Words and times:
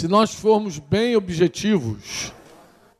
Se 0.00 0.08
nós 0.08 0.34
formos 0.34 0.78
bem 0.78 1.14
objetivos, 1.14 2.32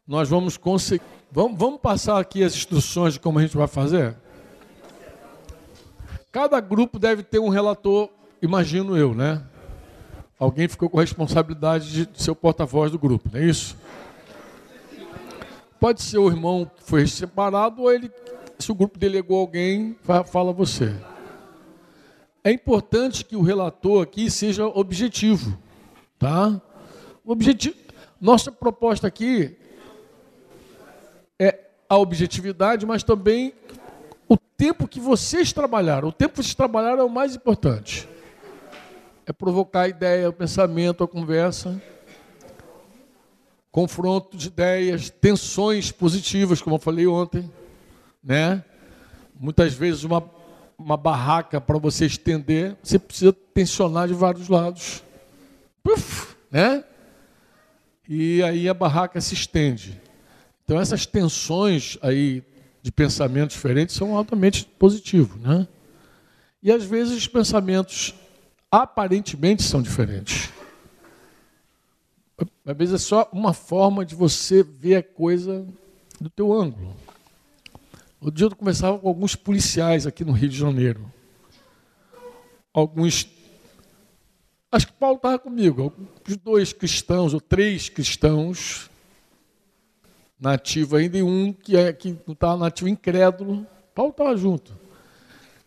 nós 0.06 0.28
vamos 0.28 0.58
conseguir. 0.58 1.02
Vamos, 1.32 1.58
vamos 1.58 1.80
passar 1.80 2.20
aqui 2.20 2.44
as 2.44 2.54
instruções 2.54 3.14
de 3.14 3.20
como 3.20 3.38
a 3.38 3.42
gente 3.42 3.56
vai 3.56 3.66
fazer? 3.66 4.14
Cada 6.30 6.60
grupo 6.60 6.98
deve 6.98 7.22
ter 7.22 7.38
um 7.38 7.48
relator, 7.48 8.10
imagino 8.42 8.98
eu, 8.98 9.14
né? 9.14 9.42
Alguém 10.38 10.68
ficou 10.68 10.90
com 10.90 10.98
a 10.98 11.00
responsabilidade 11.00 12.04
de 12.04 12.22
ser 12.22 12.32
o 12.32 12.36
porta-voz 12.36 12.92
do 12.92 12.98
grupo, 12.98 13.30
não 13.32 13.40
é 13.40 13.46
isso? 13.46 13.78
Pode 15.80 16.02
ser 16.02 16.18
o 16.18 16.28
irmão 16.28 16.70
que 16.76 16.82
foi 16.82 17.06
separado 17.06 17.80
ou 17.80 17.90
ele, 17.90 18.12
se 18.58 18.70
o 18.70 18.74
grupo 18.74 18.98
delegou 18.98 19.40
alguém, 19.40 19.96
fala 20.30 20.52
você. 20.52 20.94
É 22.44 22.52
importante 22.52 23.24
que 23.24 23.36
o 23.36 23.40
relator 23.40 24.02
aqui 24.02 24.30
seja 24.30 24.66
objetivo, 24.66 25.56
tá? 26.18 26.60
Objetivo, 27.32 27.76
nossa 28.20 28.50
proposta 28.50 29.06
aqui 29.06 29.56
é 31.38 31.60
a 31.88 31.96
objetividade, 31.96 32.84
mas 32.84 33.04
também 33.04 33.54
o 34.28 34.36
tempo 34.36 34.88
que 34.88 34.98
vocês 34.98 35.52
trabalharam. 35.52 36.08
O 36.08 36.12
tempo 36.12 36.32
que 36.32 36.42
vocês 36.42 36.56
trabalharam 36.56 37.02
é 37.02 37.04
o 37.04 37.08
mais 37.08 37.36
importante. 37.36 38.08
É 39.24 39.32
provocar 39.32 39.82
a 39.82 39.88
ideia, 39.88 40.28
o 40.28 40.32
pensamento, 40.32 41.04
a 41.04 41.06
conversa, 41.06 41.80
confronto 43.70 44.36
de 44.36 44.48
ideias, 44.48 45.08
tensões 45.08 45.92
positivas, 45.92 46.60
como 46.60 46.74
eu 46.74 46.80
falei 46.80 47.06
ontem, 47.06 47.48
né? 48.24 48.64
Muitas 49.38 49.72
vezes 49.72 50.02
uma, 50.02 50.28
uma 50.76 50.96
barraca 50.96 51.60
para 51.60 51.78
você 51.78 52.06
estender, 52.06 52.76
você 52.82 52.98
precisa 52.98 53.32
tensionar 53.32 54.08
de 54.08 54.14
vários 54.14 54.48
lados. 54.48 55.04
Puf, 55.80 56.34
né? 56.50 56.82
E 58.12 58.42
aí 58.42 58.68
a 58.68 58.74
barraca 58.74 59.20
se 59.20 59.34
estende. 59.34 60.02
Então 60.64 60.80
essas 60.80 61.06
tensões 61.06 61.96
aí 62.02 62.42
de 62.82 62.90
pensamentos 62.90 63.54
diferentes 63.54 63.94
são 63.94 64.16
altamente 64.16 64.64
positivos, 64.64 65.40
né? 65.40 65.68
E 66.60 66.72
às 66.72 66.82
vezes 66.82 67.16
os 67.16 67.28
pensamentos 67.28 68.12
aparentemente 68.68 69.62
são 69.62 69.80
diferentes. 69.80 70.50
Às 72.66 72.76
vezes 72.76 72.94
é 72.94 72.98
só 72.98 73.28
uma 73.32 73.52
forma 73.52 74.04
de 74.04 74.16
você 74.16 74.64
ver 74.64 74.96
a 74.96 75.02
coisa 75.04 75.64
do 76.20 76.28
teu 76.28 76.52
ângulo. 76.52 76.96
O 78.20 78.28
dia 78.28 78.46
eu 78.46 78.56
conversava 78.56 78.98
com 78.98 79.06
alguns 79.06 79.36
policiais 79.36 80.04
aqui 80.04 80.24
no 80.24 80.32
Rio 80.32 80.48
de 80.48 80.58
Janeiro. 80.58 81.08
Alguns. 82.74 83.28
Acho 84.72 84.86
que 84.86 84.92
Paulo 84.92 85.16
estava 85.16 85.38
comigo. 85.38 85.92
Os 86.28 86.36
dois 86.36 86.72
cristãos, 86.72 87.34
ou 87.34 87.40
três 87.40 87.88
cristãos, 87.88 88.88
nativo 90.38 90.94
ainda, 90.94 91.18
e 91.18 91.22
um 91.22 91.52
que, 91.52 91.76
é, 91.76 91.92
que 91.92 92.16
não 92.24 92.34
estava 92.34 92.56
nativo 92.56 92.88
incrédulo. 92.88 93.66
Paulo 93.92 94.12
estava 94.12 94.36
junto. 94.36 94.72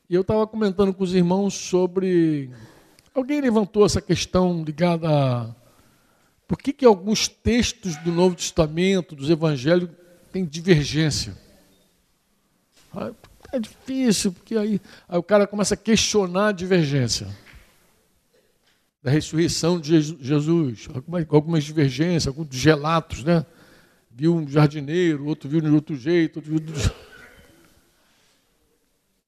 E 0.09 0.15
eu 0.15 0.21
estava 0.21 0.47
comentando 0.47 0.93
com 0.93 1.03
os 1.03 1.13
irmãos 1.13 1.53
sobre. 1.53 2.49
Alguém 3.13 3.41
levantou 3.41 3.85
essa 3.85 4.01
questão 4.01 4.63
ligada 4.63 5.09
a. 5.09 5.55
Por 6.47 6.57
que, 6.57 6.71
que 6.71 6.85
alguns 6.85 7.27
textos 7.27 7.97
do 7.97 8.11
Novo 8.11 8.35
Testamento, 8.35 9.15
dos 9.15 9.29
Evangelhos, 9.29 9.89
têm 10.31 10.45
divergência? 10.45 11.35
É 13.51 13.59
difícil, 13.59 14.31
porque 14.31 14.55
aí, 14.55 14.79
aí 15.09 15.17
o 15.17 15.23
cara 15.23 15.47
começa 15.47 15.73
a 15.73 15.77
questionar 15.77 16.49
a 16.49 16.51
divergência 16.51 17.27
da 19.03 19.11
ressurreição 19.11 19.79
de 19.79 20.01
Jesus, 20.01 20.87
algumas, 20.93 21.25
algumas 21.29 21.63
divergências, 21.65 22.27
alguns 22.27 22.63
relatos, 22.63 23.23
né? 23.23 23.45
viu 24.09 24.35
um 24.35 24.47
jardineiro, 24.47 25.25
outro 25.25 25.49
viu 25.49 25.59
de 25.59 25.67
outro 25.67 25.95
jeito, 25.95 26.37
outro 26.37 26.51
viu 26.51 26.59
de... 26.59 26.73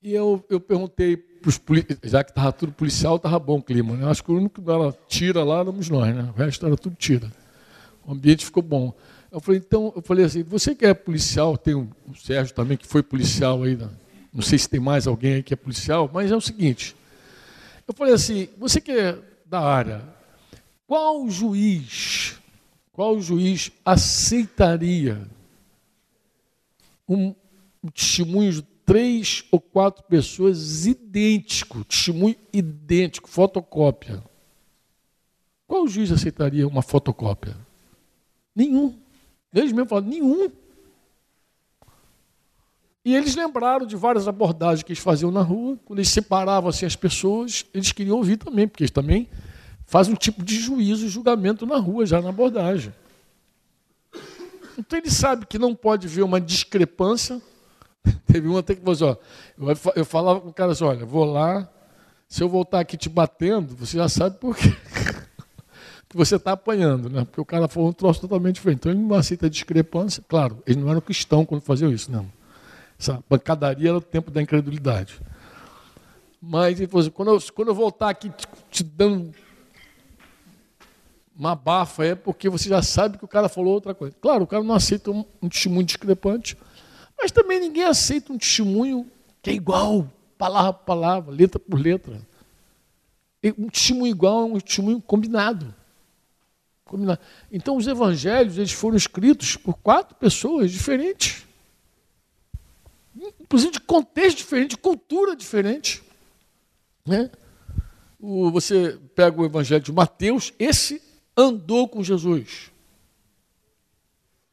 E 0.02 0.14
eu, 0.14 0.46
eu 0.52 0.60
perguntei 0.60 1.18
para 1.18 1.50
os 1.50 1.58
policiais, 1.58 2.00
já 2.04 2.24
que 2.24 2.30
estava 2.30 2.52
tudo 2.52 2.72
policial, 2.72 3.16
estava 3.16 3.40
bom 3.40 3.58
o 3.58 3.64
clima. 3.64 3.96
Né? 3.96 4.08
Acho 4.08 4.24
que 4.24 4.32
o 4.32 4.38
único 4.38 4.62
que 4.62 4.62
dava 4.62 4.96
tira 5.08 5.44
lá 5.44 5.62
éramos 5.62 5.90
nós, 5.90 6.16
né? 6.16 6.32
O 6.32 6.38
resto 6.38 6.64
era 6.64 6.78
tudo 6.78 6.96
tira. 6.96 7.32
O 8.06 8.12
ambiente 8.12 8.46
ficou 8.46 8.62
bom. 8.62 8.94
Eu 9.32 9.40
falei, 9.40 9.60
então, 9.66 9.92
eu 9.96 10.04
falei 10.04 10.24
assim, 10.24 10.44
você 10.44 10.76
que 10.76 10.86
é 10.86 10.94
policial, 10.94 11.58
tem 11.58 11.74
o 11.74 11.90
Sérgio 12.16 12.54
também 12.54 12.78
que 12.78 12.86
foi 12.86 13.02
policial 13.02 13.64
aí, 13.64 13.76
né? 13.76 13.90
não 14.32 14.44
sei 14.44 14.60
se 14.60 14.70
tem 14.70 14.80
mais 14.80 15.08
alguém 15.08 15.34
aí 15.34 15.44
que 15.44 15.56
é 15.56 15.58
policial, 15.58 16.08
mas 16.14 16.32
é 16.32 16.36
o 16.36 16.42
seguinte. 16.42 16.96
Eu 17.88 17.96
falei 17.96 18.14
assim, 18.14 18.48
você 18.60 18.80
que 18.80 18.92
é 18.92 19.18
da 19.46 19.60
área, 19.60 20.02
qual 20.88 21.30
juiz 21.30 22.36
qual 22.96 23.20
juiz 23.20 23.74
aceitaria 23.84 25.30
um, 27.10 27.36
um 27.84 27.90
testemunho 27.94 28.54
de 28.54 28.62
três 28.86 29.44
ou 29.52 29.60
quatro 29.60 30.02
pessoas 30.06 30.86
idêntico, 30.86 31.84
testemunho 31.84 32.38
idêntico, 32.54 33.30
fotocópia? 33.30 34.24
Qual 35.68 35.86
juiz 35.90 36.10
aceitaria 36.10 36.66
uma 36.66 36.82
fotocópia? 36.82 37.58
Nenhum. 38.56 38.98
Eles 39.54 39.74
mesmos 39.74 39.90
falaram, 39.90 40.08
nenhum. 40.08 40.50
E 43.06 43.16
eles 43.16 43.36
lembraram 43.36 43.86
de 43.86 43.96
várias 43.96 44.28
abordagens 44.28 44.82
que 44.82 44.92
eles 44.92 45.02
faziam 45.02 45.30
na 45.30 45.42
rua, 45.42 45.78
quando 45.86 46.00
eles 46.00 46.10
separavam 46.10 46.70
assim, 46.70 46.88
as 46.88 46.96
pessoas, 46.96 47.64
eles 47.72 47.92
queriam 47.92 48.18
ouvir 48.18 48.38
também, 48.38 48.68
porque 48.68 48.82
eles 48.82 48.92
também 48.92 49.30
faz 49.86 50.08
um 50.08 50.16
tipo 50.16 50.44
de 50.44 50.60
juízo, 50.60 51.08
julgamento 51.08 51.68
na 51.68 51.78
rua, 51.78 52.08
já 52.08 52.20
na 52.20 52.30
abordagem. 52.30 52.92
Então 54.76 54.98
ele 54.98 55.12
sabe 55.12 55.46
que 55.46 55.60
não 55.60 55.76
pode 55.76 56.08
ver 56.08 56.24
uma 56.24 56.42
discrepância. 56.42 57.40
Teve 58.26 58.48
um 58.48 58.58
até 58.58 58.74
que 58.74 58.82
falou 58.82 58.94
assim, 58.94 59.20
ó, 59.86 59.92
eu 59.96 60.04
falava 60.04 60.42
com 60.42 60.50
o 60.50 60.54
cara 60.54 60.72
assim, 60.72 60.84
olha, 60.84 61.06
vou 61.06 61.26
lá, 61.26 61.70
se 62.28 62.42
eu 62.42 62.50
voltar 62.50 62.80
aqui 62.80 62.98
te 62.98 63.08
batendo, 63.08 63.76
você 63.76 63.98
já 63.98 64.10
sabe 64.10 64.40
por 64.40 64.58
quê. 64.58 64.76
que 66.10 66.18
você 66.18 66.38
está 66.38 66.54
apanhando, 66.54 67.08
né? 67.08 67.24
Porque 67.24 67.40
o 67.40 67.46
cara 67.46 67.68
falou 67.68 67.90
um 67.90 67.94
troço 67.94 68.22
totalmente 68.22 68.56
diferente. 68.56 68.80
Então 68.80 68.92
ele 68.92 69.02
não 69.02 69.16
aceita 69.16 69.48
discrepância. 69.48 70.24
Claro, 70.28 70.64
eles 70.66 70.82
não 70.82 70.90
eram 70.90 71.02
cristãos 71.02 71.46
quando 71.46 71.62
faziam 71.62 71.92
isso, 71.92 72.12
não. 72.12 72.26
Essa 73.00 73.22
pancadaria 73.28 73.90
era 73.90 73.98
o 73.98 74.02
tempo 74.02 74.32
da 74.32 74.42
incredulidade. 74.42 75.20
Mas 76.42 76.80
ele 76.80 76.88
falou 76.88 77.02
assim, 77.02 77.12
quando 77.12 77.32
eu, 77.32 77.42
quando 77.54 77.68
eu 77.70 77.76
voltar 77.76 78.10
aqui 78.10 78.30
te, 78.30 78.48
te 78.70 78.84
dando 78.84 79.34
uma 81.38 81.56
bafa 81.56 82.06
é 82.06 82.16
porque 82.16 82.48
você 82.48 82.70
já 82.70 82.82
sabe 82.82 83.18
que 83.18 83.26
o 83.26 83.28
cara 83.28 83.50
falou 83.50 83.74
outra 83.74 83.94
coisa. 83.94 84.16
Claro, 84.22 84.44
o 84.44 84.48
cara 84.48 84.64
não 84.64 84.74
aceita 84.74 85.12
um, 85.12 85.26
um 85.42 85.50
testemunho 85.50 85.86
discrepante, 85.86 86.58
mas 87.18 87.32
também 87.32 87.60
ninguém 87.60 87.84
aceita 87.84 88.32
um 88.32 88.38
testemunho 88.38 89.10
que 89.42 89.50
é 89.50 89.54
igual, 89.54 90.10
palavra 90.38 90.74
por 90.74 90.86
palavra, 90.86 91.32
letra 91.34 91.60
por 91.60 91.80
letra. 91.80 92.20
Um 93.58 93.70
testemunho 93.70 94.12
igual 94.12 94.42
é 94.42 94.46
um 94.46 94.60
testemunho 94.60 95.02
combinado. 95.02 95.74
combinado. 96.84 97.20
Então, 97.52 97.78
os 97.78 97.86
evangelhos 97.86 98.58
eles 98.58 98.72
foram 98.72 98.98
escritos 98.98 99.56
por 99.56 99.76
quatro 99.76 100.16
pessoas 100.16 100.72
diferentes. 100.72 101.45
Inclusive 103.40 103.72
de 103.72 103.80
contexto 103.80 104.38
diferente, 104.38 104.72
de 104.72 104.78
cultura 104.78 105.36
diferente. 105.36 106.04
Né? 107.06 107.32
O, 108.20 108.52
você 108.52 109.00
pega 109.16 109.40
o 109.40 109.46
evangelho 109.46 109.84
de 109.84 109.92
Mateus, 109.92 110.54
esse 110.60 111.02
andou 111.38 111.88
com 111.88 112.04
Jesus. 112.04 112.72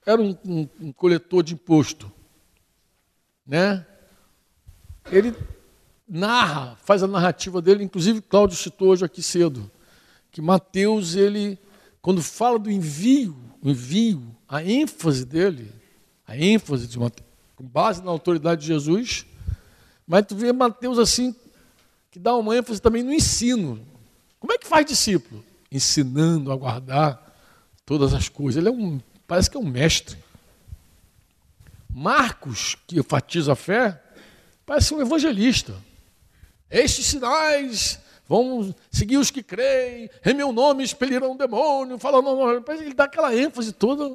Era 0.05 0.21
um, 0.21 0.37
um, 0.45 0.69
um 0.81 0.93
coletor 0.93 1.43
de 1.43 1.55
imposto. 1.55 2.11
Né? 3.47 3.85
Ele 5.11 5.35
narra, 6.09 6.77
faz 6.77 7.03
a 7.03 7.09
narrativa 7.09 7.63
dele, 7.63 7.83
inclusive 7.83 8.21
Cláudio 8.21 8.57
citou 8.57 8.89
hoje 8.89 9.05
aqui 9.05 9.23
cedo, 9.23 9.71
que 10.31 10.41
Mateus, 10.41 11.15
ele, 11.15 11.59
quando 12.01 12.23
fala 12.23 12.59
do 12.59 12.71
envio, 12.71 13.37
envio, 13.63 14.37
a 14.49 14.63
ênfase 14.63 15.25
dele, 15.25 15.73
a 16.27 16.37
ênfase 16.37 16.87
de 16.87 16.99
Mateus, 16.99 17.32
com 17.63 17.69
base 17.69 18.03
na 18.03 18.11
autoridade 18.11 18.63
de 18.63 18.67
Jesus, 18.67 19.25
mas 20.05 20.27
tu 20.27 20.35
vê 20.35 20.53
Mateus 20.53 20.99
assim, 20.99 21.33
que 22.11 22.19
dá 22.19 22.35
uma 22.35 22.57
ênfase 22.57 22.83
também 22.83 23.05
no 23.05 23.13
ensino. 23.13 23.87
Como 24.41 24.53
é 24.53 24.59
que 24.59 24.67
faz 24.67 24.85
discípulo? 24.85 25.45
ensinando 25.73 26.53
a 26.53 26.57
guardar 26.57 27.35
todas 27.87 28.13
as 28.13 28.29
coisas. 28.29 28.59
Ele 28.59 28.69
é 28.69 28.71
um, 28.71 29.01
parece 29.27 29.51
que 29.51 29.57
é 29.57 29.61
um 29.61 29.65
mestre. 29.65 30.19
Marcos, 31.89 32.77
que 32.87 32.99
enfatiza 32.99 33.53
a 33.53 33.57
fé, 33.57 34.03
parece 34.67 34.93
um 34.93 35.01
evangelista. 35.01 35.75
Estes 36.71 37.07
sinais 37.07 37.99
vão 38.29 38.75
seguir 38.91 39.17
os 39.17 39.31
que 39.31 39.43
creem, 39.43 40.11
em 40.25 40.35
meu 40.35 40.53
nome 40.53 40.85
expelirão 40.85 41.33
o 41.33 41.39
demônio, 41.39 41.99
fala, 41.99 42.21
não, 42.21 42.37
não, 42.37 42.75
ele 42.75 42.95
dá 42.95 43.05
aquela 43.05 43.35
ênfase 43.35 43.73
toda. 43.73 44.15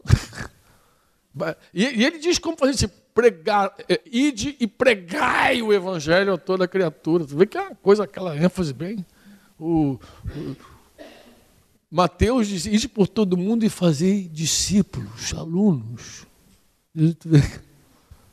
e, 1.73 1.83
e, 1.83 2.05
ele 2.05 2.19
diz 2.19 2.39
como 2.39 2.57
fazer 2.57 2.73
isso, 2.73 2.91
pregar, 3.17 3.73
é, 3.89 3.99
ide 4.05 4.55
e 4.59 4.67
pregai 4.67 5.59
o 5.63 5.73
evangelho 5.73 6.33
a 6.35 6.37
toda 6.37 6.67
criatura. 6.67 7.25
Tu 7.25 7.35
vê 7.35 7.47
que 7.47 7.57
é 7.57 7.61
uma 7.61 7.75
coisa, 7.75 8.03
aquela 8.03 8.37
ênfase 8.37 8.71
bem. 8.71 9.03
O, 9.59 9.99
o, 10.35 10.55
Mateus 11.89 12.47
diz: 12.47 12.67
ide 12.67 12.87
por 12.87 13.07
todo 13.07 13.35
mundo 13.35 13.65
e 13.65 13.69
fazer 13.69 14.27
discípulos, 14.29 15.33
alunos. 15.33 16.27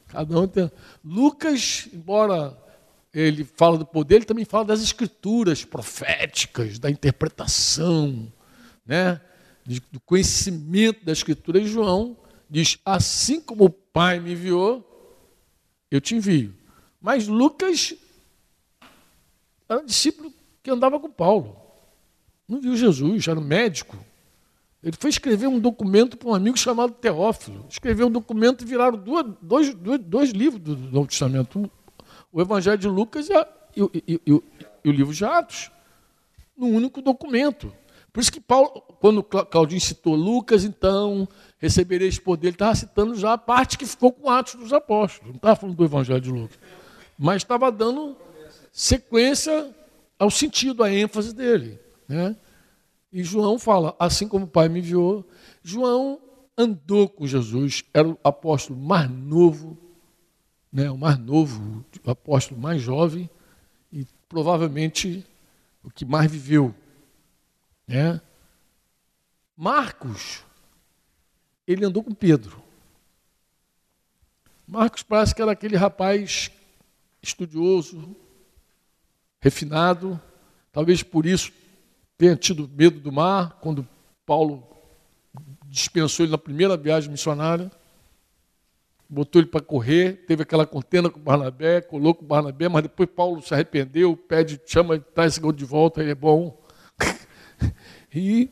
Cada 0.09 0.39
um 0.39 0.47
tem. 0.47 0.71
Lucas, 1.03 1.89
embora 1.91 2.55
ele 3.11 3.43
fala 3.43 3.79
do 3.79 3.87
poder, 3.87 4.17
ele 4.17 4.25
também 4.27 4.45
fala 4.45 4.67
das 4.67 4.83
escrituras 4.83 5.65
proféticas, 5.65 6.79
da 6.79 6.91
interpretação, 6.91 8.31
né? 8.85 9.19
do 9.91 10.01
conhecimento 10.01 11.07
da 11.07 11.13
escritura. 11.13 11.59
E 11.59 11.67
João 11.67 12.19
diz: 12.51 12.79
assim 12.85 13.41
como 13.41 13.75
Pai 13.95 14.19
me 14.19 14.33
enviou, 14.33 14.85
eu 15.89 16.01
te 16.01 16.17
envio. 16.17 16.53
Mas 17.01 17.29
Lucas 17.29 17.95
era 19.69 19.81
um 19.81 19.87
discípulo 19.87 20.35
que 20.65 20.69
andava 20.69 20.99
com 20.99 21.09
Paulo. 21.09 21.57
Não 22.49 22.61
viu 22.61 22.77
Jesus, 22.77 23.29
era 23.29 23.39
um 23.39 23.45
médico. 23.45 23.97
Ele 24.83 24.97
foi 24.99 25.11
escrever 25.11 25.47
um 25.47 25.61
documento 25.61 26.17
para 26.17 26.29
um 26.29 26.35
amigo 26.35 26.59
chamado 26.59 26.93
Teófilo. 26.95 27.67
Escreveu 27.71 28.09
um 28.09 28.11
documento 28.11 28.65
e 28.65 28.67
viraram 28.67 28.99
duas, 28.99 29.27
dois, 29.41 29.73
dois, 29.73 30.01
dois, 30.01 30.31
livros 30.31 30.61
do 30.61 30.77
Novo 30.77 31.07
Testamento. 31.07 31.71
O 32.33 32.41
Evangelho 32.41 32.77
de 32.77 32.89
Lucas 32.89 33.29
e, 33.29 33.33
a, 33.33 33.49
e, 33.77 34.03
e, 34.09 34.21
e 34.27 34.89
o 34.89 34.93
livro 34.93 35.15
de 35.15 35.25
Atos. 35.25 35.71
Num 36.57 36.75
único 36.75 37.01
documento. 37.01 37.73
Por 38.13 38.21
isso 38.21 38.33
que 38.33 38.41
Paulo, 38.41 38.81
quando 39.01 39.23
Claudinho 39.23 39.81
citou 39.81 40.17
Lucas, 40.17 40.65
então, 40.65 41.29
recebereis 41.65 42.19
poder, 42.19 42.49
ele 42.49 42.55
estava 42.55 42.75
citando 42.75 43.15
já 43.15 43.33
a 43.33 43.39
parte 43.39 43.79
que 43.79 43.87
ficou 43.87 44.13
com 44.13 44.29
Atos 44.29 44.55
dos 44.55 44.73
Apóstolos. 44.73 45.31
Não 45.31 45.37
estava 45.37 45.57
falando 45.57 45.77
do 45.77 45.85
Evangelho 45.85 46.21
de 46.21 46.31
Lucas. 46.31 46.59
Mas 47.19 47.37
estava 47.37 47.73
dando 47.73 48.17
sequência 48.71 49.75
ao 50.19 50.31
sentido, 50.31 50.83
à 50.83 50.93
ênfase 50.93 51.35
dele. 51.35 51.79
Né? 52.07 52.37
E 53.11 53.25
João 53.25 53.59
fala, 53.59 53.97
assim 53.99 54.29
como 54.29 54.45
o 54.45 54.49
Pai 54.49 54.69
me 54.69 54.81
enviou, 54.81 55.27
João 55.63 56.21
andou 56.57 57.09
com 57.09 57.27
Jesus, 57.27 57.83
era 57.95 58.09
o 58.09 58.19
apóstolo 58.23 58.79
mais 58.79 59.11
novo, 59.11 59.79
né, 60.71 60.91
o 60.91 60.99
mais 60.99 61.19
novo, 61.19 61.85
o 62.05 62.11
apóstolo 62.11 62.61
mais 62.61 62.83
jovem 62.83 63.31
e 63.91 64.07
provavelmente 64.29 65.25
o 65.83 65.91
que 65.91 66.05
mais 66.05 66.31
viveu. 66.31 66.75
Né? 67.89 68.21
Marcos, 69.57 70.44
ele 71.67 71.85
andou 71.85 72.03
com 72.03 72.15
Pedro. 72.15 72.63
Marcos 74.67 75.03
parece 75.03 75.35
que 75.35 75.43
era 75.43 75.53
aquele 75.53 75.77
rapaz 75.77 76.51
estudioso, 77.23 78.15
refinado, 79.41 80.21
talvez 80.73 81.03
por 81.03 81.27
isso 81.27 81.53
tenha 82.17 82.37
tido 82.37 82.69
medo 82.69 83.01
do 83.01 83.13
mar, 83.13 83.59
quando 83.61 83.87
Paulo 84.25 84.67
dispensou 85.67 86.25
ele 86.25 86.33
na 86.33 86.39
primeira 86.39 86.77
viagem 86.77 87.11
missionária, 87.11 87.71
botou 89.09 89.41
ele 89.41 89.51
para 89.51 89.61
correr, 89.61 90.25
teve 90.27 90.43
aquela 90.43 90.67
contenda 90.67 91.11
com 91.11 91.21
Barnabé, 91.21 91.81
colocou 91.81 92.25
o 92.25 92.27
Barnabé, 92.27 92.69
mas 92.69 92.83
depois 92.83 93.09
Paulo 93.09 93.43
se 93.43 93.53
arrependeu, 93.53 94.17
pede, 94.17 94.61
chama, 94.67 94.99
traz 94.99 95.35
esse 95.35 95.41
gol 95.41 95.53
de 95.53 95.65
volta, 95.65 96.01
ele 96.01 96.13
é 96.13 96.15
bom. 96.15 96.59
e 98.15 98.51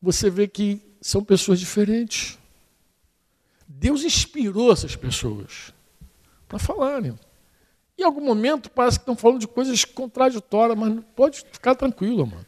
você 0.00 0.30
vê 0.30 0.48
que 0.48 0.87
são 1.08 1.24
pessoas 1.24 1.58
diferentes. 1.58 2.38
Deus 3.66 4.02
inspirou 4.02 4.70
essas 4.70 4.94
pessoas 4.94 5.72
para 6.46 6.58
falarem. 6.58 7.18
Em 7.96 8.02
algum 8.02 8.20
momento 8.20 8.70
parece 8.70 8.98
que 8.98 9.02
estão 9.02 9.16
falando 9.16 9.40
de 9.40 9.48
coisas 9.48 9.84
contraditórias, 9.86 10.78
mas 10.78 11.02
pode 11.16 11.44
ficar 11.50 11.74
tranquilo, 11.74 12.26
mano. 12.26 12.46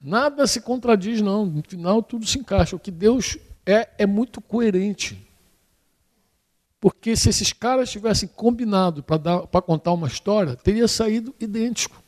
Nada 0.00 0.46
se 0.46 0.62
contradiz, 0.62 1.20
não. 1.20 1.44
No 1.44 1.62
final 1.62 2.02
tudo 2.02 2.26
se 2.26 2.38
encaixa. 2.38 2.74
O 2.74 2.80
que 2.80 2.90
Deus 2.90 3.36
é 3.66 3.90
é 3.98 4.06
muito 4.06 4.40
coerente. 4.40 5.30
Porque 6.80 7.14
se 7.14 7.28
esses 7.28 7.52
caras 7.52 7.90
tivessem 7.90 8.28
combinado 8.28 9.02
para 9.02 9.62
contar 9.62 9.92
uma 9.92 10.08
história, 10.08 10.56
teria 10.56 10.88
saído 10.88 11.34
idêntico. 11.38 12.02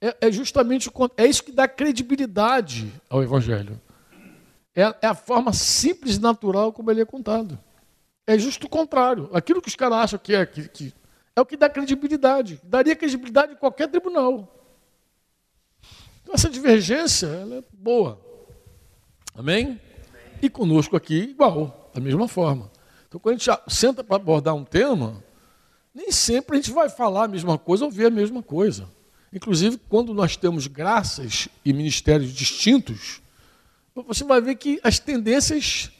É, 0.00 0.16
é, 0.20 0.32
justamente 0.32 0.90
é 1.16 1.26
isso 1.26 1.44
que 1.44 1.52
dá 1.52 1.66
credibilidade 1.66 2.92
ao 3.08 3.22
Evangelho. 3.22 3.80
É, 4.78 4.94
é 5.02 5.06
a 5.08 5.14
forma 5.14 5.52
simples 5.52 6.18
e 6.18 6.20
natural 6.20 6.72
como 6.72 6.88
ele 6.88 7.00
é 7.00 7.04
contado. 7.04 7.58
É 8.24 8.38
justo 8.38 8.68
o 8.68 8.70
contrário. 8.70 9.28
Aquilo 9.32 9.60
que 9.60 9.66
os 9.66 9.74
caras 9.74 9.98
acham 9.98 10.20
que 10.20 10.32
é 10.32 10.46
que, 10.46 10.68
que 10.68 10.94
é 11.34 11.40
o 11.40 11.46
que 11.46 11.56
dá 11.56 11.68
credibilidade. 11.68 12.60
Daria 12.62 12.94
credibilidade 12.94 13.54
em 13.54 13.56
qualquer 13.56 13.88
tribunal. 13.88 14.54
Então, 16.22 16.32
essa 16.32 16.48
divergência 16.48 17.26
é 17.26 17.64
boa. 17.72 18.20
Amém? 19.34 19.80
E 20.40 20.48
conosco 20.48 20.96
aqui, 20.96 21.16
igual, 21.22 21.90
da 21.92 22.00
mesma 22.00 22.28
forma. 22.28 22.70
Então, 23.08 23.18
quando 23.18 23.34
a 23.34 23.38
gente 23.38 23.60
senta 23.66 24.04
para 24.04 24.14
abordar 24.14 24.54
um 24.54 24.64
tema, 24.64 25.24
nem 25.92 26.12
sempre 26.12 26.56
a 26.56 26.60
gente 26.60 26.70
vai 26.70 26.88
falar 26.88 27.24
a 27.24 27.28
mesma 27.28 27.58
coisa 27.58 27.84
ou 27.84 27.90
ver 27.90 28.06
a 28.06 28.10
mesma 28.10 28.44
coisa. 28.44 28.88
Inclusive, 29.32 29.76
quando 29.88 30.14
nós 30.14 30.36
temos 30.36 30.68
graças 30.68 31.48
e 31.64 31.72
ministérios 31.72 32.30
distintos, 32.32 33.20
você 34.06 34.24
vai 34.24 34.40
ver 34.40 34.54
que 34.56 34.80
as 34.82 34.98
tendências 34.98 35.90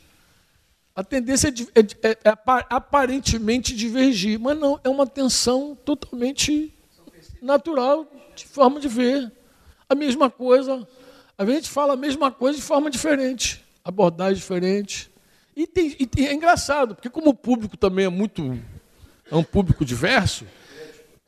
a 0.99 1.05
tendência 1.05 1.49
é, 1.49 1.81
é, 1.81 2.11
é, 2.11 2.11
é, 2.11 2.37
aparentemente 2.71 3.73
divergir, 3.73 4.37
mas 4.37 4.59
não, 4.59 4.81
é 4.83 4.89
uma 4.89 5.07
tensão 5.07 5.79
totalmente 5.85 6.75
natural 7.41 8.05
de 8.35 8.45
forma 8.45 8.81
de 8.81 8.89
ver. 8.89 9.31
A 9.89 9.95
mesma 9.95 10.29
coisa, 10.29 10.85
a 11.39 11.47
gente 11.47 11.71
fala 11.71 11.93
a 11.93 11.97
mesma 11.97 12.33
coisa 12.33 12.59
de 12.59 12.65
forma 12.65 12.91
diferente, 12.91 13.65
abordagem 13.85 14.35
diferente. 14.35 15.09
E, 15.55 15.69
tem, 15.69 15.97
e 16.01 16.27
é 16.27 16.35
engraçado, 16.35 16.97
porque 16.97 17.09
como 17.09 17.31
o 17.31 17.35
público 17.35 17.77
também 17.77 18.07
é 18.07 18.09
muito, 18.09 18.59
é 19.31 19.37
um 19.37 19.45
público 19.45 19.85
diverso, 19.85 20.47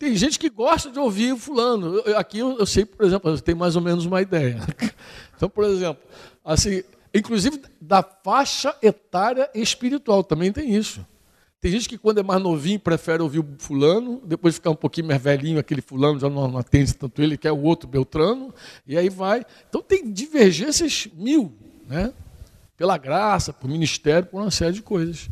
tem 0.00 0.16
gente 0.16 0.36
que 0.36 0.50
gosta 0.50 0.90
de 0.90 0.98
ouvir 0.98 1.32
o 1.32 1.36
fulano. 1.36 1.98
Eu, 1.98 2.18
aqui 2.18 2.38
eu, 2.38 2.58
eu 2.58 2.66
sei, 2.66 2.84
por 2.84 3.06
exemplo, 3.06 3.30
eu 3.30 3.40
tenho 3.40 3.58
mais 3.58 3.76
ou 3.76 3.82
menos 3.82 4.04
uma 4.04 4.20
ideia. 4.20 4.58
Então, 5.36 5.48
por 5.48 5.64
exemplo, 5.64 6.02
assim, 6.44 6.82
Inclusive 7.12 7.60
da 7.80 8.02
faixa 8.02 8.74
etária 8.80 9.50
espiritual, 9.54 10.22
também 10.22 10.52
tem 10.52 10.74
isso. 10.74 11.04
Tem 11.60 11.70
gente 11.70 11.88
que 11.88 11.98
quando 11.98 12.18
é 12.18 12.22
mais 12.22 12.40
novinho 12.40 12.80
prefere 12.80 13.22
ouvir 13.22 13.40
o 13.40 13.46
fulano, 13.58 14.22
depois 14.24 14.54
ficar 14.54 14.70
um 14.70 14.76
pouquinho 14.76 15.08
mais 15.08 15.20
velhinho, 15.20 15.58
aquele 15.58 15.82
fulano 15.82 16.18
já 16.18 16.30
não, 16.30 16.56
atende 16.56 16.94
tanto 16.94 17.20
ele, 17.20 17.36
quer 17.36 17.52
o 17.52 17.62
outro 17.62 17.86
Beltrano, 17.88 18.54
e 18.86 18.96
aí 18.96 19.10
vai. 19.10 19.44
Então 19.68 19.82
tem 19.82 20.10
divergências 20.10 21.08
mil, 21.14 21.52
né? 21.86 22.14
Pela 22.76 22.96
graça, 22.96 23.52
por 23.52 23.68
ministério, 23.68 24.26
por 24.26 24.40
uma 24.40 24.50
série 24.50 24.74
de 24.74 24.82
coisas. 24.82 25.28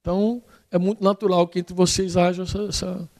Então 0.00 0.42
é 0.70 0.78
muito 0.78 1.04
natural 1.04 1.46
que 1.48 1.58
entre 1.58 1.74
vocês 1.74 2.16
haja 2.16 2.44
essa, 2.44 2.62
essa, 2.62 3.10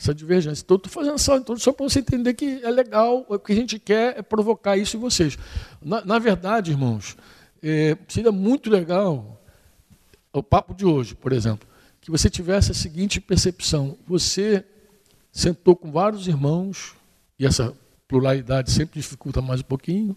essa 0.00 0.14
divergência. 0.14 0.62
Então 0.62 0.78
estou 0.78 0.90
fazendo 0.90 1.18
só, 1.18 1.36
então, 1.36 1.56
só 1.58 1.72
para 1.72 1.86
você 1.86 1.98
entender 1.98 2.32
que 2.32 2.64
é 2.64 2.70
legal, 2.70 3.26
o 3.28 3.38
que 3.38 3.52
a 3.52 3.54
gente 3.54 3.78
quer 3.78 4.18
é 4.18 4.22
provocar 4.22 4.76
isso 4.76 4.96
em 4.96 5.00
vocês. 5.00 5.38
Na, 5.82 6.02
na 6.02 6.18
verdade, 6.18 6.70
irmãos, 6.70 7.16
é, 7.62 7.96
seria 8.08 8.32
muito 8.32 8.70
legal 8.70 9.38
o 10.32 10.42
papo 10.42 10.72
de 10.74 10.86
hoje, 10.86 11.14
por 11.14 11.32
exemplo, 11.32 11.68
que 12.00 12.10
você 12.10 12.30
tivesse 12.30 12.70
a 12.70 12.74
seguinte 12.74 13.20
percepção: 13.20 13.98
você 14.06 14.64
sentou 15.30 15.76
com 15.76 15.92
vários 15.92 16.26
irmãos, 16.26 16.94
e 17.38 17.44
essa 17.44 17.76
pluralidade 18.08 18.70
sempre 18.70 18.98
dificulta 18.98 19.42
mais 19.42 19.60
um 19.60 19.64
pouquinho, 19.64 20.16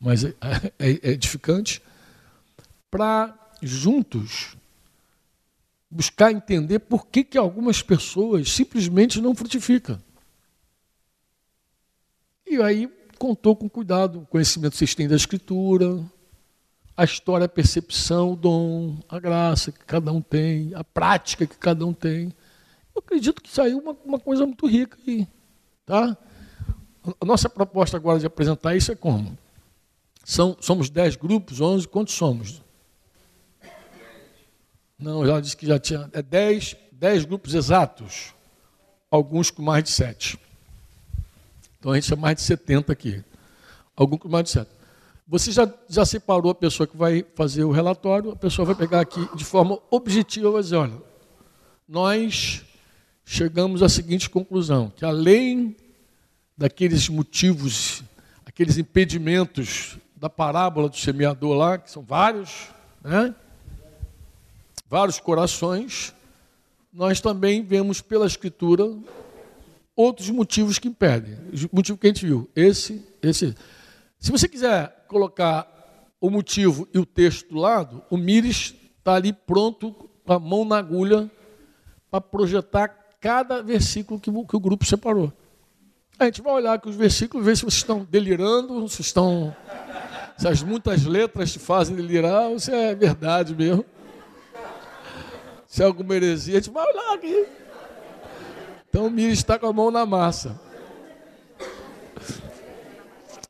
mas 0.00 0.24
é, 0.24 0.34
é, 0.78 0.90
é 1.02 1.10
edificante, 1.10 1.82
para 2.90 3.34
juntos 3.60 4.56
buscar 5.90 6.32
entender 6.32 6.80
por 6.80 7.06
que, 7.06 7.24
que 7.24 7.38
algumas 7.38 7.82
pessoas 7.82 8.50
simplesmente 8.52 9.20
não 9.20 9.34
frutificam. 9.34 9.98
E 12.46 12.60
aí 12.62 12.88
contou 13.18 13.56
com 13.56 13.68
cuidado, 13.68 14.20
o 14.20 14.26
conhecimento 14.26 14.72
que 14.72 14.78
vocês 14.78 14.94
têm 14.94 15.08
da 15.08 15.16
Escritura, 15.16 16.04
a 16.96 17.04
história, 17.04 17.46
a 17.46 17.48
percepção, 17.48 18.32
o 18.32 18.36
dom, 18.36 18.98
a 19.08 19.18
graça 19.18 19.70
que 19.70 19.84
cada 19.84 20.12
um 20.12 20.20
tem, 20.20 20.74
a 20.74 20.82
prática 20.82 21.46
que 21.46 21.56
cada 21.56 21.86
um 21.86 21.92
tem. 21.92 22.34
Eu 22.94 23.00
acredito 23.00 23.42
que 23.42 23.50
saiu 23.50 23.78
uma, 23.78 23.96
uma 24.04 24.18
coisa 24.18 24.44
muito 24.44 24.66
rica 24.66 24.98
aí. 25.06 25.26
Tá? 25.86 26.16
A 27.20 27.24
nossa 27.24 27.48
proposta 27.48 27.96
agora 27.96 28.18
de 28.18 28.26
apresentar 28.26 28.76
isso 28.76 28.92
é 28.92 28.96
como? 28.96 29.38
São, 30.24 30.56
somos 30.60 30.90
10 30.90 31.16
grupos, 31.16 31.60
11, 31.60 31.88
quantos 31.88 32.14
somos? 32.14 32.62
Não, 34.98 35.24
já 35.24 35.38
disse 35.40 35.56
que 35.56 35.66
já 35.66 35.78
tinha. 35.78 36.10
É 36.12 36.20
10, 36.20 36.76
10 36.92 37.24
grupos 37.24 37.54
exatos. 37.54 38.34
Alguns 39.10 39.50
com 39.50 39.62
mais 39.62 39.84
de 39.84 39.90
7. 39.90 40.38
Então 41.78 41.92
a 41.92 41.94
gente 41.94 42.12
é 42.12 42.16
mais 42.16 42.36
de 42.36 42.42
70 42.42 42.92
aqui. 42.92 43.22
Alguns 43.96 44.18
com 44.18 44.28
mais 44.28 44.44
de 44.44 44.50
7. 44.50 44.68
Você 45.26 45.52
já, 45.52 45.72
já 45.88 46.04
separou 46.04 46.50
a 46.50 46.54
pessoa 46.54 46.86
que 46.86 46.96
vai 46.96 47.24
fazer 47.34 47.62
o 47.62 47.70
relatório, 47.70 48.32
a 48.32 48.36
pessoa 48.36 48.64
vai 48.66 48.74
pegar 48.74 49.00
aqui 49.00 49.20
de 49.36 49.44
forma 49.44 49.78
objetiva 49.90 50.48
e 50.48 50.52
vai 50.52 50.62
dizer, 50.62 50.76
olha, 50.76 51.02
nós 51.86 52.64
chegamos 53.24 53.82
à 53.82 53.90
seguinte 53.90 54.30
conclusão, 54.30 54.90
que 54.90 55.04
além 55.04 55.76
daqueles 56.56 57.08
motivos, 57.10 58.02
aqueles 58.44 58.78
impedimentos 58.78 59.98
da 60.16 60.30
parábola 60.30 60.88
do 60.88 60.96
semeador 60.96 61.54
lá, 61.54 61.78
que 61.78 61.90
são 61.90 62.02
vários, 62.02 62.68
né? 63.04 63.34
Vários 64.88 65.20
corações, 65.20 66.14
nós 66.92 67.20
também 67.20 67.62
vemos 67.62 68.00
pela 68.00 68.26
Escritura 68.26 68.96
outros 69.94 70.30
motivos 70.30 70.78
que 70.78 70.88
impedem. 70.88 71.34
O 71.70 71.76
motivo 71.76 71.98
que 71.98 72.06
a 72.06 72.10
gente 72.10 72.24
viu, 72.24 72.48
esse, 72.54 73.04
esse. 73.20 73.54
Se 74.18 74.30
você 74.30 74.48
quiser 74.48 75.04
colocar 75.08 75.66
o 76.20 76.30
motivo 76.30 76.88
e 76.94 76.98
o 76.98 77.06
texto 77.06 77.48
do 77.48 77.58
lado, 77.58 78.02
o 78.08 78.16
Mires 78.16 78.74
está 78.98 79.14
ali 79.14 79.32
pronto, 79.32 79.92
com 80.24 80.32
a 80.32 80.38
mão 80.38 80.64
na 80.64 80.78
agulha, 80.78 81.30
para 82.10 82.20
projetar 82.20 82.88
cada 83.20 83.62
versículo 83.62 84.20
que, 84.20 84.30
o 84.30 84.60
grupo 84.60 84.84
separou. 84.84 85.32
A 86.18 86.24
gente 86.24 86.42
vai 86.42 86.52
olhar 86.54 86.74
aqui 86.74 86.88
os 86.88 86.96
versículos, 86.96 87.44
ver 87.44 87.56
se 87.56 87.62
vocês 87.62 87.74
estão 87.74 88.06
delirando, 88.08 88.88
se 88.88 89.02
estão. 89.02 89.54
Se 90.36 90.46
as 90.46 90.62
muitas 90.62 91.04
letras 91.04 91.52
te 91.52 91.58
fazem 91.58 91.96
delirar, 91.96 92.48
ou 92.48 92.58
se 92.58 92.72
é 92.72 92.94
verdade 92.94 93.54
mesmo. 93.54 93.84
Se 95.68 95.82
é 95.82 95.84
alguma 95.84 96.16
heresia, 96.16 96.54
a 96.54 96.60
gente 96.60 96.72
vai 96.72 96.84
olhar 96.90 97.12
aqui. 97.12 97.46
Então 98.88 99.06
o 99.06 99.10
Miri 99.10 99.32
está 99.32 99.58
com 99.58 99.66
a 99.66 99.72
mão 99.72 99.90
na 99.90 100.06
massa. 100.06 100.58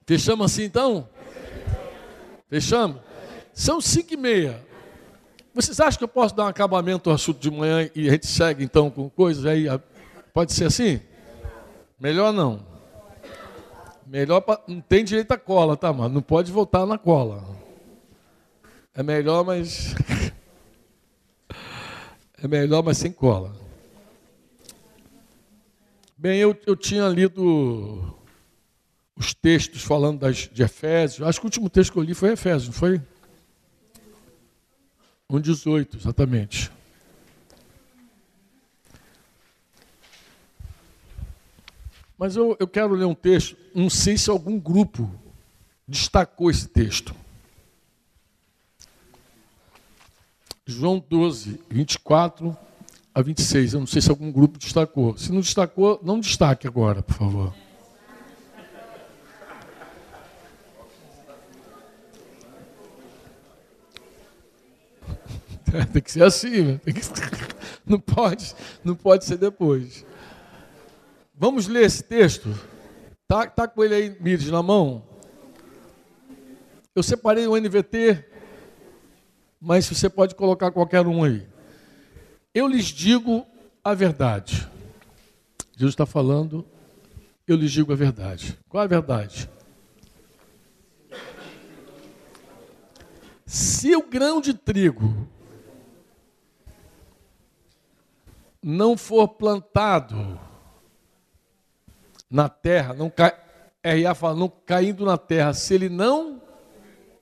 Fechamos 0.04 0.50
assim 0.50 0.64
então? 0.64 1.08
Fechamos? 2.50 3.00
São 3.52 3.80
cinco 3.80 4.14
e 4.14 4.16
meia. 4.16 4.60
Vocês 5.54 5.78
acham 5.78 5.98
que 5.98 6.04
eu 6.04 6.08
posso 6.08 6.34
dar 6.34 6.44
um 6.44 6.48
acabamento 6.48 7.08
ao 7.08 7.14
assunto 7.14 7.38
de 7.38 7.50
manhã 7.50 7.88
e 7.94 8.08
a 8.08 8.12
gente 8.12 8.26
segue 8.26 8.64
então 8.64 8.90
com 8.90 9.08
coisas 9.08 9.46
aí? 9.46 9.66
Pode 10.34 10.52
ser 10.52 10.64
assim? 10.64 11.00
Melhor 12.00 12.32
não. 12.32 12.66
Melhor 14.04 14.40
pra, 14.40 14.60
não 14.66 14.80
tem 14.80 15.04
direito 15.04 15.30
a 15.30 15.38
cola, 15.38 15.76
tá, 15.76 15.92
mano? 15.92 16.16
Não 16.16 16.22
pode 16.22 16.50
voltar 16.50 16.84
na 16.84 16.98
cola. 16.98 17.44
É 18.92 19.02
melhor, 19.04 19.44
mas 19.44 19.94
é 22.42 22.48
melhor, 22.48 22.82
mas 22.82 22.98
sem 22.98 23.10
cola. 23.10 23.54
Bem, 26.16 26.38
eu, 26.38 26.56
eu 26.66 26.76
tinha 26.76 27.08
lido 27.08 28.14
os 29.16 29.34
textos 29.34 29.82
falando 29.82 30.20
das, 30.20 30.48
de 30.48 30.62
Efésios. 30.62 31.26
Acho 31.26 31.40
que 31.40 31.46
o 31.46 31.48
último 31.48 31.68
texto 31.68 31.92
que 31.92 31.98
eu 31.98 32.02
li 32.02 32.14
foi 32.14 32.32
Efésios, 32.32 32.66
não 32.66 32.72
foi? 32.72 33.00
1,18, 35.30 35.96
exatamente. 35.96 36.70
Mas 42.16 42.34
eu, 42.34 42.56
eu 42.58 42.66
quero 42.66 42.94
ler 42.94 43.04
um 43.04 43.14
texto, 43.14 43.56
não 43.74 43.88
sei 43.88 44.16
se 44.18 44.28
algum 44.28 44.58
grupo 44.58 45.08
destacou 45.86 46.50
esse 46.50 46.66
texto. 46.68 47.14
João 50.70 51.02
12, 51.08 51.60
24 51.70 52.54
a 53.14 53.22
26. 53.22 53.72
Eu 53.72 53.80
não 53.80 53.86
sei 53.86 54.02
se 54.02 54.10
algum 54.10 54.30
grupo 54.30 54.58
destacou. 54.58 55.16
Se 55.16 55.32
não 55.32 55.40
destacou, 55.40 55.98
não 56.04 56.20
destaque 56.20 56.68
agora, 56.68 57.02
por 57.02 57.14
favor. 57.14 57.54
Tem 65.90 66.02
que 66.02 66.12
ser 66.12 66.22
assim, 66.22 66.62
né? 66.62 66.78
que... 66.84 67.00
não 67.86 67.98
pode, 67.98 68.54
não 68.84 68.94
pode 68.94 69.24
ser 69.24 69.38
depois. 69.38 70.04
Vamos 71.34 71.66
ler 71.66 71.86
esse 71.86 72.02
texto. 72.02 72.54
Tá, 73.26 73.46
tá 73.46 73.66
com 73.66 73.82
ele 73.82 73.94
aí, 73.94 74.14
Mires, 74.20 74.50
na 74.50 74.62
mão. 74.62 75.02
Eu 76.94 77.02
separei 77.02 77.46
o 77.46 77.58
NVT 77.58 78.22
mas 79.60 79.88
você 79.88 80.08
pode 80.08 80.34
colocar 80.34 80.70
qualquer 80.70 81.06
um 81.06 81.24
aí. 81.24 81.46
Eu 82.54 82.66
lhes 82.66 82.86
digo 82.86 83.46
a 83.82 83.94
verdade. 83.94 84.68
Jesus 85.76 85.92
está 85.92 86.06
falando, 86.06 86.64
eu 87.46 87.56
lhes 87.56 87.70
digo 87.70 87.92
a 87.92 87.96
verdade. 87.96 88.58
Qual 88.68 88.82
é 88.82 88.84
a 88.84 88.88
verdade? 88.88 89.48
Se 93.46 93.96
o 93.96 94.02
grão 94.02 94.40
de 94.40 94.52
trigo 94.52 95.26
não 98.62 98.96
for 98.96 99.28
plantado 99.28 100.38
na 102.30 102.48
terra, 102.48 102.92
não 102.92 103.08
cai, 103.08 103.32
R.A. 103.82 104.14
fala, 104.14 104.36
não 104.36 104.48
caindo 104.48 105.04
na 105.04 105.16
terra, 105.16 105.54
se 105.54 105.74
ele 105.74 105.88
não 105.88 106.42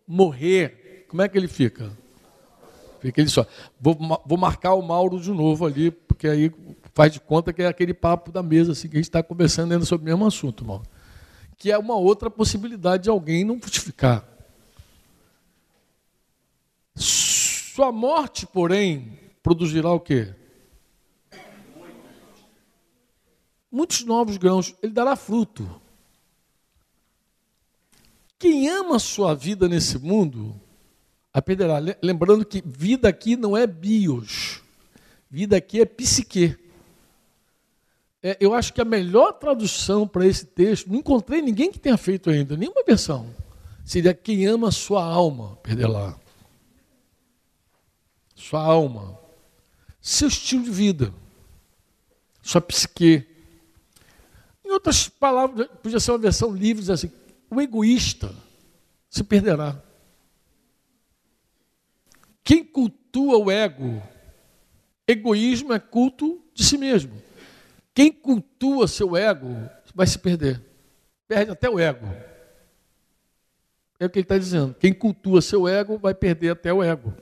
morrer, 0.07 1.05
como 1.09 1.23
é 1.23 1.29
que 1.29 1.39
ele 1.39 1.47
fica? 1.47 1.93
Fica 3.07 3.21
ele 3.21 3.31
só. 3.31 3.47
Vou, 3.81 3.97
vou 4.27 4.37
marcar 4.37 4.75
o 4.75 4.83
Mauro 4.83 5.21
de 5.21 5.31
novo 5.31 5.65
ali, 5.65 5.93
porque 5.93 6.27
aí 6.27 6.53
faz 6.93 7.13
de 7.13 7.21
conta 7.21 7.53
que 7.53 7.63
é 7.63 7.67
aquele 7.69 7.95
papo 7.95 8.33
da 8.33 8.43
mesa, 8.43 8.73
assim, 8.73 8.89
que 8.89 8.97
a 8.97 8.99
gente 8.99 9.05
está 9.05 9.23
conversando 9.23 9.73
ainda 9.73 9.85
sobre 9.85 10.05
o 10.05 10.07
mesmo 10.09 10.27
assunto, 10.27 10.65
Mauro. 10.65 10.83
Que 11.57 11.71
é 11.71 11.79
uma 11.79 11.95
outra 11.95 12.29
possibilidade 12.29 13.05
de 13.05 13.11
alguém 13.11 13.45
não 13.45 13.61
frutificar. 13.61 14.27
Sua 16.97 17.93
morte, 17.93 18.45
porém, 18.45 19.17
produzirá 19.41 19.91
o 19.93 20.01
quê? 20.01 20.35
Muitos 23.71 24.05
novos 24.05 24.37
grãos, 24.37 24.75
ele 24.83 24.93
dará 24.93 25.15
fruto. 25.15 25.81
Quem 28.37 28.69
ama 28.69 28.97
a 28.97 28.99
sua 28.99 29.33
vida 29.33 29.69
nesse 29.69 29.97
mundo, 29.97 30.61
aprenderá. 31.39 31.77
Lembrando 32.03 32.47
que 32.47 32.63
vida 32.65 33.09
aqui 33.09 33.37
não 33.37 33.55
é 33.55 33.67
bios, 33.67 34.63
vida 35.31 35.57
aqui 35.57 35.81
é 35.81 35.85
psique. 35.85 36.57
É, 38.23 38.39
eu 38.41 38.55
acho 38.55 38.73
que 38.73 38.81
a 38.81 38.85
melhor 38.87 39.35
tradução 39.35 40.09
para 40.09 40.27
esse 40.27 40.47
texto, 40.47 40.89
não 40.89 40.97
encontrei 40.97 41.43
ninguém 41.43 41.71
que 41.71 41.79
tenha 41.79 41.99
feito 41.99 42.31
ainda, 42.31 42.57
nenhuma 42.57 42.83
versão, 42.83 43.35
seria 43.85 44.15
quem 44.15 44.47
ama 44.47 44.69
a 44.69 44.73
sua 44.73 45.05
alma, 45.05 45.57
perderá. 45.57 46.19
Sua 48.35 48.61
alma, 48.61 49.19
seu 50.01 50.29
estilo 50.29 50.65
de 50.65 50.71
vida, 50.71 51.13
sua 52.43 52.63
psique. 52.63 53.27
Em 54.65 54.71
outras 54.71 55.07
palavras, 55.09 55.69
podia 55.83 56.01
ser 56.01 56.13
uma 56.13 56.19
versão 56.19 56.51
livre, 56.51 56.91
assim, 56.91 57.13
o 57.51 57.61
egoísta 57.61 58.35
se 59.11 59.23
perderá. 59.23 59.83
Quem 62.47 62.63
cultua 62.63 63.39
o 63.39 63.51
ego, 63.51 64.01
egoísmo 65.05 65.73
é 65.73 65.81
culto 65.81 66.41
de 66.55 66.65
si 66.65 66.79
mesmo. 66.79 67.21
Quem 67.93 68.13
cultua 68.13 68.87
seu 68.87 69.17
ego 69.17 69.69
vai 69.93 70.07
se 70.07 70.17
perder. 70.17 70.63
Perde 71.27 71.51
até 71.51 71.69
o 71.69 71.77
ego. 71.77 72.07
É 73.99 74.07
o 74.07 74.11
que 74.11 74.21
ele 74.21 74.25
está 74.25 74.39
dizendo. 74.39 74.75
Quem 74.75 74.95
cultua 74.95 75.43
seu 75.43 75.67
ego 75.67 75.99
vai 75.99 76.15
perder 76.15 76.51
até 76.51 76.73
o 76.73 76.85
ego. 76.85 77.13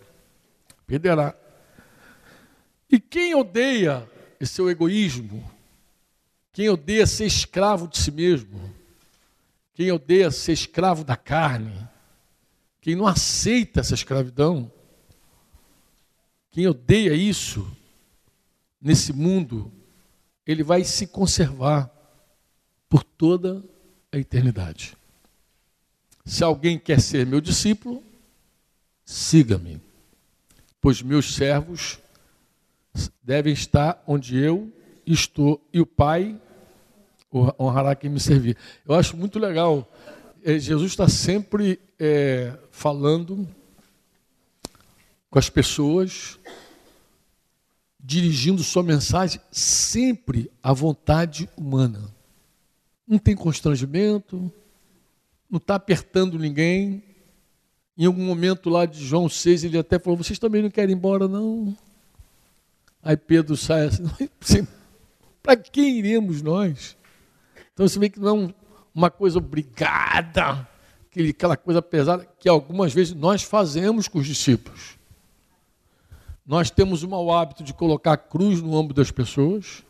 Perderá. 0.86 1.34
E 2.90 3.00
quem 3.00 3.34
odeia 3.34 4.06
esse 4.38 4.52
seu 4.52 4.68
egoísmo, 4.68 5.42
quem 6.52 6.68
odeia 6.68 7.06
ser 7.06 7.24
escravo 7.24 7.88
de 7.88 7.96
si 7.96 8.10
mesmo, 8.10 8.60
quem 9.72 9.90
odeia 9.90 10.30
ser 10.30 10.52
escravo 10.52 11.02
da 11.02 11.16
carne, 11.16 11.88
quem 12.82 12.94
não 12.94 13.06
aceita 13.06 13.80
essa 13.80 13.94
escravidão, 13.94 14.70
quem 16.54 16.68
odeia 16.68 17.12
isso 17.12 17.66
nesse 18.80 19.12
mundo, 19.12 19.72
ele 20.46 20.62
vai 20.62 20.84
se 20.84 21.04
conservar 21.04 21.90
por 22.88 23.02
toda 23.02 23.60
a 24.12 24.18
eternidade. 24.18 24.96
Se 26.24 26.44
alguém 26.44 26.78
quer 26.78 27.00
ser 27.00 27.26
meu 27.26 27.40
discípulo, 27.40 28.04
siga-me, 29.04 29.80
pois 30.80 31.02
meus 31.02 31.34
servos 31.34 31.98
devem 33.20 33.52
estar 33.52 34.00
onde 34.06 34.38
eu 34.38 34.72
estou 35.04 35.60
e 35.72 35.80
o 35.80 35.86
Pai 35.86 36.40
honrará 37.58 37.96
quem 37.96 38.08
me 38.08 38.20
servir. 38.20 38.56
Eu 38.86 38.94
acho 38.94 39.16
muito 39.16 39.40
legal. 39.40 39.92
É, 40.44 40.56
Jesus 40.56 40.92
está 40.92 41.08
sempre 41.08 41.80
é, 41.98 42.56
falando 42.70 43.44
com 45.34 45.38
as 45.40 45.50
pessoas, 45.50 46.38
dirigindo 47.98 48.62
sua 48.62 48.84
mensagem 48.84 49.40
sempre 49.50 50.48
à 50.62 50.72
vontade 50.72 51.50
humana. 51.56 52.02
Não 53.04 53.18
tem 53.18 53.34
constrangimento, 53.34 54.48
não 55.50 55.56
está 55.56 55.74
apertando 55.74 56.38
ninguém. 56.38 57.02
Em 57.98 58.04
algum 58.04 58.24
momento 58.24 58.70
lá 58.70 58.86
de 58.86 59.04
João 59.04 59.28
6, 59.28 59.64
ele 59.64 59.76
até 59.76 59.98
falou: 59.98 60.16
Vocês 60.16 60.38
também 60.38 60.62
não 60.62 60.70
querem 60.70 60.94
ir 60.94 60.96
embora, 60.96 61.26
não? 61.26 61.76
Aí 63.02 63.16
Pedro 63.16 63.56
sai 63.56 63.86
assim: 63.86 64.68
Para 65.42 65.56
quem 65.56 65.98
iremos 65.98 66.42
nós? 66.42 66.96
Então 67.72 67.88
você 67.88 67.98
vê 67.98 68.08
que 68.08 68.20
não 68.20 68.28
é 68.28 68.32
um, 68.32 68.54
uma 68.94 69.10
coisa 69.10 69.38
obrigada, 69.38 70.68
aquela 71.28 71.56
coisa 71.56 71.82
pesada 71.82 72.24
que 72.38 72.48
algumas 72.48 72.94
vezes 72.94 73.14
nós 73.14 73.42
fazemos 73.42 74.06
com 74.06 74.20
os 74.20 74.26
discípulos. 74.28 75.02
Nós 76.44 76.70
temos 76.70 77.02
o 77.02 77.08
mau 77.08 77.32
hábito 77.32 77.64
de 77.64 77.72
colocar 77.72 78.12
a 78.12 78.16
cruz 78.16 78.60
no 78.60 78.74
ombro 78.74 78.94
das 78.94 79.10
pessoas. 79.10 79.82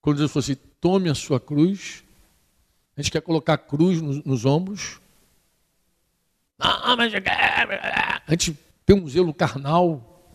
Quando 0.00 0.18
Jesus 0.18 0.32
fosse, 0.32 0.52
assim, 0.52 0.60
tome 0.80 1.10
a 1.10 1.14
sua 1.14 1.40
cruz. 1.40 2.04
A 2.96 3.02
gente 3.02 3.10
quer 3.10 3.20
colocar 3.20 3.54
a 3.54 3.58
cruz 3.58 4.00
nos, 4.00 4.22
nos 4.24 4.44
ombros. 4.44 5.00
Não, 6.58 6.96
mas 6.96 7.12
a 7.14 8.30
gente 8.30 8.56
tem 8.86 8.96
um 8.96 9.08
zelo 9.08 9.34
carnal. 9.34 10.32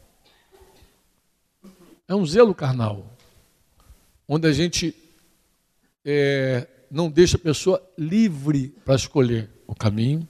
É 2.06 2.14
um 2.14 2.26
zelo 2.26 2.54
carnal. 2.54 3.06
Onde 4.28 4.48
a 4.48 4.52
gente 4.52 4.94
é, 6.04 6.68
não 6.92 7.10
deixa 7.10 7.38
a 7.38 7.40
pessoa 7.40 7.82
livre 7.98 8.70
para 8.84 8.96
escolher 8.96 9.50
o 9.66 9.74
caminho. 9.74 10.28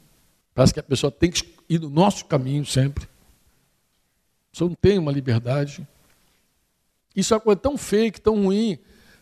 Parece 0.53 0.73
que 0.73 0.79
a 0.79 0.83
pessoa 0.83 1.11
tem 1.11 1.31
que 1.31 1.43
ir 1.67 1.79
no 1.79 1.89
nosso 1.89 2.25
caminho 2.25 2.63
sempre. 2.65 3.10
A 4.51 4.53
pessoa 4.53 4.69
não 4.69 4.75
tem 4.75 4.99
uma 4.99 5.11
liberdade. 5.11 5.87
Isso 7.15 7.33
é 7.33 7.37
uma 7.37 7.41
coisa 7.41 7.59
tão 7.59 7.77
fake, 7.77 8.19
tão 8.19 8.43
ruim, 8.43 8.77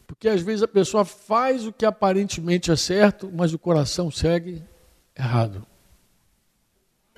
porque 0.08 0.28
às 0.28 0.42
vezes 0.42 0.64
a 0.64 0.68
pessoa 0.68 1.06
faz 1.06 1.68
o 1.68 1.72
que 1.72 1.86
aparentemente 1.86 2.72
é 2.72 2.76
certo, 2.76 3.32
mas 3.32 3.54
o 3.54 3.60
coração 3.60 4.10
segue 4.10 4.64
errado. 5.16 5.66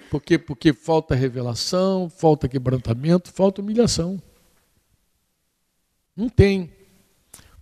Por 0.10 0.22
quê? 0.22 0.38
Porque 0.38 0.74
falta 0.74 1.16
revelação, 1.16 2.10
falta 2.10 2.50
quebrantamento, 2.50 3.32
falta 3.32 3.62
humilhação. 3.62 4.22
Não 6.14 6.28
tem. 6.28 6.70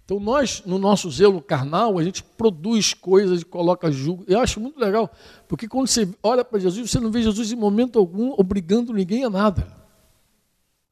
Então 0.04 0.20
nós, 0.20 0.64
no 0.66 0.80
nosso 0.80 1.12
zelo 1.12 1.40
carnal, 1.40 2.00
a 2.00 2.04
gente 2.04 2.24
produz 2.24 2.96
coisas 2.96 3.42
e 3.42 3.46
coloca 3.46 3.92
julgo. 3.92 4.26
Eu 4.28 4.40
acho 4.40 4.60
muito 4.60 4.80
legal, 4.80 5.12
porque 5.48 5.68
quando 5.68 5.88
você 5.88 6.10
olha 6.24 6.44
para 6.44 6.58
Jesus, 6.58 6.90
você 6.90 7.00
não 7.00 7.12
vê 7.12 7.22
Jesus 7.22 7.52
em 7.52 7.56
momento 7.56 8.00
algum 8.00 8.34
obrigando 8.36 8.92
ninguém 8.92 9.24
a 9.24 9.30
nada. 9.30 9.79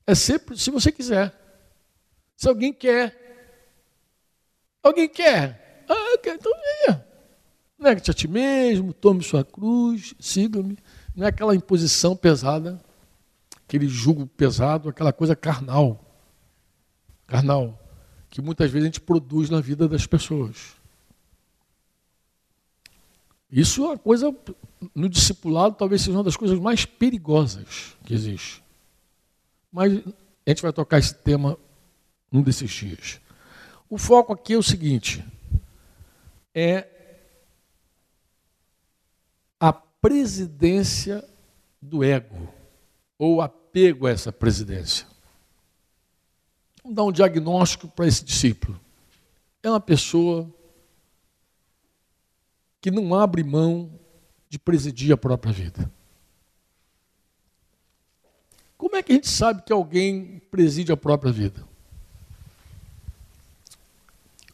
É 0.08 0.16
sempre 0.16 0.58
se 0.58 0.72
você 0.72 0.92
quiser. 0.92 1.32
Se 2.36 2.48
alguém 2.48 2.74
quer. 2.74 3.26
Alguém 4.82 5.10
quer? 5.10 5.86
Ah, 5.88 6.18
quer, 6.18 6.36
então 6.36 6.52
venha. 6.52 7.06
Negue-te 7.78 8.10
a 8.10 8.14
ti 8.14 8.28
mesmo, 8.28 8.94
tome 8.94 9.22
sua 9.22 9.44
cruz, 9.44 10.16
siga-me. 10.20 10.78
Não 11.16 11.26
é 11.26 11.30
aquela 11.30 11.56
imposição 11.56 12.16
pesada, 12.16 12.82
aquele 13.58 13.88
jugo 13.88 14.26
pesado, 14.26 14.90
aquela 14.90 15.14
coisa 15.14 15.36
carnal. 15.36 16.04
Carnal 17.28 17.78
que 18.30 18.42
muitas 18.42 18.70
vezes 18.70 18.84
a 18.84 18.88
gente 18.88 19.02
produz 19.02 19.50
na 19.50 19.60
vida 19.60 19.88
das 19.88 20.06
pessoas. 20.06 20.76
Isso 23.50 23.84
é 23.84 23.88
uma 23.88 23.98
coisa, 23.98 24.36
no 24.94 25.08
discipulado, 25.08 25.76
talvez 25.76 26.02
seja 26.02 26.18
uma 26.18 26.24
das 26.24 26.36
coisas 26.36 26.60
mais 26.60 26.86
perigosas 26.86 27.96
que 28.04 28.14
existe. 28.14 28.62
Mas 29.72 29.94
a 30.46 30.50
gente 30.50 30.62
vai 30.62 30.74
tocar 30.74 30.98
esse 30.98 31.14
tema 31.14 31.58
num 32.32 32.42
desses 32.42 32.70
dias. 32.70 33.20
O 33.90 33.98
foco 33.98 34.34
aqui 34.34 34.54
é 34.54 34.58
o 34.58 34.64
seguinte: 34.64 35.24
é 36.54 36.88
a 39.60 39.74
presidência 39.74 41.24
do 41.82 42.04
ego, 42.04 42.52
ou 43.18 43.42
apego 43.42 44.08
a 44.08 44.12
essa 44.12 44.32
presidência. 44.32 45.08
Vamos 46.84 46.96
dar 46.96 47.04
um 47.04 47.12
diagnóstico 47.12 47.88
para 47.88 48.08
esse 48.08 48.24
discípulo. 48.24 48.80
É 49.62 49.70
uma 49.70 49.80
pessoa 49.80 50.50
que 52.80 52.90
não 52.90 53.14
abre 53.14 53.44
mão 53.44 53.92
de 54.50 54.58
presidir 54.58 55.12
a 55.12 55.18
própria 55.18 55.52
vida. 55.52 55.92
Como 58.78 58.96
é 58.96 59.02
que 59.02 59.12
a 59.12 59.16
gente 59.16 59.30
sabe 59.30 59.64
que 59.64 59.74
alguém 59.74 60.42
preside 60.52 60.92
a 60.92 60.98
própria 60.98 61.32
vida? 61.32 61.66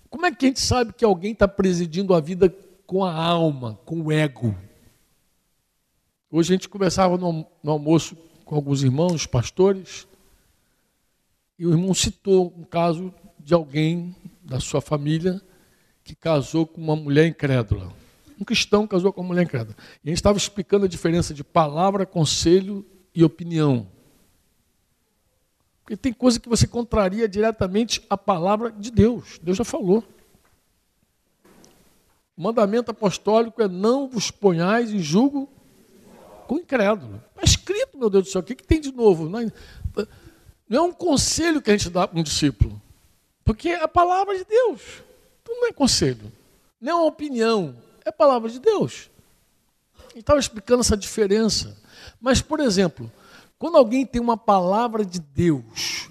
Como 0.09 0.25
é 0.25 0.31
que 0.31 0.45
a 0.45 0.47
gente 0.47 0.61
sabe 0.61 0.93
que 0.93 1.03
alguém 1.03 1.33
está 1.33 1.47
presidindo 1.47 2.13
a 2.13 2.21
vida 2.21 2.53
com 2.85 3.03
a 3.03 3.13
alma, 3.13 3.79
com 3.83 4.01
o 4.01 4.11
ego? 4.11 4.55
Hoje 6.31 6.53
a 6.53 6.55
gente 6.55 6.69
conversava 6.69 7.17
no, 7.17 7.45
no 7.61 7.71
almoço 7.71 8.15
com 8.45 8.55
alguns 8.55 8.83
irmãos, 8.83 9.25
pastores, 9.25 10.07
e 11.57 11.65
o 11.65 11.71
irmão 11.71 11.93
citou 11.93 12.53
um 12.57 12.63
caso 12.63 13.13
de 13.39 13.53
alguém 13.53 14.15
da 14.41 14.59
sua 14.59 14.81
família 14.81 15.41
que 16.03 16.15
casou 16.15 16.65
com 16.65 16.81
uma 16.81 16.95
mulher 16.95 17.27
incrédula. 17.27 17.91
Um 18.39 18.43
cristão 18.43 18.87
casou 18.87 19.13
com 19.13 19.21
uma 19.21 19.27
mulher 19.27 19.43
incrédula. 19.43 19.75
E 20.03 20.07
a 20.07 20.11
gente 20.11 20.17
estava 20.17 20.37
explicando 20.37 20.85
a 20.85 20.89
diferença 20.89 21.33
de 21.33 21.43
palavra, 21.43 22.05
conselho 22.05 22.85
e 23.13 23.23
opinião. 23.23 23.87
Porque 25.93 25.97
tem 25.97 26.13
coisa 26.13 26.39
que 26.39 26.49
você 26.49 26.65
contraria 26.65 27.27
diretamente 27.27 28.03
a 28.09 28.17
palavra 28.17 28.71
de 28.71 28.89
Deus. 28.89 29.39
Deus 29.43 29.57
já 29.57 29.63
falou. 29.63 30.03
O 32.35 32.41
mandamento 32.41 32.89
apostólico 32.89 33.61
é 33.61 33.67
não 33.67 34.07
vos 34.07 34.31
ponhais 34.31 34.91
em 34.91 34.97
julgo 34.97 35.47
com 36.47 36.57
incrédulo. 36.57 37.21
Está 37.29 37.43
escrito, 37.43 37.95
meu 37.95 38.09
Deus 38.09 38.23
do 38.25 38.31
céu, 38.31 38.41
o 38.41 38.43
que, 38.43 38.55
que 38.55 38.63
tem 38.63 38.81
de 38.81 38.91
novo? 38.91 39.29
Não 39.29 39.39
é, 39.39 39.51
não 40.67 40.77
é 40.79 40.81
um 40.81 40.91
conselho 40.91 41.61
que 41.61 41.69
a 41.69 41.77
gente 41.77 41.91
dá 41.91 42.07
para 42.07 42.19
um 42.19 42.23
discípulo, 42.23 42.81
porque 43.45 43.69
é 43.69 43.83
a 43.83 43.87
palavra 43.87 44.35
de 44.35 44.45
Deus. 44.45 44.81
Então 45.43 45.55
não 45.61 45.67
é 45.67 45.71
conselho, 45.71 46.31
não 46.81 46.91
é 46.91 46.95
uma 46.95 47.05
opinião, 47.05 47.75
é 48.03 48.09
a 48.09 48.13
palavra 48.13 48.49
de 48.49 48.59
Deus. 48.59 49.11
E 50.15 50.19
estava 50.19 50.39
explicando 50.39 50.81
essa 50.81 50.97
diferença. 50.97 51.77
Mas, 52.19 52.41
por 52.41 52.59
exemplo, 52.59 53.11
quando 53.63 53.77
alguém 53.77 54.05
tem 54.05 54.21
uma 54.21 54.35
palavra 54.35 55.05
de 55.05 55.21
Deus 55.21 56.09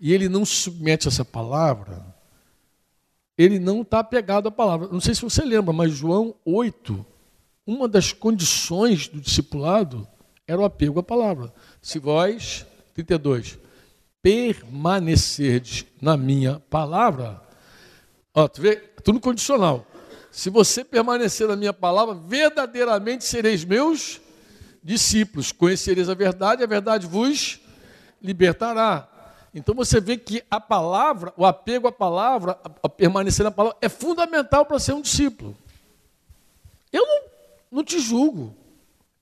e 0.00 0.12
ele 0.12 0.28
não 0.28 0.44
se 0.44 0.56
submete 0.56 1.06
a 1.06 1.08
essa 1.08 1.24
palavra, 1.24 2.04
ele 3.38 3.60
não 3.60 3.82
está 3.82 4.00
apegado 4.00 4.48
à 4.48 4.50
palavra. 4.50 4.88
Não 4.88 5.00
sei 5.00 5.14
se 5.14 5.22
você 5.22 5.44
lembra, 5.44 5.72
mas 5.72 5.92
João 5.92 6.34
8, 6.44 7.06
uma 7.64 7.86
das 7.86 8.12
condições 8.12 9.06
do 9.06 9.20
discipulado 9.20 10.04
era 10.48 10.60
o 10.60 10.64
apego 10.64 10.98
à 10.98 11.02
palavra. 11.04 11.54
Se 11.80 12.00
vós, 12.00 12.66
32, 12.92 13.56
permanecerdes 14.20 15.86
na 16.02 16.16
minha 16.16 16.58
palavra. 16.58 17.40
Ó, 18.34 18.48
tu 18.48 18.62
vê, 18.62 18.74
tudo 19.04 19.20
condicional. 19.20 19.86
Se 20.28 20.50
você 20.50 20.82
permanecer 20.82 21.46
na 21.46 21.54
minha 21.54 21.72
palavra, 21.72 22.16
verdadeiramente 22.16 23.24
sereis 23.24 23.64
meus 23.64 24.20
discípulos. 24.82 25.52
Conhecereis 25.52 26.08
a 26.08 26.14
verdade, 26.14 26.62
a 26.62 26.66
verdade 26.66 27.06
vos 27.06 27.60
libertará. 28.22 29.08
Então 29.54 29.74
você 29.74 30.00
vê 30.00 30.16
que 30.16 30.42
a 30.50 30.60
palavra, 30.60 31.32
o 31.36 31.44
apego 31.44 31.88
à 31.88 31.92
palavra, 31.92 32.58
a 32.82 32.88
permanecer 32.88 33.44
na 33.44 33.50
palavra, 33.50 33.78
é 33.80 33.88
fundamental 33.88 34.64
para 34.64 34.78
ser 34.78 34.92
um 34.92 35.00
discípulo. 35.00 35.56
Eu 36.92 37.04
não, 37.06 37.22
não 37.72 37.84
te 37.84 37.98
julgo. 37.98 38.54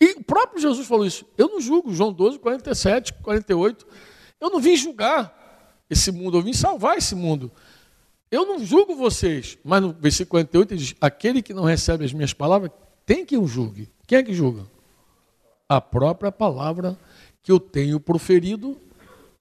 E 0.00 0.12
o 0.12 0.24
próprio 0.24 0.60
Jesus 0.60 0.86
falou 0.86 1.06
isso. 1.06 1.24
Eu 1.36 1.48
não 1.48 1.60
julgo. 1.60 1.92
João 1.92 2.12
12, 2.12 2.38
47, 2.38 3.14
48. 3.14 3.86
Eu 4.40 4.50
não 4.50 4.60
vim 4.60 4.76
julgar 4.76 5.34
esse 5.90 6.12
mundo, 6.12 6.38
eu 6.38 6.42
vim 6.42 6.52
salvar 6.52 6.98
esse 6.98 7.14
mundo. 7.14 7.50
Eu 8.30 8.44
não 8.44 8.64
julgo 8.64 8.94
vocês, 8.94 9.56
mas 9.64 9.80
no 9.80 9.92
versículo 9.92 10.30
48 10.32 10.74
ele 10.74 10.80
diz: 10.80 10.94
aquele 11.00 11.40
que 11.40 11.54
não 11.54 11.64
recebe 11.64 12.04
as 12.04 12.12
minhas 12.12 12.34
palavras, 12.34 12.70
tem 13.06 13.24
que 13.24 13.38
o 13.38 13.46
julgue. 13.46 13.88
Quem 14.06 14.18
é 14.18 14.22
que 14.22 14.34
julga? 14.34 14.66
A 15.68 15.80
própria 15.80 16.32
palavra 16.32 16.98
que 17.42 17.52
eu 17.52 17.60
tenho 17.60 18.00
proferido, 18.00 18.80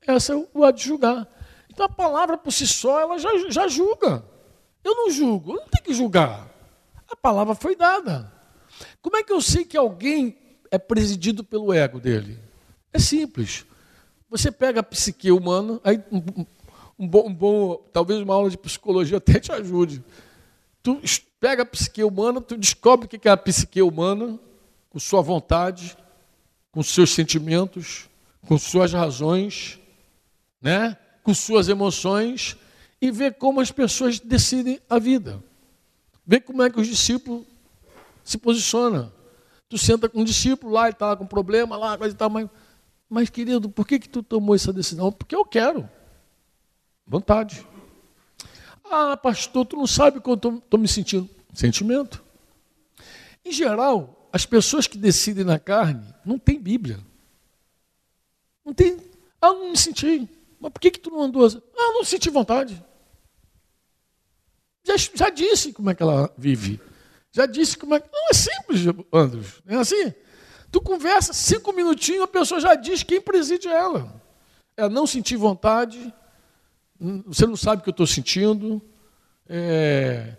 essa 0.06 0.34
eu 0.34 0.72
de 0.72 0.84
julgar. 0.84 1.28
Então 1.70 1.86
a 1.86 1.90
palavra 1.90 2.38
por 2.38 2.52
si 2.52 2.68
só, 2.68 3.00
ela 3.00 3.18
já, 3.18 3.30
já 3.50 3.68
julga. 3.68 4.26
Eu 4.84 4.96
não 4.96 5.12
julgo, 5.12 5.52
eu 5.52 5.56
não 5.58 5.68
tenho 5.68 5.84
que 5.84 5.94
julgar. 5.94 6.50
A 7.10 7.16
palavra 7.16 7.56
foi 7.56 7.76
dada. 7.76 8.32
Como 9.02 9.16
é 9.16 9.24
que 9.24 9.32
eu 9.32 9.42
sei 9.42 9.64
que 9.64 9.78
alguém 9.78 10.38
é 10.70 10.78
presidido 10.78 11.44
pelo 11.44 11.74
ego 11.74 12.00
dele? 12.00 12.40
É 12.92 13.00
simples. 13.00 13.66
Você 14.30 14.52
pega 14.52 14.82
a 14.82 14.84
psique 14.84 15.32
humana, 15.32 15.80
aí 15.84 16.04
um, 16.12 16.46
um, 17.00 17.08
bom, 17.08 17.28
um 17.28 17.34
bom, 17.34 17.76
talvez 17.94 18.22
uma 18.22 18.34
aula 18.34 18.50
de 18.50 18.58
psicologia 18.58 19.18
até 19.18 19.40
te 19.40 19.52
ajude. 19.52 20.04
Tu 20.84 21.00
pega 21.40 21.64
a 21.64 21.66
psique 21.66 22.04
humana, 22.04 22.42
tu 22.42 22.58
descobre 22.58 23.06
o 23.06 23.10
que 23.10 23.28
é 23.28 23.32
a 23.32 23.38
psique 23.38 23.82
humana, 23.82 24.38
com 24.90 25.00
sua 25.00 25.22
vontade, 25.22 25.98
com 26.78 26.84
seus 26.84 27.10
sentimentos, 27.10 28.08
com 28.46 28.56
suas 28.56 28.94
razões, 28.94 29.80
né? 30.62 30.96
com 31.24 31.34
suas 31.34 31.70
emoções, 31.70 32.56
e 33.02 33.10
vê 33.10 33.32
como 33.32 33.60
as 33.60 33.72
pessoas 33.72 34.20
decidem 34.20 34.80
a 34.88 35.00
vida. 35.00 35.44
Vê 36.24 36.40
como 36.40 36.62
é 36.62 36.70
que 36.70 36.80
os 36.80 36.86
discípulos 36.86 37.48
se 38.24 38.38
posicionam. 38.38 39.12
Tu 39.68 39.76
senta 39.80 40.08
com 40.08 40.22
um 40.22 40.24
discípulo 40.24 40.72
lá, 40.72 40.84
ele 40.84 40.92
está 40.92 41.16
com 41.16 41.26
problema 41.26 41.76
lá, 41.76 41.98
coisa 41.98 42.14
e 42.14 42.18
tal, 42.18 42.30
mas 42.30 42.48
mas, 43.10 43.28
querido, 43.28 43.68
por 43.70 43.88
que, 43.88 43.98
que 43.98 44.08
tu 44.08 44.22
tomou 44.22 44.54
essa 44.54 44.72
decisão? 44.72 45.12
Porque 45.12 45.36
eu 45.36 45.44
quero. 45.44 45.90
Vontade. 47.08 47.66
Ah, 48.86 49.18
pastor, 49.18 49.66
tu 49.66 49.78
não 49.78 49.88
sabe 49.88 50.22
eu 50.24 50.34
estou 50.36 50.80
me 50.80 50.88
sentindo. 50.88 51.28
Sentimento. 51.56 52.24
Em 53.44 53.52
geral, 53.52 54.17
as 54.38 54.46
pessoas 54.46 54.86
que 54.86 55.00
decidem 55.00 55.44
na 55.44 55.58
carne 55.58 56.14
não 56.24 56.38
têm 56.38 56.60
Bíblia. 56.60 57.00
Não 58.64 58.72
tem. 58.72 58.96
Ah, 59.42 59.52
não 59.52 59.72
me 59.72 59.78
senti. 59.78 60.30
Mas 60.60 60.72
por 60.72 60.80
que, 60.80 60.92
que 60.92 61.00
tu 61.00 61.10
não 61.10 61.24
andou? 61.24 61.48
Ah, 61.48 61.92
não 61.92 62.04
senti 62.04 62.30
vontade. 62.30 62.84
Já, 64.84 64.94
já 64.96 65.30
disse 65.32 65.74
como 65.74 65.90
é 65.90 65.96
que 65.96 66.04
ela 66.04 66.32
vive. 66.38 66.80
Já 67.32 67.48
disse 67.48 67.76
como 67.80 67.96
é 67.96 68.00
que. 68.00 68.08
Não, 68.12 68.30
é 68.30 68.34
simples, 68.36 68.82
Andros. 69.12 69.60
É 69.66 69.76
assim. 69.76 70.14
Tu 70.72 70.82
conversa 70.82 71.34
cinco 71.34 71.74
minutinhos, 71.74 72.22
a 72.22 72.28
pessoa 72.28 72.62
já 72.62 72.76
diz 72.76 73.02
quem 73.02 73.20
preside 73.20 73.68
ela. 73.68 74.22
É 74.76 74.88
não 74.88 75.08
sentir 75.08 75.36
vontade, 75.36 76.14
você 77.26 77.48
não 77.48 77.56
sabe 77.56 77.80
o 77.80 77.84
que 77.84 77.90
eu 77.90 77.92
estou 77.92 78.06
sentindo, 78.06 78.80
é, 79.50 80.36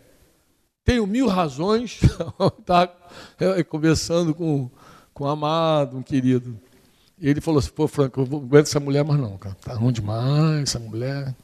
tenho 0.89 1.07
mil 1.07 1.29
razões. 1.29 2.01
É, 3.41 3.63
conversando 3.63 4.35
com, 4.35 4.71
com 5.15 5.25
um 5.25 5.29
amado, 5.29 5.97
um 5.97 6.03
querido. 6.03 6.59
E 7.19 7.29
ele 7.29 7.41
falou 7.41 7.59
assim, 7.59 7.71
pô, 7.71 7.89
Franco, 7.89 8.21
eu 8.21 8.27
não 8.27 8.39
aguento 8.39 8.67
essa 8.67 8.79
mulher 8.79 9.03
mais 9.05 9.19
não, 9.19 9.39
cara. 9.39 9.57
Tá 9.63 9.75
ruim 9.75 9.93
demais, 9.93 10.63
essa 10.63 10.79
mulher. 10.79 11.35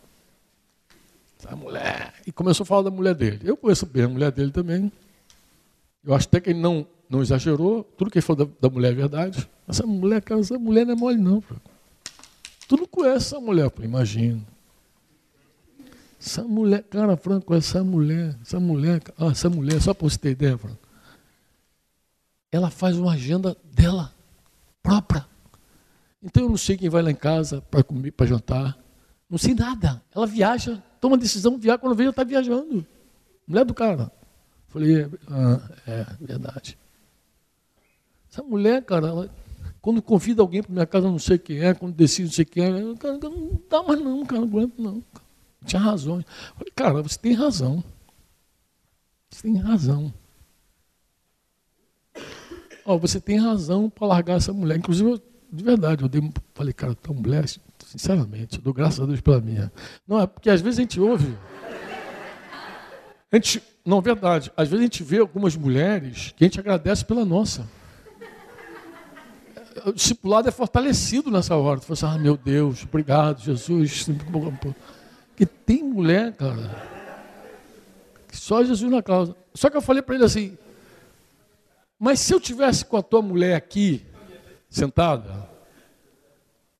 Essa 1.39 1.57
mulher. 1.57 2.15
E 2.27 2.33
começou 2.33 2.65
a 2.65 2.67
falar 2.67 2.83
da 2.83 2.91
mulher 2.91 3.15
dele. 3.15 3.41
Eu 3.45 3.57
conheço 3.57 3.87
bem 3.87 4.05
a 4.05 4.09
mulher 4.09 4.31
dele 4.31 4.51
também. 4.51 4.93
Eu 6.05 6.15
acho 6.15 6.27
até 6.27 6.41
que 6.41 6.51
ele 6.51 6.61
não, 6.61 6.87
não 7.09 7.23
exagerou. 7.23 7.83
Tudo 7.97 8.11
que 8.11 8.19
ele 8.19 8.27
falou 8.27 8.47
da, 8.47 8.69
da 8.69 8.73
mulher 8.73 8.93
é 8.93 8.97
verdade. 8.97 9.49
Essa 9.67 9.87
mulher, 9.87 10.21
cara, 10.21 10.41
essa 10.41 10.59
mulher 10.59 10.85
não 10.85 10.93
é 10.93 10.97
mole, 10.97 11.17
não. 11.17 11.41
Franco. 11.41 11.71
Tu 12.69 12.77
não 12.77 12.87
conhece 12.87 13.35
essa 13.35 13.41
mulher, 13.41 13.71
pô, 13.71 13.83
imagino. 13.83 14.45
Essa 16.25 16.43
mulher, 16.43 16.83
cara, 16.85 17.19
Franco, 17.19 17.55
essa 17.55 17.85
mulher, 17.85 18.35
essa 18.41 18.59
mulher, 18.59 19.03
ah, 19.19 19.27
essa 19.27 19.51
mulher, 19.51 19.79
só 19.83 19.93
para 19.93 20.09
você 20.09 20.17
ter 20.17 20.31
ideia, 20.31 20.57
Franco. 20.57 20.89
Ela 22.51 22.71
faz 22.71 22.97
uma 22.97 23.13
agenda 23.13 23.55
dela 23.75 24.11
própria. 24.83 25.27
Então 26.23 26.45
eu 26.45 26.49
não 26.49 26.57
sei 26.57 26.79
quem 26.79 26.89
vai 26.89 27.03
lá 27.03 27.11
em 27.11 27.15
casa 27.15 27.61
para 27.61 27.85
comer, 27.85 28.11
para 28.11 28.25
jantar. 28.25 28.79
Não 29.29 29.37
sei 29.37 29.55
nada. 29.55 30.03
Ela 30.15 30.27
viaja, 30.27 30.83
toma 30.99 31.19
decisão, 31.19 31.59
viaja. 31.59 31.77
Quando 31.77 31.95
veio, 31.95 32.09
está 32.09 32.25
viajando. 32.25 32.87
Mulher 33.47 33.67
do 33.67 33.75
cara. 33.75 34.11
Falei, 34.69 35.07
ah, 35.29 35.61
é 35.87 36.07
verdade. 36.19 36.79
Essa 38.33 38.43
mulher, 38.43 38.83
cara, 38.83 39.09
ela, 39.09 39.31
quando 39.83 40.01
convida 40.01 40.41
alguém 40.41 40.63
para 40.63 40.73
minha 40.73 40.87
casa, 40.87 41.07
não 41.07 41.19
sei 41.19 41.37
quem 41.37 41.61
é, 41.61 41.75
quando 41.75 41.95
decide, 41.95 42.29
não 42.29 42.33
sei 42.33 42.47
quem 42.47 42.65
é, 42.65 42.95
cara, 42.97 43.19
não 43.19 43.61
dá 43.69 43.83
mais 43.83 44.01
não, 44.01 44.25
cara, 44.25 44.41
não 44.41 44.49
aguento 44.49 44.81
não. 44.81 45.03
Tinha 45.65 45.81
razão. 45.81 46.25
Falei, 46.57 46.73
cara, 46.75 47.03
você 47.03 47.19
tem 47.19 47.33
razão. 47.33 47.83
Você 49.31 49.43
tem 49.43 49.57
razão. 49.57 50.13
Ó, 52.85 52.99
você 52.99 53.21
tem 53.21 53.39
razão 53.39 53.89
para 53.91 54.07
largar 54.07 54.37
essa 54.37 54.53
mulher. 54.53 54.79
Inclusive, 54.79 55.11
eu 55.11 55.23
de 55.55 55.63
verdade, 55.63 56.03
eu 56.03 56.09
dei, 56.09 56.33
falei, 56.53 56.73
cara, 56.73 56.97
tão 56.97 57.15
mulher, 57.15 57.45
sinceramente, 57.87 58.57
eu 58.57 58.63
dou 58.63 58.75
graças 58.75 58.99
a 58.99 59.07
Deus 59.07 59.21
pela 59.21 59.41
minha. 59.41 59.71
Não, 60.07 60.21
é 60.21 60.27
porque 60.27 60.51
às 60.51 60.61
vezes 60.61 60.81
a 60.81 60.83
gente 60.83 61.01
ouve. 61.01 61.33
A 63.31 63.37
gente, 63.37 63.63
não, 63.85 64.01
verdade, 64.01 64.51
às 64.57 64.69
vezes 64.69 64.81
a 64.81 64.85
gente 64.85 65.05
vê 65.05 65.19
algumas 65.19 65.55
mulheres 65.55 66.35
que 66.37 66.43
a 66.43 66.49
gente 66.49 66.59
agradece 66.59 67.05
pela 67.05 67.25
nossa. 67.25 67.69
O 69.87 69.93
discipulado 69.93 70.49
é 70.49 70.51
fortalecido 70.51 71.31
nessa 71.31 71.55
hora. 71.55 71.79
Tu 71.79 71.87
fala 71.87 72.13
assim, 72.13 72.19
ah, 72.19 72.21
meu 72.21 72.37
Deus, 72.37 72.83
obrigado, 72.83 73.41
Jesus. 73.41 74.09
Que 75.37 75.47
tem 75.47 75.83
mulher, 75.83 76.33
cara, 76.33 76.71
que 78.29 78.37
só 78.37 78.65
Jesus 78.65 78.91
na 78.91 79.03
causa. 79.03 79.37
Só 79.55 79.69
que 79.71 79.77
eu 79.77 79.83
falei 79.83 80.03
para 80.03 80.15
ele 80.15 80.25
assim, 80.25 80.57
mas 81.99 82.21
se 82.21 82.33
eu 82.35 82.41
tivesse 82.41 82.85
com 82.85 82.97
a 82.97 83.03
tua 83.03 83.23
mulher 83.23 83.55
aqui, 83.55 84.05
sentada, 84.69 85.49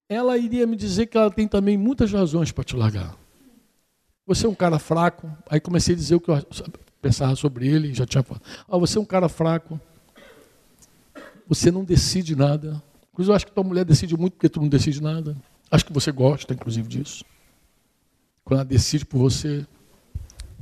ela 0.09 0.37
iria 0.37 0.67
me 0.67 0.77
dizer 0.77 1.07
que 1.07 1.17
ela 1.17 1.31
tem 1.31 1.49
também 1.49 1.77
muitas 1.77 2.13
razões 2.13 2.53
para 2.53 2.65
te 2.65 2.77
largar. 2.77 3.17
Você 4.27 4.47
é 4.47 4.49
um 4.49 4.55
cara 4.55 4.79
fraco. 4.79 5.31
Aí 5.49 5.61
comecei 5.61 5.95
a 5.95 5.99
dizer 5.99 6.15
o 6.15 6.21
que 6.21 6.31
eu 6.31 6.47
pensava 7.01 7.37
sobre 7.37 7.69
ele, 7.69 7.93
já 7.95 8.07
tinha 8.07 8.23
falado. 8.23 8.43
Ah, 8.69 8.79
você 8.79 8.99
é 8.99 9.01
um 9.01 9.05
cara 9.05 9.29
fraco. 9.29 9.81
Você 11.47 11.71
não 11.71 11.85
decide 11.85 12.35
nada. 12.35 12.83
Inclusive, 13.13 13.33
eu 13.33 13.37
acho 13.37 13.47
que 13.47 13.53
tua 13.53 13.65
mulher 13.65 13.85
decide 13.85 14.17
muito 14.17 14.35
porque 14.35 14.49
tu 14.49 14.61
não 14.61 14.69
decide 14.69 15.03
nada. 15.03 15.37
Acho 15.71 15.85
que 15.85 15.93
você 15.93 16.11
gosta, 16.11 16.55
inclusive, 16.55 16.89
disso. 16.89 17.25
Quando 18.45 18.61
ela 18.61 18.65
decide 18.65 19.05
por 19.05 19.19
você. 19.19 19.67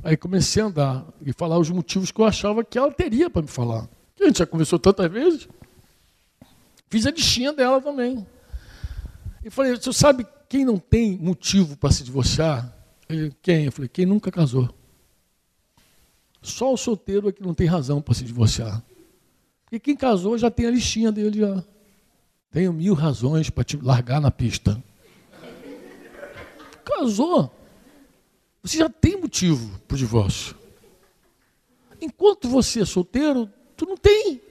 Aí 0.03 0.17
comecei 0.17 0.61
a 0.61 0.65
andar 0.65 1.05
e 1.25 1.33
falar 1.33 1.57
os 1.57 1.69
motivos 1.69 2.11
que 2.11 2.19
eu 2.19 2.25
achava 2.25 2.63
que 2.63 2.77
ela 2.77 2.91
teria 2.91 3.29
para 3.29 3.41
me 3.41 3.47
falar. 3.47 3.87
Que 4.15 4.23
a 4.23 4.27
gente 4.27 4.39
já 4.39 4.45
conversou 4.45 4.79
tantas 4.79 5.11
vezes. 5.11 5.47
Fiz 6.89 7.05
a 7.05 7.11
listinha 7.11 7.53
dela 7.53 7.81
também. 7.81 8.25
E 9.43 9.49
falei, 9.49 9.75
você 9.75 9.91
sabe 9.91 10.25
quem 10.47 10.63
não 10.63 10.77
tem 10.77 11.17
motivo 11.17 11.75
para 11.75 11.91
se 11.91 12.03
divorciar? 12.03 12.73
Ele, 13.09 13.33
quem? 13.41 13.65
Eu 13.65 13.71
falei, 13.71 13.89
quem 13.89 14.05
nunca 14.05 14.31
casou. 14.31 14.69
Só 16.41 16.73
o 16.73 16.77
solteiro 16.77 17.29
é 17.29 17.31
que 17.31 17.41
não 17.41 17.53
tem 17.53 17.67
razão 17.67 18.01
para 18.01 18.13
se 18.13 18.23
divorciar. 18.23 18.83
Porque 19.63 19.79
quem 19.79 19.95
casou 19.95 20.37
já 20.37 20.51
tem 20.51 20.67
a 20.67 20.71
listinha 20.71 21.11
dele 21.11 21.39
já. 21.39 21.63
Tenho 22.51 22.71
mil 22.71 22.93
razões 22.93 23.49
para 23.49 23.63
te 23.63 23.77
largar 23.77 24.21
na 24.21 24.29
pista. 24.29 24.81
Casou. 26.85 27.51
Você 28.63 28.77
já 28.77 28.89
tem 28.89 29.19
motivo 29.19 29.77
para 29.87 29.95
o 29.95 29.97
divórcio. 29.97 30.55
Enquanto 31.99 32.47
você 32.47 32.81
é 32.81 32.85
solteiro, 32.85 33.49
tu 33.75 33.85
não 33.85 33.97
tem. 33.97 34.41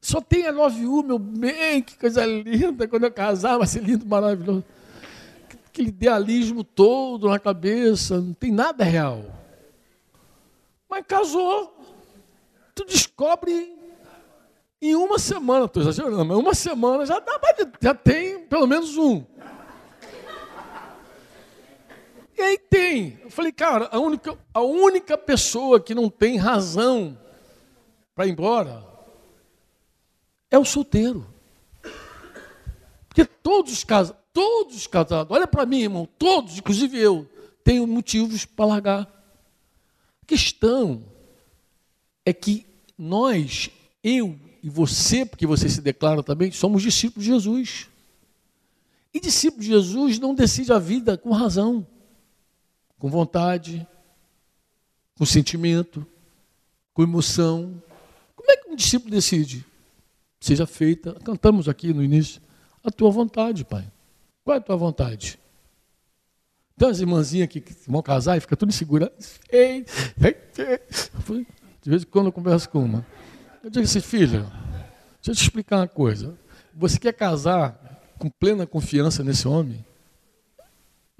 Só 0.00 0.20
tem 0.20 0.46
a 0.46 0.50
Love 0.50 0.86
U, 0.86 1.02
meu 1.02 1.18
bem, 1.18 1.82
que 1.82 1.96
coisa 1.96 2.24
linda. 2.24 2.88
Quando 2.88 3.04
eu 3.04 3.12
casar, 3.12 3.58
vai 3.58 3.66
ser 3.66 3.82
lindo, 3.82 4.06
maravilhoso. 4.06 4.64
Aquele 5.66 5.90
idealismo 5.90 6.64
todo 6.64 7.28
na 7.28 7.38
cabeça, 7.38 8.20
não 8.20 8.32
tem 8.32 8.50
nada 8.50 8.82
real. 8.82 9.24
Mas 10.88 11.04
casou, 11.06 11.74
tu 12.74 12.84
descobre 12.84 13.74
em 14.80 14.94
uma 14.96 15.18
semana, 15.18 15.66
estou 15.66 15.82
exagerando, 15.82 16.24
mas 16.24 16.36
uma 16.36 16.54
semana 16.54 17.06
já, 17.06 17.20
dá, 17.20 17.40
já 17.80 17.94
tem 17.94 18.40
pelo 18.40 18.66
menos 18.66 18.96
um. 18.96 19.24
E 22.42 22.44
aí 22.44 22.58
tem. 22.58 23.20
Eu 23.22 23.30
falei, 23.30 23.52
cara, 23.52 23.88
a 23.92 24.00
única, 24.00 24.36
a 24.52 24.60
única 24.60 25.16
pessoa 25.16 25.78
que 25.78 25.94
não 25.94 26.10
tem 26.10 26.36
razão 26.36 27.16
para 28.16 28.26
ir 28.26 28.30
embora 28.32 28.84
é 30.50 30.58
o 30.58 30.64
solteiro. 30.64 31.24
Porque 33.08 33.24
todos 33.24 33.72
os 33.72 33.84
casados, 33.84 34.20
todos 34.32 34.74
os 34.74 34.86
casados, 34.88 35.30
olha 35.30 35.46
para 35.46 35.64
mim, 35.64 35.82
irmão, 35.82 36.08
todos, 36.18 36.58
inclusive 36.58 36.98
eu, 36.98 37.30
tenho 37.62 37.86
motivos 37.86 38.44
para 38.44 38.66
largar. 38.66 39.02
A 40.20 40.26
questão 40.26 41.04
é 42.26 42.32
que 42.32 42.66
nós, 42.98 43.70
eu 44.02 44.36
e 44.60 44.68
você, 44.68 45.24
porque 45.24 45.46
você 45.46 45.68
se 45.68 45.80
declara 45.80 46.24
também, 46.24 46.50
somos 46.50 46.82
discípulos 46.82 47.24
de 47.24 47.30
Jesus. 47.30 47.88
E 49.14 49.20
discípulo 49.20 49.62
de 49.62 49.68
Jesus 49.68 50.18
não 50.18 50.34
decide 50.34 50.72
a 50.72 50.78
vida 50.80 51.16
com 51.16 51.30
razão, 51.30 51.86
com 53.02 53.10
vontade, 53.10 53.84
com 55.18 55.26
sentimento, 55.26 56.06
com 56.94 57.02
emoção. 57.02 57.82
Como 58.36 58.48
é 58.48 58.56
que 58.56 58.70
um 58.70 58.76
discípulo 58.76 59.10
decide? 59.10 59.66
seja 60.38 60.66
feita, 60.66 61.14
cantamos 61.24 61.68
aqui 61.68 61.92
no 61.92 62.02
início, 62.02 62.40
a 62.82 62.92
tua 62.92 63.10
vontade, 63.10 63.64
Pai. 63.64 63.84
Qual 64.44 64.54
é 64.54 64.58
a 64.58 64.62
tua 64.62 64.76
vontade? 64.76 65.36
Tem 66.76 66.86
umas 66.86 67.00
irmãzinhas 67.00 67.48
que 67.48 67.62
vão 67.88 68.02
casar 68.02 68.36
e 68.36 68.40
fica 68.40 68.56
tudo 68.56 68.70
segurando. 68.70 69.12
De 71.82 71.90
vez 71.90 72.02
em 72.02 72.06
quando 72.06 72.26
eu 72.26 72.32
converso 72.32 72.68
com 72.70 72.84
uma. 72.84 73.04
Eu 73.64 73.70
digo 73.70 73.84
assim, 73.84 74.00
filha, 74.00 74.42
deixa 75.16 75.30
eu 75.30 75.34
te 75.34 75.42
explicar 75.42 75.78
uma 75.78 75.88
coisa. 75.88 76.38
Você 76.72 77.00
quer 77.00 77.12
casar 77.12 78.00
com 78.16 78.30
plena 78.30 78.64
confiança 78.64 79.24
nesse 79.24 79.48
homem? 79.48 79.84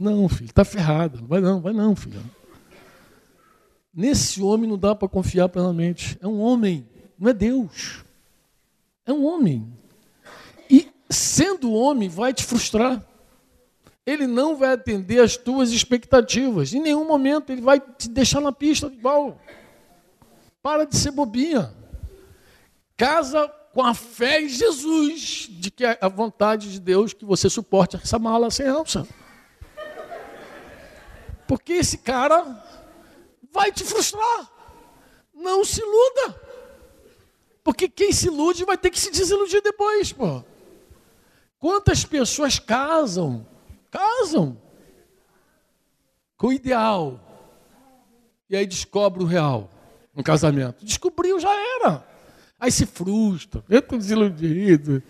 Não, 0.03 0.29
filho, 0.29 0.47
está 0.47 0.65
ferrado. 0.65 1.25
Vai 1.29 1.41
não, 1.41 1.61
vai 1.61 1.73
não, 1.73 1.95
filha. 1.95 2.21
Nesse 3.95 4.43
homem 4.43 4.69
não 4.69 4.77
dá 4.77 4.97
para 4.97 5.07
confiar 5.07 5.49
plenamente. 5.49 6.19
É 6.21 6.27
um 6.27 6.41
homem, 6.41 6.85
não 7.17 7.31
é 7.31 7.33
Deus. 7.33 8.05
É 9.07 9.13
um 9.13 9.25
homem. 9.25 9.73
E 10.69 10.89
sendo 11.09 11.73
homem, 11.73 12.09
vai 12.09 12.35
te 12.35 12.43
frustrar. 12.43 13.01
Ele 14.05 14.27
não 14.27 14.57
vai 14.57 14.73
atender 14.73 15.21
às 15.21 15.37
tuas 15.37 15.71
expectativas. 15.71 16.73
Em 16.73 16.81
nenhum 16.81 17.07
momento 17.07 17.53
ele 17.53 17.61
vai 17.61 17.79
te 17.79 18.09
deixar 18.09 18.41
na 18.41 18.51
pista 18.51 18.89
igual. 18.89 19.39
Para 20.61 20.85
de 20.85 20.97
ser 20.97 21.13
bobinha. 21.13 21.73
Casa 22.97 23.49
com 23.73 23.83
a 23.83 23.95
fé 23.95 24.43
em 24.43 24.49
Jesus, 24.49 25.47
de 25.49 25.71
que 25.71 25.85
é 25.85 25.97
a 26.01 26.09
vontade 26.09 26.73
de 26.73 26.81
Deus 26.81 27.13
que 27.13 27.25
você 27.25 27.49
suporte 27.49 27.97
essa 27.97 28.19
mala 28.19 28.51
sem 28.51 28.67
alça. 28.67 29.07
Porque 31.47 31.75
esse 31.75 31.99
cara 31.99 32.65
vai 33.53 33.71
te 33.73 33.85
frustrar. 33.85 34.51
Não 35.35 35.65
se 35.65 35.81
iluda. 35.81 36.41
Porque 37.65 37.89
quem 37.89 38.13
se 38.13 38.27
ilude 38.27 38.65
vai 38.65 38.77
ter 38.77 38.91
que 38.91 38.99
se 38.99 39.11
desiludir 39.11 39.63
depois, 39.63 40.13
pô. 40.13 40.43
Quantas 41.59 42.05
pessoas 42.05 42.59
casam? 42.59 43.47
Casam 43.91 44.61
com 46.43 46.49
o 46.49 46.53
ideal. 46.53 47.21
E 48.51 48.57
aí 48.57 48.67
descobre 48.67 49.23
o 49.23 49.27
real 49.27 49.71
no 50.13 50.25
casamento. 50.25 50.85
Descobriu, 50.85 51.39
já 51.39 51.55
era. 51.55 52.05
Aí 52.59 52.73
se 52.73 52.85
frustra, 52.85 53.63
entra 53.71 53.97
desiludido. 53.97 55.01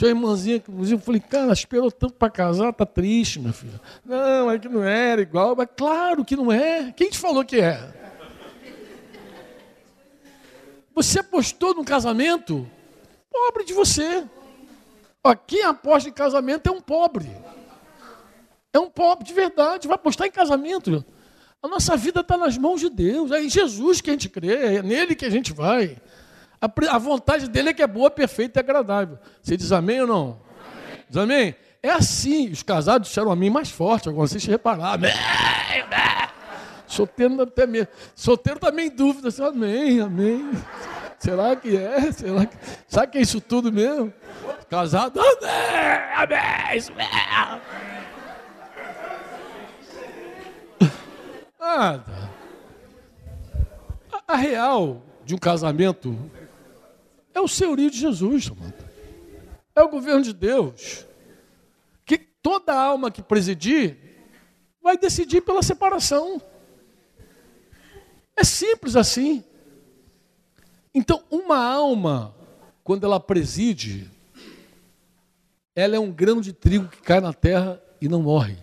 Tinha 0.00 0.14
uma 0.14 0.18
irmãzinha 0.22 0.58
que 0.58 0.70
eu 0.70 0.98
falei, 0.98 1.20
cara, 1.20 1.52
esperou 1.52 1.92
tanto 1.92 2.14
para 2.14 2.30
casar, 2.30 2.72
tá 2.72 2.86
triste, 2.86 3.38
minha 3.38 3.52
filha. 3.52 3.78
Não, 4.02 4.50
é 4.50 4.58
que 4.58 4.66
não 4.66 4.82
era 4.82 5.20
igual, 5.20 5.54
mas 5.54 5.68
claro 5.76 6.24
que 6.24 6.34
não 6.34 6.50
é. 6.50 6.90
Quem 6.92 7.10
te 7.10 7.18
falou 7.18 7.44
que 7.44 7.60
é? 7.60 7.92
Você 10.94 11.18
apostou 11.18 11.74
no 11.74 11.84
casamento? 11.84 12.66
Pobre 13.30 13.62
de 13.62 13.74
você. 13.74 14.24
Ó, 15.22 15.34
quem 15.34 15.64
aposta 15.64 16.08
em 16.08 16.12
casamento 16.14 16.66
é 16.66 16.72
um 16.72 16.80
pobre. 16.80 17.30
É 18.72 18.78
um 18.78 18.88
pobre 18.88 19.26
de 19.26 19.34
verdade. 19.34 19.86
Vai 19.86 19.96
apostar 19.96 20.26
em 20.26 20.32
casamento. 20.32 21.04
A 21.62 21.68
nossa 21.68 21.94
vida 21.94 22.20
está 22.20 22.38
nas 22.38 22.56
mãos 22.56 22.80
de 22.80 22.88
Deus. 22.88 23.32
É 23.32 23.42
em 23.42 23.50
Jesus 23.50 24.00
que 24.00 24.08
a 24.08 24.14
gente 24.14 24.30
crê, 24.30 24.76
é 24.76 24.82
nele 24.82 25.14
que 25.14 25.26
a 25.26 25.30
gente 25.30 25.52
vai. 25.52 25.98
A, 26.60 26.70
a 26.94 26.98
vontade 26.98 27.48
dele 27.48 27.70
é 27.70 27.72
que 27.72 27.82
é 27.82 27.86
boa, 27.86 28.10
perfeita 28.10 28.58
e 28.58 28.60
agradável. 28.60 29.18
Você 29.42 29.56
diz 29.56 29.72
amém 29.72 30.02
ou 30.02 30.06
não? 30.06 30.24
Amém. 30.24 31.04
Diz 31.08 31.16
amém? 31.16 31.54
É 31.82 31.90
assim. 31.90 32.50
Os 32.50 32.62
casados 32.62 33.08
disseram 33.08 33.30
amém 33.30 33.48
mais 33.48 33.70
forte, 33.70 34.08
agora 34.08 34.28
vocês 34.28 34.44
repararam. 34.44 34.94
Amém, 34.94 35.12
amém. 35.12 36.28
Solteiro 36.86 37.40
até 37.40 37.66
mesmo. 37.66 37.88
Solteiro 38.14 38.58
também 38.58 38.88
em 38.88 38.90
dúvida. 38.90 39.28
Assim, 39.28 39.44
amém, 39.44 40.00
amém. 40.00 40.50
Será 41.18 41.54
que 41.54 41.76
é? 41.76 42.12
Será 42.12 42.46
que... 42.46 42.56
Sabe 42.88 43.12
que 43.12 43.18
é 43.18 43.20
isso 43.20 43.40
tudo 43.40 43.72
mesmo? 43.72 44.12
Casado, 44.68 45.20
amém, 45.20 46.14
amém, 46.16 46.76
isso 46.76 46.92
mesmo. 46.94 47.60
Nada. 51.58 52.04
A 54.26 54.36
real 54.36 55.02
de 55.24 55.34
um 55.34 55.38
casamento 55.38 56.16
é 57.34 57.40
o 57.40 57.48
senhorio 57.48 57.90
de 57.90 57.98
Jesus, 57.98 58.48
amado. 58.48 58.74
É 59.74 59.82
o 59.82 59.88
governo 59.88 60.22
de 60.22 60.32
Deus. 60.32 61.06
Que 62.04 62.18
toda 62.18 62.74
alma 62.74 63.10
que 63.10 63.22
presidir 63.22 63.96
vai 64.82 64.96
decidir 64.96 65.40
pela 65.42 65.62
separação. 65.62 66.40
É 68.36 68.44
simples 68.44 68.96
assim. 68.96 69.44
Então, 70.94 71.22
uma 71.30 71.58
alma, 71.58 72.34
quando 72.82 73.04
ela 73.04 73.20
preside, 73.20 74.10
ela 75.74 75.94
é 75.94 75.98
um 76.00 76.10
grão 76.10 76.40
de 76.40 76.52
trigo 76.52 76.88
que 76.88 77.00
cai 77.00 77.20
na 77.20 77.32
terra 77.32 77.80
e 78.00 78.08
não 78.08 78.22
morre. 78.22 78.56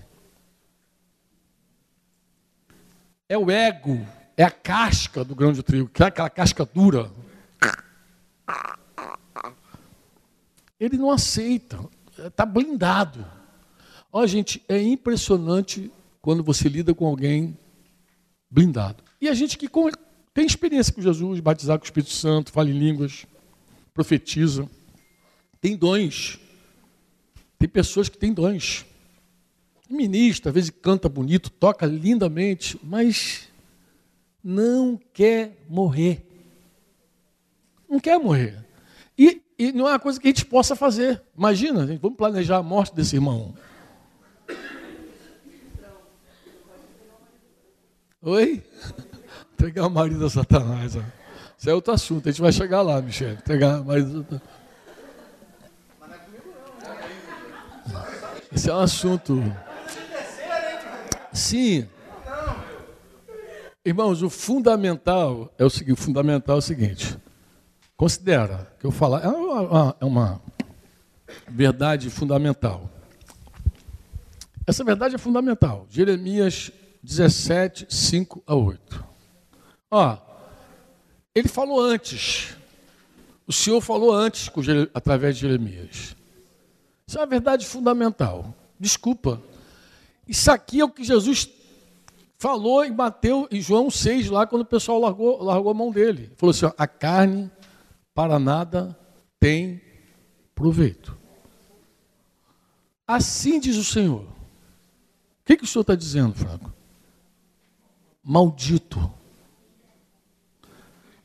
É 3.30 3.38
o 3.38 3.50
ego, 3.50 4.06
é 4.36 4.44
a 4.44 4.52
casca 4.52 5.24
do 5.24 5.36
grão 5.36 5.54
de 5.54 5.64
trigo, 5.64 5.90
que 5.90 6.04
é 6.04 6.08
aquela 6.08 6.30
casca 6.30 6.66
dura. 6.66 7.10
Ele 10.80 10.98
não 10.98 11.12
aceita, 11.12 11.80
está 12.18 12.46
blindado. 12.46 13.26
Ó, 14.12 14.26
gente, 14.28 14.64
é 14.68 14.82
impressionante 14.82 15.92
quando 16.22 16.44
você 16.44 16.70
lida 16.70 16.94
com 16.94 17.06
alguém 17.06 17.58
blindado. 18.50 19.04
E 19.20 19.28
a 19.28 19.34
gente 19.34 19.58
que 19.58 19.68
tem 20.34 20.46
experiência 20.46 20.94
com 20.94 21.02
Jesus, 21.02 21.40
batizar 21.40 21.78
com 21.78 21.84
o 21.84 21.88
Espírito 21.88 22.12
Santo, 22.12 22.52
fala 22.52 22.70
em 22.70 22.78
línguas, 22.78 23.26
profetiza, 23.94 24.70
tem 25.60 25.76
dons. 25.76 26.40
Tem 27.58 27.68
pessoas 27.68 28.08
que 28.08 28.18
têm 28.18 28.34
dons. 28.34 28.86
Ministra, 29.90 30.50
às 30.50 30.54
vezes 30.54 30.70
canta 30.70 31.10
bonito, 31.10 31.50
toca 31.50 31.86
lindamente, 31.86 32.80
mas 32.84 33.48
não 34.44 35.00
quer 35.14 35.66
morrer. 35.68 36.27
Não 37.90 38.00
quer 38.00 38.20
morrer. 38.20 38.66
E, 39.18 39.42
e 39.58 39.72
não 39.72 39.88
é 39.88 39.92
uma 39.92 40.00
coisa 40.00 40.20
que 40.20 40.28
a 40.28 40.30
gente 40.30 40.46
possa 40.46 40.76
fazer. 40.76 41.22
Imagina, 41.38 41.86
vamos 42.02 42.18
planejar 42.18 42.58
a 42.58 42.64
morte 42.64 42.96
desse 42.96 43.16
irmão. 43.16 43.56
Oi? 48.22 48.64
Entregar 49.54 49.88
o 49.88 49.90
marido 49.90 50.26
a 50.26 50.30
Satanás. 50.30 50.98
Isso 51.58 51.70
é 51.70 51.74
outro 51.74 51.94
assunto, 51.94 52.28
a 52.28 52.32
gente 52.32 52.42
vai 52.42 52.52
chegar 52.52 52.82
lá, 52.82 53.02
Michel. 53.02 53.32
Entregar 53.32 53.82
o 53.82 53.86
marido 53.86 54.20
a 54.20 54.24
Satanás. 54.24 54.58
Esse 58.52 58.70
é 58.70 58.74
um 58.74 58.80
assunto. 58.80 59.44
Sim. 61.34 61.88
Irmãos, 63.86 64.22
o 64.22 64.30
fundamental 64.30 65.54
é 65.58 65.64
o 65.64 65.70
seguinte, 65.70 65.94
o 65.94 65.96
fundamental 65.96 66.56
é 66.56 66.60
o 66.60 66.62
seguinte. 66.62 67.18
Considera 67.98 68.72
que 68.80 68.86
eu 68.86 68.92
falar 68.92 69.26
é 69.26 69.28
uma, 69.28 69.96
é 70.00 70.06
uma 70.06 70.42
verdade 71.48 72.12
fundamental. 72.12 72.88
Essa 74.68 74.84
verdade 74.84 75.16
é 75.16 75.18
fundamental. 75.18 75.88
Jeremias 75.90 76.72
17, 77.02 77.88
5 77.90 78.44
a 78.46 78.54
8. 78.54 79.06
Ó, 79.90 80.18
ele 81.34 81.48
falou 81.48 81.82
antes. 81.82 82.56
O 83.48 83.54
Senhor 83.54 83.82
falou 83.82 84.14
antes 84.14 84.52
através 84.94 85.36
de 85.36 85.42
Jeremias. 85.42 86.16
Isso 87.08 87.18
é 87.18 87.22
uma 87.22 87.28
verdade 87.28 87.66
fundamental. 87.66 88.54
Desculpa. 88.80 89.42
Isso 90.28 90.52
aqui 90.52 90.82
é 90.82 90.86
o 90.86 90.90
que 90.90 91.04
Jesus 91.04 91.50
falou 92.38 92.86
em 92.86 92.92
Mateus 92.92 93.48
e 93.50 93.60
João 93.60 93.90
6, 93.90 94.30
lá 94.30 94.46
quando 94.46 94.62
o 94.62 94.66
pessoal 94.66 95.00
largou, 95.00 95.42
largou 95.42 95.72
a 95.72 95.74
mão 95.74 95.90
dele. 95.90 96.30
Falou 96.36 96.52
assim: 96.52 96.66
ó, 96.66 96.74
a 96.78 96.86
carne 96.86 97.50
para 98.18 98.40
nada 98.40 98.98
tem 99.40 99.80
proveito. 100.56 101.16
Assim 103.08 103.60
diz 103.60 103.76
o 103.76 103.84
Senhor. 103.84 104.24
O 104.24 105.46
que, 105.46 105.56
que 105.56 105.64
o 105.64 105.68
Senhor 105.68 105.82
está 105.82 105.94
dizendo, 105.94 106.34
Franco? 106.34 106.74
Maldito. 108.24 109.14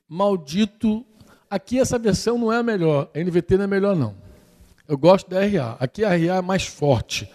Maldito. 0.06 1.02
Aqui 1.48 1.80
essa 1.80 1.98
versão 1.98 2.36
não 2.36 2.52
é 2.52 2.58
a 2.58 2.62
melhor. 2.62 3.10
A 3.14 3.18
NVT 3.18 3.56
não 3.56 3.64
é 3.64 3.68
melhor, 3.68 3.96
não. 3.96 4.14
Eu 4.86 4.98
gosto 4.98 5.30
da 5.30 5.40
RA. 5.46 5.78
Aqui 5.80 6.04
a 6.04 6.10
RA 6.10 6.36
é 6.36 6.42
mais 6.42 6.66
forte. 6.66 7.26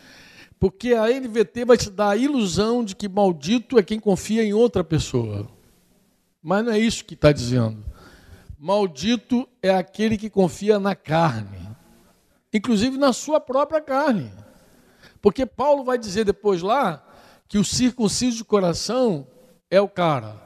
Porque 0.60 0.93
a 0.93 1.08
NVT 1.08 1.65
vai 1.65 1.78
te 1.78 1.89
dar 1.89 2.10
a 2.10 2.15
ilusão 2.15 2.86
de 2.86 2.96
que 2.96 3.10
maldito 3.10 3.80
é 3.80 3.82
quem 3.82 4.00
confia 4.00 4.43
em 4.43 4.54
outra 4.54 4.84
pessoa. 4.84 5.50
Mas 6.43 6.63
não 6.63 6.74
é 6.74 6.78
isso 6.78 7.04
que 7.04 7.15
está 7.15 7.32
dizendo. 7.32 7.97
Maldito 8.58 9.48
é 9.62 9.70
aquele 9.70 10.17
que 10.17 10.30
confia 10.30 10.80
na 10.80 10.96
carne, 10.96 11.70
inclusive 12.52 12.98
na 12.98 13.13
sua 13.13 13.39
própria 13.39 13.80
carne. 13.80 14.32
Porque 15.22 15.46
Paulo 15.46 15.84
vai 15.84 15.98
dizer 15.98 16.26
depois 16.26 16.62
lá 16.62 17.04
que 17.48 17.58
o 17.58 17.63
circunciso 17.63 18.38
de 18.38 18.43
coração 18.43 19.28
é 19.70 19.80
o 19.80 19.88
cara 19.88 20.41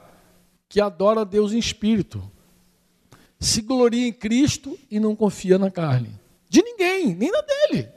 que 0.68 0.80
adora 0.80 1.24
Deus 1.24 1.52
em 1.52 1.58
espírito, 1.58 2.22
se 3.38 3.60
gloria 3.60 4.06
em 4.06 4.12
Cristo 4.12 4.78
e 4.90 4.98
não 4.98 5.14
confia 5.14 5.58
na 5.58 5.70
carne. 5.70 6.18
De 6.48 6.62
ninguém, 6.62 7.14
nem 7.14 7.30
na 7.30 7.40
dele. 7.40 7.88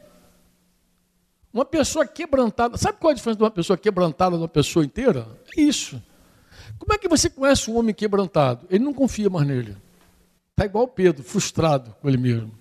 Uma 1.54 1.63
pessoa 1.63 2.06
quebrantada, 2.06 2.78
sabe 2.78 2.99
qual 2.99 3.12
é 3.12 3.13
a 3.13 3.15
diferença 3.15 3.38
de 3.38 3.43
uma 3.43 3.51
pessoa 3.51 3.78
quebrantada 3.78 4.36
de 4.36 4.41
uma 4.41 4.47
pessoa 4.49 4.84
inteira? 4.84 5.25
É 5.56 5.62
isso. 5.62 6.01
Como 6.78 6.93
é 6.93 6.97
que 6.97 7.08
você 7.08 7.30
conhece 7.30 7.71
um 7.71 7.78
homem 7.78 7.93
quebrantado? 7.93 8.65
Ele 8.69 8.84
não 8.84 8.93
confia 8.93 9.30
mais 9.30 9.47
nele. 9.47 9.78
Está 10.56 10.63
igual 10.63 10.88
Pedro, 10.88 11.22
frustrado 11.22 11.94
com 12.02 12.08
ele 12.08 12.15
mesmo. 12.15 12.58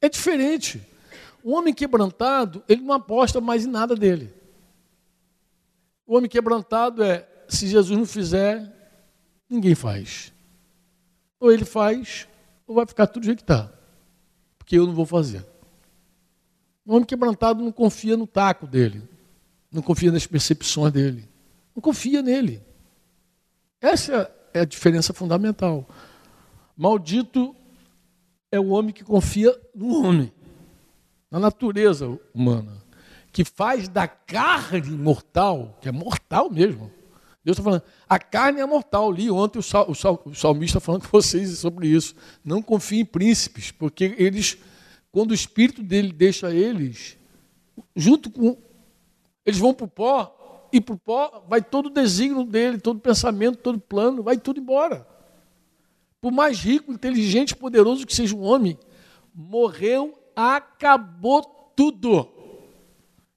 É 0.00 0.08
diferente. 0.08 0.80
O 1.44 1.52
homem 1.52 1.74
quebrantado, 1.74 2.64
ele 2.66 2.80
não 2.80 2.94
aposta 2.94 3.38
mais 3.38 3.66
em 3.66 3.70
nada 3.70 3.94
dele. 3.94 4.32
O 6.06 6.16
homem 6.16 6.30
quebrantado 6.30 7.02
é, 7.02 7.28
se 7.48 7.68
Jesus 7.68 7.98
não 7.98 8.06
fizer, 8.06 8.72
ninguém 9.46 9.74
faz. 9.74 10.32
Ou 11.38 11.52
ele 11.52 11.66
faz, 11.66 12.26
ou 12.66 12.76
vai 12.76 12.86
ficar 12.86 13.06
tudo 13.06 13.24
do 13.24 13.26
jeito 13.26 13.44
que 13.44 13.52
está. 13.52 13.70
Porque 14.56 14.78
eu 14.78 14.86
não 14.86 14.94
vou 14.94 15.04
fazer. 15.04 15.44
O 16.86 16.94
homem 16.94 17.04
quebrantado 17.04 17.62
não 17.62 17.70
confia 17.70 18.16
no 18.16 18.26
taco 18.26 18.66
dele. 18.66 19.02
Não 19.70 19.82
confia 19.82 20.10
nas 20.10 20.26
percepções 20.26 20.94
dele. 20.94 21.28
Não 21.74 21.82
confia 21.82 22.22
nele. 22.22 22.62
Essa 23.82 24.34
é 24.54 24.60
a 24.60 24.64
diferença 24.64 25.12
fundamental. 25.12 25.86
Maldito 26.76 27.54
é 28.50 28.60
o 28.60 28.68
homem 28.68 28.92
que 28.92 29.02
confia 29.02 29.58
no 29.74 30.04
homem, 30.04 30.32
na 31.30 31.38
natureza 31.38 32.18
humana, 32.34 32.82
que 33.32 33.44
faz 33.44 33.88
da 33.88 34.06
carne 34.06 34.90
mortal, 34.90 35.78
que 35.80 35.88
é 35.88 35.92
mortal 35.92 36.50
mesmo, 36.50 36.90
Deus 37.46 37.58
está 37.58 37.62
falando, 37.62 37.82
a 38.08 38.18
carne 38.18 38.60
é 38.60 38.66
mortal. 38.66 39.12
Li 39.12 39.30
ontem 39.30 39.60
o, 39.60 39.62
sal, 39.62 39.88
o, 39.88 39.94
sal, 39.94 40.20
o 40.24 40.34
salmista 40.34 40.80
falando 40.80 41.02
com 41.02 41.16
vocês 41.16 41.56
sobre 41.60 41.86
isso. 41.86 42.12
Não 42.44 42.60
confie 42.60 43.02
em 43.02 43.04
príncipes, 43.04 43.70
porque 43.70 44.16
eles, 44.18 44.58
quando 45.12 45.30
o 45.30 45.34
espírito 45.34 45.80
dele 45.80 46.12
deixa 46.12 46.52
eles, 46.52 47.16
junto 47.94 48.30
com. 48.30 48.56
Eles 49.44 49.60
vão 49.60 49.72
para 49.72 49.84
o 49.84 49.88
pó, 49.88 50.68
e 50.72 50.80
para 50.80 50.96
o 50.96 50.98
pó 50.98 51.44
vai 51.48 51.62
todo 51.62 51.86
o 51.86 51.90
desígnio 51.90 52.42
dele, 52.42 52.80
todo 52.80 52.96
o 52.96 53.00
pensamento, 53.00 53.58
todo 53.58 53.76
o 53.76 53.80
plano, 53.80 54.24
vai 54.24 54.36
tudo 54.36 54.58
embora. 54.58 55.06
Por 56.26 56.32
mais 56.32 56.58
rico, 56.58 56.92
inteligente, 56.92 57.54
poderoso 57.54 58.04
que 58.04 58.12
seja 58.12 58.34
um 58.34 58.42
homem, 58.42 58.76
morreu, 59.32 60.12
acabou 60.34 61.40
tudo. 61.76 62.28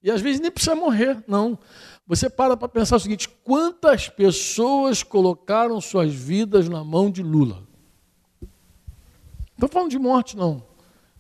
E 0.02 0.10
às 0.10 0.21
vezes 0.21 0.41
nem 0.41 0.49
precisa 0.49 0.75
morrer, 0.75 1.23
não. 1.28 1.56
Você 2.08 2.32
para 2.32 2.58
para 2.58 2.67
pensar 2.67 2.95
o 2.95 2.99
seguinte: 2.99 3.30
quantas 3.43 4.10
pessoas 4.10 5.04
colocaram 5.04 5.80
suas 5.80 6.12
vidas 6.12 6.67
na 6.67 6.84
mão 6.84 7.12
de 7.12 7.21
Lula? 7.21 7.62
Não 8.41 8.47
estou 9.67 9.69
falando 9.69 9.91
de 9.91 9.99
morte, 9.99 10.36
não. 10.36 10.63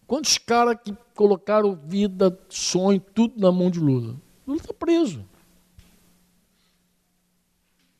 Quantos 0.07 0.39
caras 0.39 0.75
que 0.83 0.97
colocaram 1.13 1.75
vida, 1.75 2.35
sonho, 2.49 2.99
tudo 2.99 3.39
na 3.39 3.51
mão 3.51 3.69
de 3.69 3.79
Lula? 3.79 4.15
Lula 4.47 4.59
está 4.59 4.73
preso. 4.73 5.23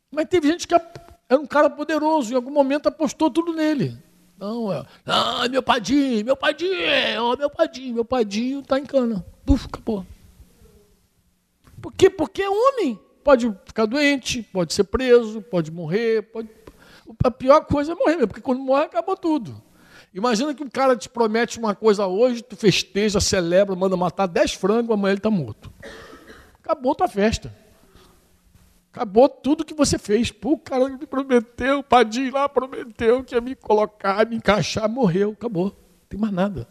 Mas 0.10 0.26
teve 0.28 0.48
gente 0.48 0.68
que 0.68 0.74
era 1.30 1.40
um 1.40 1.46
cara 1.46 1.70
poderoso, 1.70 2.34
em 2.34 2.36
algum 2.36 2.50
momento 2.50 2.88
apostou 2.88 3.30
tudo 3.30 3.54
nele. 3.54 3.96
Não, 4.40 4.74
é. 4.74 4.84
Ah, 5.06 5.48
meu 5.48 5.62
padinho, 5.62 6.26
meu 6.26 6.36
padinho, 6.36 6.74
oh, 7.22 7.38
meu 7.38 7.50
padinho, 7.50 7.94
meu 7.94 8.06
padinho 8.06 8.62
está 8.62 8.80
em 8.80 8.86
cana. 8.86 9.24
Puf, 9.46 9.68
acabou. 9.68 10.06
Por 11.80 11.94
quê? 11.94 12.10
Porque 12.10 12.42
é 12.42 12.50
homem. 12.50 13.00
Pode 13.24 13.54
ficar 13.66 13.86
doente, 13.86 14.42
pode 14.42 14.74
ser 14.74 14.86
preso, 14.86 15.42
pode 15.42 15.72
morrer. 15.72 16.24
Pode... 16.32 16.50
A 17.24 17.30
pior 17.30 17.62
coisa 17.66 17.92
é 17.92 17.96
morrer 17.96 18.16
mesmo, 18.16 18.30
porque 18.30 18.42
quando 18.42 18.62
morre 18.62 18.86
acabou 18.86 19.16
tudo. 19.16 19.62
Imagina 20.14 20.56
que 20.56 20.64
um 20.64 20.70
cara 20.70 20.96
te 20.96 21.08
promete 21.08 21.60
uma 21.60 21.76
coisa 21.76 22.08
hoje, 22.08 22.42
tu 22.42 22.56
festeja, 22.56 23.20
celebra, 23.20 23.76
manda 23.76 23.96
matar 23.96 24.26
10 24.26 24.54
frangos, 24.54 24.92
amanhã 24.92 25.12
ele 25.12 25.20
está 25.20 25.30
morto. 25.30 25.72
Acabou 26.64 26.96
tua 26.96 27.08
festa. 27.08 27.54
Acabou 29.00 29.30
tudo 29.30 29.64
que 29.64 29.74
você 29.74 29.98
fez. 29.98 30.30
Pô, 30.30 30.52
o 30.52 30.58
cara 30.58 30.90
me 30.90 31.08
prometeu, 31.08 31.80
o 31.80 31.84
padinho 31.84 32.34
lá 32.34 32.50
prometeu 32.50 33.24
que 33.24 33.34
ia 33.34 33.40
me 33.40 33.56
colocar, 33.56 34.28
me 34.28 34.36
encaixar, 34.36 34.90
morreu. 34.90 35.32
Acabou. 35.32 35.68
Não 35.68 36.08
tem 36.10 36.20
mais 36.20 36.34
nada. 36.34 36.68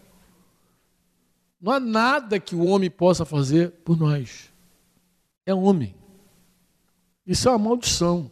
Não 1.58 1.72
há 1.72 1.80
nada 1.80 2.38
que 2.38 2.54
o 2.54 2.66
homem 2.66 2.90
possa 2.90 3.24
fazer 3.24 3.70
por 3.82 3.98
nós 3.98 4.52
é 5.46 5.54
homem. 5.54 5.94
Isso 7.26 7.48
é 7.48 7.52
uma 7.52 7.58
maldição. 7.70 8.30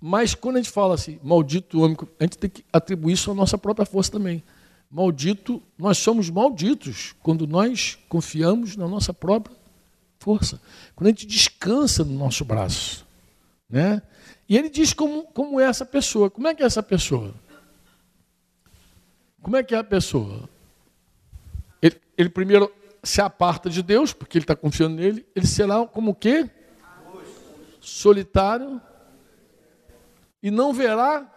Mas 0.00 0.34
quando 0.34 0.56
a 0.56 0.58
gente 0.58 0.72
fala 0.72 0.94
assim, 0.94 1.20
maldito 1.22 1.80
homem, 1.80 1.96
a 2.18 2.24
gente 2.24 2.36
tem 2.36 2.50
que 2.50 2.64
atribuir 2.72 3.12
isso 3.12 3.30
à 3.30 3.34
nossa 3.34 3.56
própria 3.56 3.86
força 3.86 4.10
também. 4.10 4.42
Maldito, 4.90 5.62
nós 5.78 5.98
somos 5.98 6.28
malditos 6.30 7.14
quando 7.22 7.46
nós 7.46 7.96
confiamos 8.08 8.76
na 8.76 8.88
nossa 8.88 9.14
própria 9.14 9.56
força. 10.18 10.60
Quando 10.96 11.06
a 11.06 11.10
gente 11.10 11.26
descansa 11.26 12.04
no 12.04 12.18
nosso 12.18 12.44
braço. 12.44 13.03
Né? 13.68 14.02
E 14.48 14.56
ele 14.56 14.68
diz 14.68 14.92
como, 14.92 15.24
como 15.24 15.60
é 15.60 15.64
essa 15.64 15.84
pessoa. 15.84 16.30
Como 16.30 16.46
é 16.46 16.54
que 16.54 16.62
é 16.62 16.66
essa 16.66 16.82
pessoa? 16.82 17.34
Como 19.42 19.56
é 19.56 19.62
que 19.62 19.74
é 19.74 19.78
a 19.78 19.84
pessoa? 19.84 20.48
Ele, 21.82 22.00
ele 22.16 22.28
primeiro 22.28 22.72
se 23.02 23.20
aparta 23.20 23.68
de 23.68 23.82
Deus, 23.82 24.12
porque 24.12 24.38
ele 24.38 24.44
está 24.44 24.56
confiando 24.56 24.96
nele, 24.96 25.26
ele 25.36 25.46
será 25.46 25.86
como 25.86 26.12
o 26.12 26.14
quê? 26.14 26.48
Solitário 27.80 28.80
e 30.42 30.50
não 30.50 30.72
verá. 30.72 31.30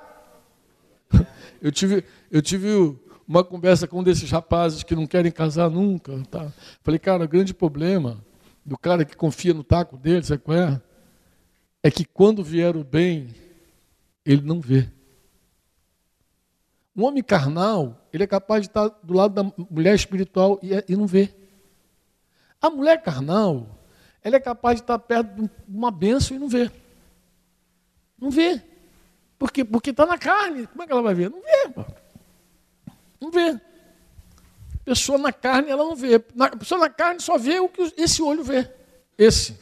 Eu 1.59 1.71
tive, 1.71 2.03
eu 2.29 2.39
tive 2.39 2.95
uma 3.27 3.43
conversa 3.43 3.87
com 3.87 3.99
um 3.99 4.03
desses 4.03 4.29
rapazes 4.29 4.83
que 4.83 4.95
não 4.95 5.07
querem 5.07 5.31
casar 5.31 5.71
nunca. 5.71 6.21
Tá? 6.29 6.53
Falei, 6.83 6.99
cara, 6.99 7.23
o 7.23 7.27
grande 7.27 7.51
problema 7.51 8.23
do 8.63 8.77
cara 8.77 9.03
que 9.03 9.17
confia 9.17 9.55
no 9.55 9.63
taco 9.63 9.97
dele, 9.97 10.23
sabe 10.23 10.43
qual 10.43 10.55
é? 10.55 10.81
É 11.87 11.89
que 11.89 12.03
quando 12.03 12.43
vier 12.43 12.75
o 12.75 12.83
bem, 12.83 13.33
ele 14.25 14.41
não 14.41 14.59
vê. 14.59 14.89
Um 16.93 17.05
homem 17.05 17.23
carnal, 17.23 18.05
ele 18.11 18.25
é 18.25 18.27
capaz 18.27 18.63
de 18.63 18.67
estar 18.67 18.89
do 18.89 19.13
lado 19.13 19.33
da 19.33 19.65
mulher 19.69 19.95
espiritual 19.95 20.59
e, 20.61 20.83
e 20.91 20.97
não 20.97 21.07
vê. 21.07 21.33
A 22.61 22.69
mulher 22.69 23.01
carnal, 23.01 23.79
ela 24.21 24.35
é 24.35 24.39
capaz 24.41 24.75
de 24.75 24.83
estar 24.83 24.99
perto 24.99 25.33
de 25.43 25.49
uma 25.65 25.89
benção 25.89 26.35
e 26.35 26.39
não 26.41 26.49
vê. 26.49 26.69
Não 28.19 28.29
vê. 28.29 28.61
Por 29.39 29.49
quê? 29.49 29.63
Porque 29.63 29.91
está 29.91 30.05
na 30.05 30.17
carne. 30.17 30.67
Como 30.67 30.83
é 30.83 30.85
que 30.87 30.91
ela 30.91 31.01
vai 31.01 31.13
ver? 31.13 31.29
Não 31.29 31.41
vê. 31.41 31.85
Não 33.21 33.31
vê. 33.31 33.61
Pessoa 34.83 35.17
na 35.17 35.31
carne, 35.31 35.69
ela 35.69 35.85
não 35.85 35.95
vê. 35.95 36.15
A 36.37 36.57
pessoa 36.57 36.81
na 36.81 36.89
carne 36.89 37.21
só 37.21 37.37
vê 37.37 37.61
o 37.61 37.69
que 37.69 37.93
esse 37.95 38.21
olho 38.21 38.43
vê. 38.43 38.69
Esse. 39.17 39.57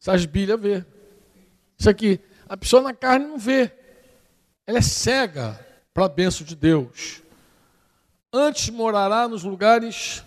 Essas 0.00 0.24
bilhas 0.24 0.60
vê. 0.60 0.84
Isso 1.78 1.88
aqui. 1.88 2.20
A 2.48 2.56
pessoa 2.56 2.82
na 2.82 2.94
carne 2.94 3.26
não 3.26 3.38
vê. 3.38 3.72
Ela 4.66 4.78
é 4.78 4.82
cega 4.82 5.58
para 5.92 6.06
a 6.06 6.08
benção 6.08 6.46
de 6.46 6.54
Deus. 6.54 7.22
Antes 8.32 8.70
morará 8.70 9.26
nos 9.26 9.42
lugares 9.42 10.22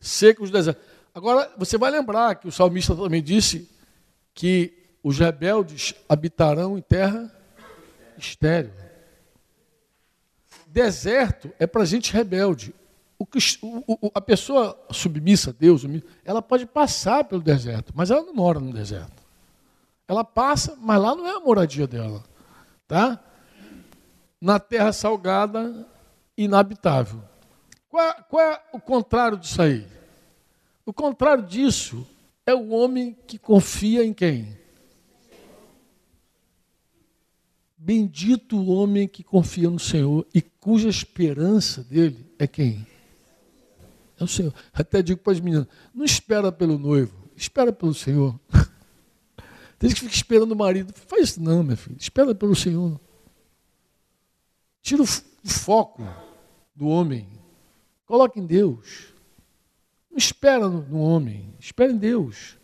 secos 0.00 0.50
do 0.50 0.56
deserto. 0.56 0.80
Agora, 1.14 1.50
você 1.56 1.78
vai 1.78 1.90
lembrar 1.90 2.34
que 2.36 2.48
o 2.48 2.52
salmista 2.52 2.94
também 2.94 3.22
disse 3.22 3.70
que 4.34 4.98
os 5.02 5.18
rebeldes 5.18 5.94
habitarão 6.08 6.76
em 6.76 6.82
terra 6.82 7.30
estéril. 8.18 8.72
Deserto 10.66 11.50
é 11.58 11.66
para 11.66 11.84
gente 11.84 12.12
rebelde. 12.12 12.74
O, 13.18 13.26
o, 13.62 14.10
a 14.14 14.20
pessoa 14.20 14.78
submissa 14.90 15.50
a 15.50 15.52
Deus, 15.52 15.82
ela 16.24 16.42
pode 16.42 16.66
passar 16.66 17.24
pelo 17.24 17.40
deserto, 17.40 17.92
mas 17.94 18.10
ela 18.10 18.22
não 18.22 18.34
mora 18.34 18.60
no 18.60 18.72
deserto. 18.72 19.24
Ela 20.06 20.22
passa, 20.22 20.76
mas 20.78 21.00
lá 21.00 21.14
não 21.14 21.26
é 21.26 21.36
a 21.36 21.40
moradia 21.40 21.86
dela. 21.86 22.22
Tá? 22.86 23.18
Na 24.40 24.60
terra 24.60 24.92
salgada, 24.92 25.86
inabitável. 26.36 27.22
Qual 27.88 28.04
é, 28.04 28.12
qual 28.28 28.42
é 28.44 28.62
o 28.72 28.80
contrário 28.80 29.38
disso 29.38 29.62
aí? 29.62 29.86
O 30.84 30.92
contrário 30.92 31.42
disso 31.42 32.06
é 32.44 32.54
o 32.54 32.68
homem 32.68 33.16
que 33.26 33.38
confia 33.38 34.04
em 34.04 34.12
quem? 34.12 34.56
Bendito 37.76 38.56
o 38.56 38.68
homem 38.68 39.08
que 39.08 39.24
confia 39.24 39.70
no 39.70 39.78
Senhor 39.78 40.26
e 40.34 40.42
cuja 40.42 40.88
esperança 40.88 41.82
dele 41.82 42.26
é 42.38 42.46
quem? 42.46 42.86
É 44.18 44.24
o 44.24 44.28
Senhor. 44.28 44.52
Até 44.72 45.02
digo 45.02 45.20
para 45.20 45.32
as 45.32 45.40
meninas: 45.40 45.66
não 45.94 46.04
espera 46.04 46.50
pelo 46.50 46.78
noivo, 46.78 47.16
espera 47.36 47.72
pelo 47.72 47.94
Senhor. 47.94 48.38
Tem 49.78 49.90
que 49.90 50.00
ficar 50.00 50.12
esperando 50.12 50.52
o 50.52 50.56
marido. 50.56 50.92
Faz 50.94 51.30
isso 51.30 51.42
não, 51.42 51.62
minha 51.62 51.76
filha. 51.76 51.96
Espera 51.98 52.34
pelo 52.34 52.56
Senhor. 52.56 52.98
Tira 54.80 55.02
o 55.02 55.06
foco 55.46 56.02
do 56.74 56.86
homem. 56.86 57.28
Coloque 58.06 58.40
em 58.40 58.46
Deus. 58.46 59.08
Não 60.10 60.16
espera 60.16 60.66
no 60.68 60.98
homem, 61.00 61.54
espera 61.58 61.92
em 61.92 61.98
Deus. 61.98 62.56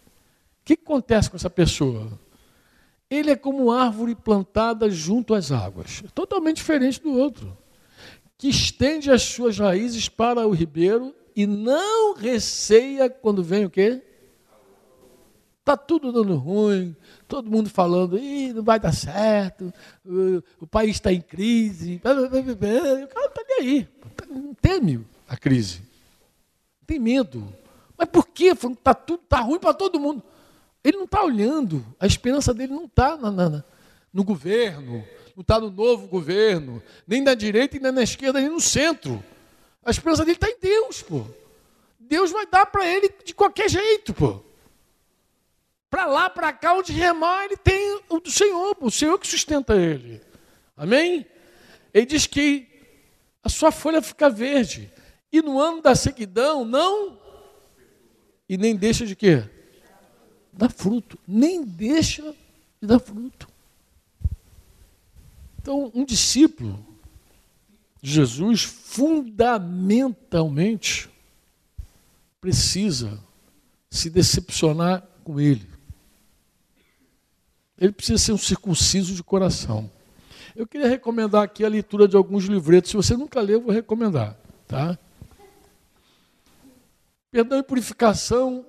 O 0.60 0.64
que 0.64 0.74
acontece 0.74 1.28
com 1.28 1.36
essa 1.36 1.50
pessoa? 1.50 2.18
Ele 3.10 3.30
é 3.30 3.36
como 3.36 3.70
árvore 3.70 4.14
plantada 4.14 4.88
junto 4.88 5.34
às 5.34 5.52
águas, 5.52 6.02
totalmente 6.14 6.56
diferente 6.56 7.02
do 7.02 7.12
outro, 7.12 7.58
que 8.38 8.48
estende 8.48 9.10
as 9.10 9.22
suas 9.22 9.58
raízes 9.58 10.08
para 10.08 10.46
o 10.46 10.52
ribeiro 10.52 11.14
e 11.34 11.46
não 11.46 12.14
receia 12.14 13.08
quando 13.08 13.42
vem 13.42 13.64
o 13.64 13.70
quê? 13.70 14.02
Está 15.60 15.76
tudo 15.76 16.10
dando 16.10 16.34
ruim, 16.36 16.96
todo 17.28 17.50
mundo 17.50 17.70
falando, 17.70 18.18
Ih, 18.18 18.52
não 18.52 18.64
vai 18.64 18.80
dar 18.80 18.92
certo, 18.92 19.72
o, 20.60 20.66
país 20.66 20.96
está 20.96 21.12
em 21.12 21.20
crise, 21.20 21.96
o 21.96 22.00
cara 22.00 22.26
está 22.26 23.44
nem 23.48 23.58
aí, 23.60 23.88
não 24.28 24.54
teme 24.54 25.06
a 25.28 25.36
crise 25.36 25.92
tem 26.92 26.98
medo. 26.98 27.52
Mas 27.96 28.08
por 28.08 28.26
quê? 28.28 28.52
Está 28.52 28.94
tudo 28.94 29.22
tá 29.28 29.40
ruim 29.40 29.58
para 29.58 29.72
todo 29.72 30.00
mundo. 30.00 30.22
Ele 30.84 30.96
não 30.96 31.04
está 31.04 31.22
olhando, 31.22 31.84
a 31.98 32.06
esperança 32.06 32.52
dele 32.52 32.72
não 32.72 32.84
está 32.84 33.16
no 34.12 34.24
governo, 34.24 35.04
não 35.34 35.40
está 35.40 35.60
no 35.60 35.70
novo 35.70 36.08
governo, 36.08 36.82
nem 37.06 37.22
na 37.22 37.34
direita, 37.34 37.78
nem 37.78 37.92
na 37.92 38.02
esquerda, 38.02 38.40
nem 38.40 38.50
no 38.50 38.60
centro. 38.60 39.22
A 39.84 39.90
esperança 39.90 40.24
dele 40.24 40.36
está 40.36 40.48
em 40.48 40.58
Deus, 40.60 41.02
pô. 41.02 41.24
Deus 41.98 42.30
vai 42.30 42.46
dar 42.46 42.66
para 42.66 42.86
ele 42.86 43.12
de 43.24 43.34
qualquer 43.34 43.68
jeito, 43.68 44.14
pô. 44.14 44.40
Para 45.90 46.06
lá, 46.06 46.30
para 46.30 46.52
cá, 46.52 46.74
onde 46.74 46.92
remar, 46.92 47.44
ele 47.44 47.56
tem 47.56 48.00
o 48.08 48.20
do 48.20 48.30
Senhor, 48.30 48.74
pô. 48.74 48.86
o 48.86 48.90
Senhor 48.90 49.18
que 49.18 49.26
sustenta 49.26 49.74
ele. 49.74 50.20
Amém? 50.76 51.26
Ele 51.92 52.06
diz 52.06 52.26
que 52.26 52.66
a 53.42 53.48
sua 53.48 53.72
folha 53.72 54.00
fica 54.00 54.30
verde. 54.30 54.92
E 55.30 55.42
no 55.42 55.58
ano 55.58 55.82
da 55.82 55.94
sequidão, 55.94 56.64
não. 56.64 57.18
E 58.48 58.56
nem 58.56 58.76
deixa 58.76 59.06
de 59.06 59.16
quê? 59.16 59.42
Dar 60.52 60.70
fruto. 60.70 61.18
Nem 61.26 61.64
deixa 61.64 62.34
e 62.80 62.86
dá 62.86 62.98
fruto. 62.98 63.48
Então, 65.60 65.90
um 65.94 66.04
discípulo 66.04 66.84
de 66.84 66.91
Jesus, 68.02 68.64
fundamentalmente, 68.64 71.08
precisa 72.40 73.20
se 73.88 74.10
decepcionar 74.10 75.06
com 75.22 75.40
ele. 75.40 75.70
Ele 77.78 77.92
precisa 77.92 78.18
ser 78.18 78.32
um 78.32 78.38
circunciso 78.38 79.14
de 79.14 79.22
coração. 79.22 79.88
Eu 80.54 80.66
queria 80.66 80.86
recomendar 80.88 81.44
aqui 81.44 81.64
a 81.64 81.68
leitura 81.68 82.08
de 82.08 82.16
alguns 82.16 82.44
livretos. 82.44 82.90
Se 82.90 82.96
você 82.96 83.16
nunca 83.16 83.40
leu, 83.40 83.58
eu 83.58 83.64
vou 83.64 83.72
recomendar. 83.72 84.36
Tá? 84.66 84.98
Perdão 87.30 87.58
e 87.58 87.62
purificação 87.62 88.66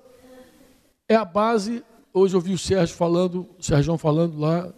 é 1.07 1.15
a 1.15 1.25
base. 1.25 1.83
Hoje 2.13 2.35
eu 2.35 2.41
vi 2.41 2.53
o 2.53 2.57
Sérgio 2.57 2.95
falando, 2.95 3.49
o 3.57 3.63
Sérgio 3.63 3.97
falando 3.97 4.39
lá, 4.39 4.71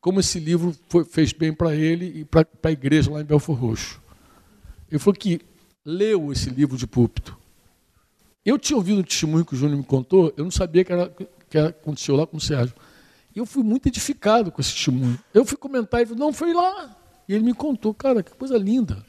como 0.00 0.20
esse 0.20 0.38
livro 0.38 0.74
foi, 0.88 1.04
fez 1.04 1.32
bem 1.32 1.52
para 1.52 1.74
ele 1.74 2.20
e 2.20 2.24
para 2.24 2.46
a 2.62 2.70
igreja 2.70 3.10
lá 3.10 3.20
em 3.20 3.24
Belfor 3.24 3.56
Roxo. 3.56 4.00
Ele 4.90 4.98
falou 4.98 5.14
que 5.14 5.40
leu 5.84 6.32
esse 6.32 6.50
livro 6.50 6.76
de 6.76 6.86
púlpito. 6.86 7.38
Eu 8.44 8.58
tinha 8.58 8.76
ouvido 8.76 9.00
um 9.00 9.02
testemunho 9.02 9.44
que 9.44 9.54
o 9.54 9.56
Júnior 9.56 9.78
me 9.78 9.84
contou, 9.84 10.32
eu 10.36 10.44
não 10.44 10.50
sabia 10.50 10.84
que, 10.84 10.92
era, 10.92 11.14
que 11.48 11.58
aconteceu 11.58 12.16
lá 12.16 12.26
com 12.26 12.38
o 12.38 12.40
Sérgio. 12.40 12.74
E 13.34 13.38
eu 13.38 13.46
fui 13.46 13.62
muito 13.62 13.86
edificado 13.86 14.50
com 14.50 14.60
esse 14.60 14.72
testemunho. 14.72 15.18
Eu 15.32 15.44
fui 15.44 15.56
comentar 15.56 16.02
e 16.02 16.06
falei, 16.06 16.18
não, 16.18 16.32
foi 16.32 16.52
lá. 16.52 16.96
E 17.28 17.34
ele 17.34 17.44
me 17.44 17.54
contou, 17.54 17.94
cara, 17.94 18.22
que 18.22 18.32
coisa 18.32 18.56
linda. 18.56 19.04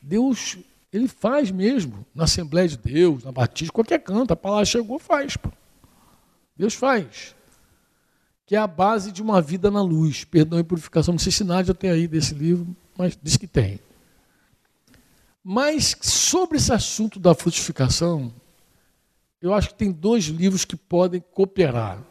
Deus, 0.00 0.58
ele 0.92 1.08
faz 1.08 1.50
mesmo. 1.50 2.06
Na 2.14 2.24
Assembleia 2.24 2.68
de 2.68 2.76
Deus, 2.76 3.24
na 3.24 3.32
Batista, 3.32 3.72
qualquer 3.72 3.98
canto. 3.98 4.32
A 4.32 4.36
palavra 4.36 4.64
chegou, 4.64 4.98
faz. 4.98 5.36
Pô. 5.36 5.50
Deus 6.56 6.74
faz. 6.74 7.34
Que 8.50 8.56
é 8.56 8.58
a 8.58 8.66
base 8.66 9.12
de 9.12 9.22
uma 9.22 9.40
vida 9.40 9.70
na 9.70 9.80
luz. 9.80 10.24
Perdão 10.24 10.58
e 10.58 10.64
purificação. 10.64 11.12
Não 11.12 11.20
sei 11.20 11.30
se 11.30 11.44
Nádia 11.44 11.72
tem 11.72 11.88
aí 11.88 12.08
desse 12.08 12.34
livro, 12.34 12.66
mas 12.98 13.16
diz 13.22 13.36
que 13.36 13.46
tem. 13.46 13.78
Mas 15.40 15.96
sobre 16.00 16.56
esse 16.58 16.72
assunto 16.72 17.20
da 17.20 17.32
frutificação, 17.32 18.34
eu 19.40 19.54
acho 19.54 19.68
que 19.68 19.76
tem 19.76 19.92
dois 19.92 20.24
livros 20.24 20.64
que 20.64 20.74
podem 20.74 21.22
cooperar. 21.32 22.02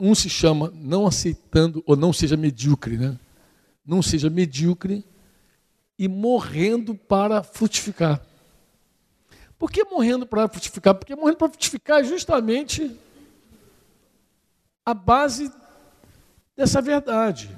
Um 0.00 0.12
se 0.12 0.28
chama 0.28 0.72
Não 0.74 1.06
Aceitando, 1.06 1.84
ou 1.86 1.94
Não 1.94 2.12
Seja 2.12 2.36
Medíocre, 2.36 2.98
né? 2.98 3.16
Não 3.86 4.02
seja 4.02 4.28
medíocre 4.28 5.04
e 5.96 6.08
morrendo 6.08 6.96
para 6.96 7.44
frutificar. 7.44 8.20
Por 9.56 9.70
que 9.70 9.84
morrendo 9.84 10.26
para 10.26 10.48
frutificar? 10.48 10.96
Porque 10.96 11.14
morrendo 11.14 11.38
para 11.38 11.48
frutificar 11.48 12.00
é 12.00 12.04
justamente 12.04 12.90
a 14.84 14.92
base 14.92 15.48
dessa 16.56 16.80
verdade. 16.80 17.54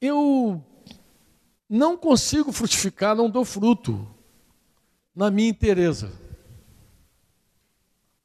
Eu 0.00 0.64
não 1.68 1.96
consigo 1.96 2.52
frutificar, 2.52 3.14
não 3.14 3.28
dou 3.28 3.44
fruto 3.44 4.08
na 5.14 5.30
minha 5.30 5.50
inteireza. 5.50 6.10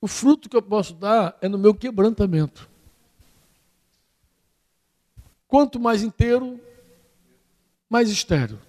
O 0.01 0.07
fruto 0.07 0.49
que 0.49 0.55
eu 0.55 0.61
posso 0.61 0.93
dar 0.93 1.37
é 1.41 1.49
no 1.49 1.57
meu 1.57 1.75
quebrantamento. 1.75 2.69
Quanto 5.47 5.79
mais 5.79 6.03
inteiro, 6.03 6.59
mais 7.89 8.09
estéreo. 8.09 8.59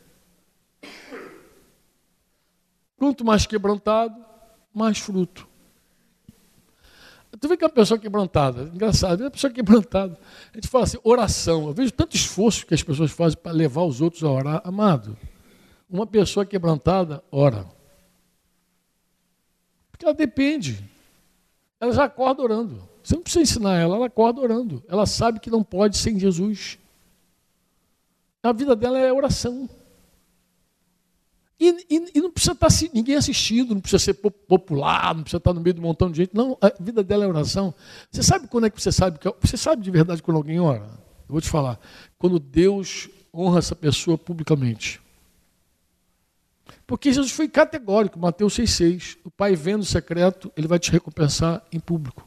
Quanto 2.96 3.24
mais 3.24 3.46
quebrantado, 3.46 4.24
mais 4.74 4.98
fruto. 4.98 5.49
Tu 7.40 7.48
vê 7.48 7.56
que 7.56 7.64
é 7.64 7.66
uma 7.66 7.72
pessoa 7.72 7.98
quebrantada, 7.98 8.64
engraçado, 8.64 9.22
é 9.22 9.24
uma 9.24 9.30
pessoa 9.30 9.50
quebrantada. 9.50 10.18
A 10.52 10.56
gente 10.56 10.68
fala 10.68 10.84
assim, 10.84 10.98
oração. 11.02 11.68
Eu 11.68 11.72
vejo 11.72 11.90
tanto 11.90 12.14
esforço 12.14 12.66
que 12.66 12.74
as 12.74 12.82
pessoas 12.82 13.10
fazem 13.10 13.38
para 13.38 13.50
levar 13.50 13.82
os 13.84 14.02
outros 14.02 14.22
a 14.22 14.30
orar. 14.30 14.60
Amado, 14.62 15.16
uma 15.88 16.06
pessoa 16.06 16.44
quebrantada 16.44 17.24
ora. 17.32 17.64
Porque 19.90 20.04
ela 20.04 20.14
depende. 20.14 20.84
Ela 21.80 21.92
já 21.92 22.04
acorda 22.04 22.42
orando. 22.42 22.86
Você 23.02 23.14
não 23.14 23.22
precisa 23.22 23.42
ensinar 23.42 23.78
ela, 23.78 23.96
ela 23.96 24.06
acorda 24.06 24.42
orando. 24.42 24.84
Ela 24.86 25.06
sabe 25.06 25.40
que 25.40 25.48
não 25.48 25.64
pode 25.64 25.96
sem 25.96 26.18
Jesus. 26.18 26.78
A 28.42 28.52
vida 28.52 28.76
dela 28.76 28.98
é 28.98 29.10
oração. 29.10 29.66
E, 31.60 31.86
e, 31.90 32.12
e, 32.14 32.20
não 32.22 32.30
precisa 32.30 32.52
estar 32.52 32.68
ninguém 32.94 33.16
assistindo, 33.16 33.74
não 33.74 33.82
precisa 33.82 34.02
ser 34.02 34.14
popular, 34.14 35.14
não 35.14 35.22
precisa 35.22 35.36
estar 35.36 35.52
no 35.52 35.60
meio 35.60 35.74
de 35.74 35.80
um 35.80 35.82
montão 35.82 36.10
de 36.10 36.16
gente. 36.16 36.34
Não, 36.34 36.56
a 36.58 36.72
vida 36.80 37.04
dela 37.04 37.24
é 37.24 37.28
oração. 37.28 37.74
Você 38.10 38.22
sabe 38.22 38.48
quando 38.48 38.66
é 38.66 38.70
que 38.70 38.80
você 38.80 38.90
sabe 38.90 39.18
que 39.18 39.30
você 39.38 39.58
sabe 39.58 39.82
de 39.82 39.90
verdade 39.90 40.22
quando 40.22 40.38
alguém 40.38 40.58
ora? 40.58 40.86
Eu 41.28 41.32
vou 41.32 41.40
te 41.40 41.50
falar. 41.50 41.78
Quando 42.18 42.38
Deus 42.38 43.10
honra 43.32 43.58
essa 43.58 43.76
pessoa 43.76 44.16
publicamente. 44.16 45.02
Porque 46.86 47.12
Jesus 47.12 47.30
foi 47.30 47.46
categórico, 47.46 48.18
Mateus 48.18 48.56
6,6. 48.56 49.18
O 49.22 49.30
Pai 49.30 49.54
vendo 49.54 49.82
o 49.82 49.86
secreto, 49.86 50.50
ele 50.56 50.66
vai 50.66 50.78
te 50.78 50.90
recompensar 50.90 51.62
em 51.70 51.78
público. 51.78 52.26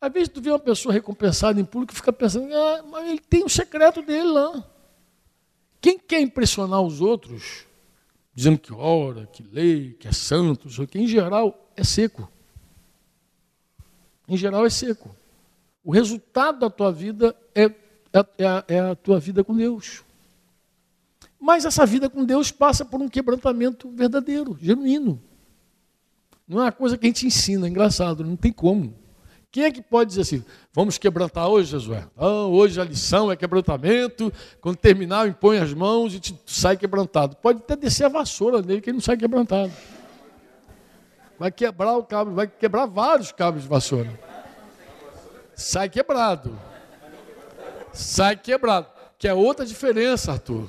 Às 0.00 0.10
vezes 0.10 0.30
tu 0.30 0.40
vê 0.40 0.48
uma 0.48 0.58
pessoa 0.58 0.92
recompensada 0.92 1.60
em 1.60 1.64
público 1.66 1.92
e 1.92 1.96
fica 1.96 2.12
pensando, 2.12 2.52
ah, 2.52 2.82
mas 2.90 3.08
ele 3.08 3.20
tem 3.20 3.42
o 3.42 3.46
um 3.46 3.48
secreto 3.48 4.00
dele 4.00 4.32
lá. 4.32 4.71
Quem 5.82 5.98
quer 5.98 6.20
impressionar 6.20 6.80
os 6.80 7.00
outros, 7.00 7.66
dizendo 8.32 8.56
que 8.56 8.72
ora, 8.72 9.26
que 9.26 9.42
lê, 9.42 9.94
que 9.98 10.06
é 10.06 10.12
santo, 10.12 10.68
que 10.86 10.98
em 10.98 11.08
geral 11.08 11.70
é 11.76 11.82
seco. 11.82 12.30
Em 14.28 14.36
geral 14.36 14.64
é 14.64 14.70
seco. 14.70 15.14
O 15.84 15.90
resultado 15.90 16.60
da 16.60 16.70
tua 16.70 16.92
vida 16.92 17.36
é, 17.52 17.64
é, 17.64 17.74
é, 18.14 18.64
é 18.68 18.80
a 18.80 18.94
tua 18.94 19.18
vida 19.18 19.42
com 19.42 19.56
Deus. 19.56 20.04
Mas 21.38 21.64
essa 21.64 21.84
vida 21.84 22.08
com 22.08 22.24
Deus 22.24 22.52
passa 22.52 22.84
por 22.84 23.02
um 23.02 23.08
quebrantamento 23.08 23.90
verdadeiro, 23.90 24.56
genuíno. 24.62 25.20
Não 26.46 26.60
é 26.60 26.66
uma 26.66 26.72
coisa 26.72 26.96
que 26.96 27.06
a 27.06 27.08
gente 27.08 27.26
ensina, 27.26 27.66
é 27.66 27.70
engraçado, 27.70 28.24
não 28.24 28.36
tem 28.36 28.52
como. 28.52 28.94
Quem 29.52 29.64
é 29.64 29.70
que 29.70 29.82
pode 29.82 30.08
dizer 30.08 30.22
assim, 30.22 30.42
vamos 30.72 30.96
quebrantar 30.96 31.46
hoje, 31.46 31.72
Josué? 31.72 32.06
Ah, 32.16 32.46
hoje 32.46 32.80
a 32.80 32.84
lição 32.84 33.30
é 33.30 33.36
quebrantamento, 33.36 34.32
quando 34.62 34.76
terminar, 34.76 35.28
impõe 35.28 35.58
as 35.58 35.74
mãos 35.74 36.14
e 36.14 36.20
te 36.20 36.34
sai 36.46 36.74
quebrantado. 36.74 37.36
Pode 37.36 37.58
até 37.58 37.76
descer 37.76 38.06
a 38.06 38.08
vassoura 38.08 38.62
nele, 38.62 38.80
que 38.80 38.88
ele 38.88 38.94
não 38.94 39.02
sai 39.02 39.14
quebrantado. 39.14 39.70
Vai 41.38 41.52
quebrar 41.52 41.98
o 41.98 42.02
cabo, 42.02 42.30
vai 42.30 42.46
quebrar 42.46 42.86
vários 42.86 43.30
cabos 43.30 43.62
de 43.62 43.68
vassoura. 43.68 44.18
Sai 45.54 45.90
quebrado. 45.90 46.58
Sai 47.92 48.36
quebrado. 48.36 48.86
Que 49.18 49.28
é 49.28 49.34
outra 49.34 49.66
diferença, 49.66 50.32
Arthur. 50.32 50.66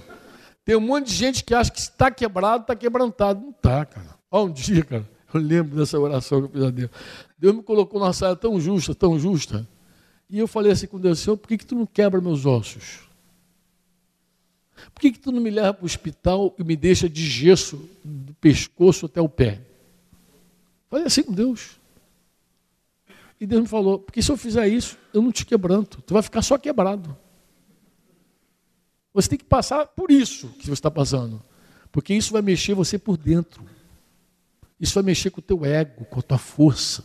Tem 0.65 0.75
um 0.75 0.81
monte 0.81 1.07
de 1.07 1.13
gente 1.13 1.41
que 1.45 1.55
acha 1.55 1.71
que 1.71 1.79
está 1.79 2.11
quebrado, 2.11 2.63
está 2.63 2.75
quebrantado. 2.75 3.39
Não 3.39 3.51
está, 3.51 3.85
cara. 3.85 4.09
Olha 4.29 4.43
um 4.43 4.51
dia, 4.51 4.83
cara. 4.83 5.12
Eu 5.33 5.41
lembro 5.41 5.77
dessa 5.77 5.99
oração 5.99 6.41
que 6.41 6.47
eu 6.47 6.51
fiz 6.51 6.63
a 6.63 6.69
Deus. 6.69 6.91
Deus 7.37 7.55
me 7.55 7.63
colocou 7.63 7.99
numa 7.99 8.13
saia 8.13 8.35
tão 8.35 8.59
justa, 8.59 8.93
tão 8.93 9.17
justa. 9.17 9.67
E 10.29 10.39
eu 10.39 10.47
falei 10.47 10.71
assim 10.71 10.87
com 10.87 10.99
Deus, 10.99 11.19
Senhor, 11.19 11.37
por 11.37 11.47
que, 11.47 11.57
que 11.57 11.65
tu 11.65 11.75
não 11.75 11.85
quebra 11.85 12.21
meus 12.21 12.45
ossos? 12.45 13.01
Por 14.93 15.01
que, 15.01 15.11
que 15.11 15.19
tu 15.19 15.31
não 15.31 15.41
me 15.41 15.49
leva 15.49 15.73
para 15.73 15.83
o 15.83 15.85
hospital 15.85 16.53
e 16.57 16.63
me 16.63 16.75
deixa 16.75 17.07
de 17.07 17.25
gesso 17.25 17.89
do 18.03 18.33
pescoço 18.35 19.05
até 19.05 19.21
o 19.21 19.29
pé? 19.29 19.61
Falei 20.89 21.05
assim 21.05 21.23
com 21.23 21.33
Deus. 21.33 21.79
E 23.39 23.45
Deus 23.45 23.61
me 23.61 23.67
falou, 23.67 23.99
porque 23.99 24.21
se 24.21 24.31
eu 24.31 24.37
fizer 24.37 24.67
isso, 24.67 24.97
eu 25.13 25.21
não 25.21 25.31
te 25.31 25.45
quebranto. 25.45 26.01
Tu 26.01 26.13
vai 26.13 26.21
ficar 26.21 26.41
só 26.41 26.57
quebrado. 26.57 27.15
Você 29.13 29.29
tem 29.29 29.37
que 29.37 29.45
passar 29.45 29.85
por 29.87 30.09
isso 30.09 30.49
que 30.59 30.65
você 30.65 30.73
está 30.73 30.89
passando. 30.89 31.41
Porque 31.91 32.13
isso 32.13 32.33
vai 32.33 32.41
mexer 32.41 32.73
você 32.73 32.97
por 32.97 33.17
dentro. 33.17 33.63
Isso 34.79 34.93
vai 34.95 35.03
mexer 35.03 35.29
com 35.29 35.39
o 35.39 35.43
teu 35.43 35.63
ego, 35.65 36.05
com 36.05 36.19
a 36.19 36.23
tua 36.23 36.37
força, 36.37 37.03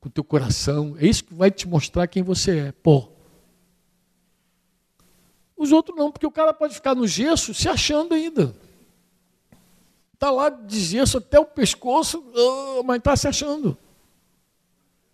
com 0.00 0.08
o 0.08 0.12
teu 0.12 0.24
coração. 0.24 0.96
É 0.98 1.06
isso 1.06 1.24
que 1.24 1.34
vai 1.34 1.50
te 1.50 1.68
mostrar 1.68 2.06
quem 2.06 2.22
você 2.22 2.58
é. 2.58 2.72
Pô. 2.72 3.08
Os 5.56 5.72
outros 5.72 5.96
não, 5.96 6.10
porque 6.10 6.26
o 6.26 6.30
cara 6.30 6.54
pode 6.54 6.74
ficar 6.74 6.94
no 6.94 7.06
gesso 7.06 7.52
se 7.52 7.68
achando 7.68 8.14
ainda. 8.14 8.54
Está 10.14 10.30
lá 10.30 10.48
de 10.48 10.80
gesso 10.80 11.18
até 11.18 11.38
o 11.38 11.44
pescoço, 11.44 12.24
ah, 12.34 12.82
mas 12.84 12.98
está 12.98 13.16
se 13.16 13.28
achando. 13.28 13.78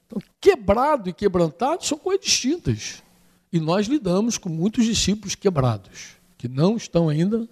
Então, 0.06 0.18
quebrado 0.40 1.10
e 1.10 1.12
quebrantado 1.12 1.84
são 1.84 1.98
coisas 1.98 2.24
distintas. 2.24 3.02
E 3.52 3.60
nós 3.60 3.86
lidamos 3.86 4.38
com 4.38 4.48
muitos 4.48 4.84
discípulos 4.84 5.34
quebrados, 5.34 6.16
que 6.38 6.48
não 6.48 6.76
estão 6.76 7.08
ainda 7.08 7.48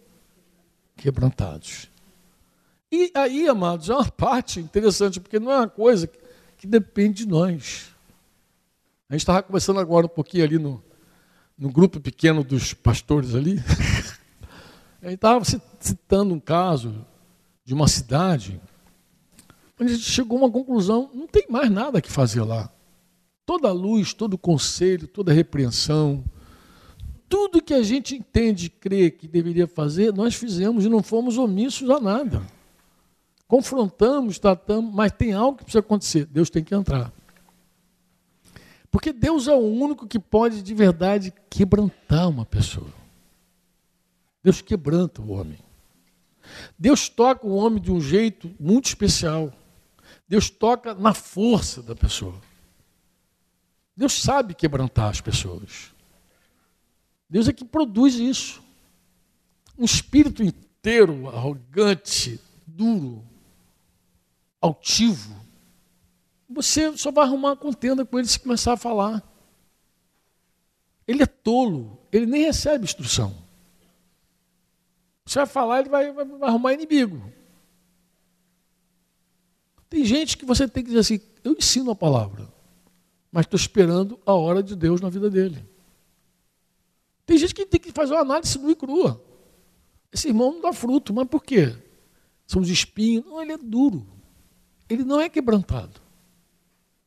quebrantados. 0.96 1.91
E 2.94 3.10
aí, 3.14 3.48
amados, 3.48 3.88
é 3.88 3.94
uma 3.94 4.04
parte 4.04 4.60
interessante, 4.60 5.18
porque 5.18 5.40
não 5.40 5.50
é 5.50 5.56
uma 5.56 5.68
coisa 5.68 6.06
que 6.58 6.66
depende 6.66 7.24
de 7.24 7.26
nós. 7.26 7.86
A 9.08 9.14
gente 9.14 9.22
estava 9.22 9.42
conversando 9.42 9.80
agora 9.80 10.04
um 10.04 10.10
pouquinho 10.10 10.44
ali 10.44 10.58
no, 10.58 10.84
no 11.56 11.70
grupo 11.70 11.98
pequeno 11.98 12.44
dos 12.44 12.74
pastores 12.74 13.34
ali. 13.34 13.58
A 15.00 15.06
gente 15.06 15.14
estava 15.14 15.42
citando 15.80 16.34
um 16.34 16.38
caso 16.38 17.04
de 17.64 17.72
uma 17.74 17.88
cidade 17.88 18.60
onde 19.80 19.94
a 19.94 19.96
gente 19.96 20.08
chegou 20.08 20.38
a 20.38 20.42
uma 20.42 20.50
conclusão, 20.50 21.10
não 21.12 21.26
tem 21.26 21.44
mais 21.48 21.68
nada 21.68 22.00
que 22.00 22.08
fazer 22.12 22.42
lá. 22.42 22.70
Toda 23.44 23.72
luz, 23.72 24.14
todo 24.14 24.38
conselho, 24.38 25.08
toda 25.08 25.32
repreensão, 25.32 26.22
tudo 27.28 27.60
que 27.60 27.74
a 27.74 27.82
gente 27.82 28.14
entende 28.14 28.66
e 28.66 28.70
crê 28.70 29.10
que 29.10 29.26
deveria 29.26 29.66
fazer, 29.66 30.12
nós 30.12 30.36
fizemos 30.36 30.84
e 30.84 30.88
não 30.88 31.02
fomos 31.02 31.36
omissos 31.36 31.90
a 31.90 31.98
nada. 31.98 32.40
Confrontamos, 33.52 34.38
tratamos, 34.38 34.94
mas 34.94 35.12
tem 35.12 35.34
algo 35.34 35.58
que 35.58 35.64
precisa 35.64 35.80
acontecer. 35.80 36.24
Deus 36.24 36.48
tem 36.48 36.64
que 36.64 36.74
entrar. 36.74 37.12
Porque 38.90 39.12
Deus 39.12 39.46
é 39.46 39.52
o 39.52 39.58
único 39.58 40.08
que 40.08 40.18
pode 40.18 40.62
de 40.62 40.72
verdade 40.72 41.34
quebrantar 41.50 42.30
uma 42.30 42.46
pessoa. 42.46 42.88
Deus 44.42 44.62
quebranta 44.62 45.20
o 45.20 45.32
homem. 45.32 45.58
Deus 46.78 47.10
toca 47.10 47.46
o 47.46 47.54
homem 47.54 47.78
de 47.78 47.92
um 47.92 48.00
jeito 48.00 48.50
muito 48.58 48.86
especial. 48.86 49.52
Deus 50.26 50.48
toca 50.48 50.94
na 50.94 51.12
força 51.12 51.82
da 51.82 51.94
pessoa. 51.94 52.40
Deus 53.94 54.14
sabe 54.14 54.54
quebrantar 54.54 55.10
as 55.10 55.20
pessoas. 55.20 55.92
Deus 57.28 57.48
é 57.48 57.52
que 57.52 57.66
produz 57.66 58.14
isso. 58.14 58.62
Um 59.78 59.84
espírito 59.84 60.42
inteiro, 60.42 61.28
arrogante, 61.28 62.40
duro, 62.66 63.30
altivo. 64.62 65.34
Você 66.48 66.96
só 66.96 67.10
vai 67.10 67.24
arrumar 67.24 67.50
uma 67.50 67.56
contenda 67.56 68.04
com 68.06 68.18
ele 68.18 68.28
se 68.28 68.38
começar 68.38 68.74
a 68.74 68.76
falar. 68.76 69.22
Ele 71.06 71.22
é 71.22 71.26
tolo, 71.26 71.98
ele 72.12 72.26
nem 72.26 72.44
recebe 72.44 72.84
instrução. 72.84 73.34
Você 75.26 75.40
vai 75.40 75.46
falar, 75.46 75.80
ele 75.80 75.88
vai, 75.88 76.12
vai, 76.12 76.24
vai 76.24 76.48
arrumar 76.48 76.72
inimigo. 76.72 77.32
Tem 79.90 80.04
gente 80.04 80.38
que 80.38 80.44
você 80.44 80.68
tem 80.68 80.82
que 80.82 80.88
dizer 80.88 81.00
assim: 81.00 81.20
eu 81.44 81.52
ensino 81.52 81.90
a 81.90 81.94
palavra, 81.94 82.48
mas 83.30 83.44
estou 83.44 83.58
esperando 83.58 84.18
a 84.24 84.32
hora 84.32 84.62
de 84.62 84.76
Deus 84.76 85.00
na 85.00 85.10
vida 85.10 85.28
dele. 85.28 85.68
Tem 87.26 87.36
gente 87.38 87.54
que 87.54 87.66
tem 87.66 87.80
que 87.80 87.92
fazer 87.92 88.14
uma 88.14 88.20
análise 88.20 88.58
nua 88.58 88.72
e 88.72 88.76
crua. 88.76 89.22
Esse 90.12 90.28
irmão 90.28 90.52
não 90.52 90.60
dá 90.60 90.72
fruto, 90.72 91.14
mas 91.14 91.26
por 91.28 91.42
quê? 91.42 91.74
São 92.46 92.60
os 92.60 92.68
espinhos. 92.68 93.24
Não, 93.24 93.40
ele 93.40 93.52
é 93.52 93.58
duro. 93.58 94.06
Ele 94.92 95.04
não 95.04 95.18
é 95.18 95.28
quebrantado. 95.28 96.00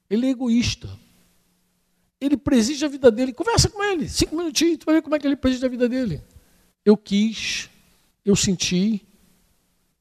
Ele 0.09 0.25
é 0.25 0.29
egoísta. 0.31 0.89
Ele 2.19 2.35
preside 2.35 2.83
a 2.83 2.87
vida 2.87 3.11
dele. 3.11 3.31
Conversa 3.31 3.69
com 3.69 3.83
ele, 3.83 4.09
cinco 4.09 4.35
minutinhos, 4.35 4.79
tu 4.79 4.85
vai 4.85 4.95
ver 4.95 5.01
como 5.03 5.15
é 5.15 5.19
que 5.19 5.27
ele 5.27 5.35
preside 5.35 5.65
a 5.65 5.69
vida 5.69 5.87
dele. 5.87 6.23
Eu 6.83 6.97
quis, 6.97 7.69
eu 8.25 8.35
senti, 8.35 9.05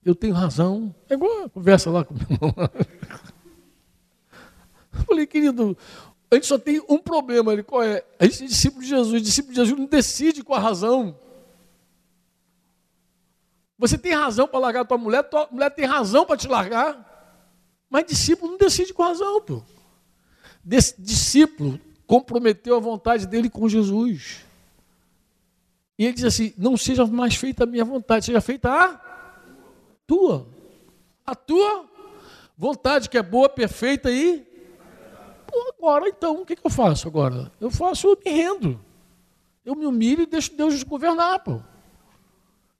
eu 0.03 0.14
tenho 0.14 0.32
razão. 0.32 0.95
É 1.11 1.14
igual 1.14 1.45
a 1.45 1.49
conversa 1.51 1.91
lá 1.91 2.05
com 2.05 2.14
o 2.14 2.16
meu 2.16 2.26
irmão. 2.30 2.55
Eu 4.97 5.05
falei, 5.07 5.26
querido, 5.26 5.76
a 6.30 6.37
gente 6.37 6.47
só 6.47 6.57
tem 6.57 6.80
um 6.89 6.99
problema. 6.99 7.53
Ele, 7.53 7.64
qual 7.64 7.82
é? 7.82 8.05
A 8.16 8.24
gente 8.26 8.45
é 8.45 8.47
discípulo 8.47 8.80
de 8.80 8.89
Jesus. 8.89 9.22
Discípulo 9.22 9.53
de 9.53 9.61
Jesus 9.61 9.76
não 9.76 9.87
decide 9.87 10.45
com 10.45 10.55
a 10.55 10.59
razão. 10.61 11.18
Você 13.76 13.99
tem 13.99 14.14
razão 14.14 14.47
para 14.47 14.61
largar 14.61 14.82
a 14.82 14.85
tua 14.85 14.97
mulher, 14.97 15.24
tua 15.24 15.49
mulher 15.51 15.68
tem 15.70 15.85
razão 15.85 16.24
para 16.24 16.37
te 16.37 16.47
largar. 16.47 17.13
Mas 17.89 18.07
discípulo 18.07 18.53
não 18.53 18.59
decide 18.59 18.93
com 18.93 19.03
razão, 19.03 19.41
pô. 19.41 19.62
Discípulo 20.64 21.78
comprometeu 22.07 22.76
a 22.76 22.80
vontade 22.80 23.26
dele 23.26 23.51
com 23.51 23.68
Jesus. 23.68 24.45
E 25.99 26.05
ele 26.05 26.14
diz 26.14 26.24
assim: 26.24 26.53
não 26.57 26.76
seja 26.76 27.07
mais 27.07 27.35
feita 27.35 27.64
a 27.64 27.66
minha 27.66 27.85
vontade, 27.85 28.26
seja 28.26 28.41
feita 28.41 28.70
a 28.70 29.01
tua. 30.07 30.47
A 31.24 31.35
tua 31.35 31.89
vontade 32.57 33.09
que 33.09 33.16
é 33.16 33.22
boa, 33.22 33.49
perfeita 33.49 34.11
e 34.11 34.47
agora 35.78 36.09
então, 36.09 36.43
o 36.43 36.47
que, 36.47 36.57
que 36.57 36.66
eu 36.66 36.70
faço 36.70 37.07
agora? 37.07 37.53
Eu 37.61 37.70
faço, 37.70 38.09
eu 38.09 38.18
me 38.24 38.30
rendo. 38.30 38.80
Eu 39.64 39.74
me 39.74 39.87
humilho 39.87 40.22
e 40.22 40.26
deixo 40.26 40.55
Deus 40.55 40.82
governar, 40.82 41.39
pô. 41.41 41.61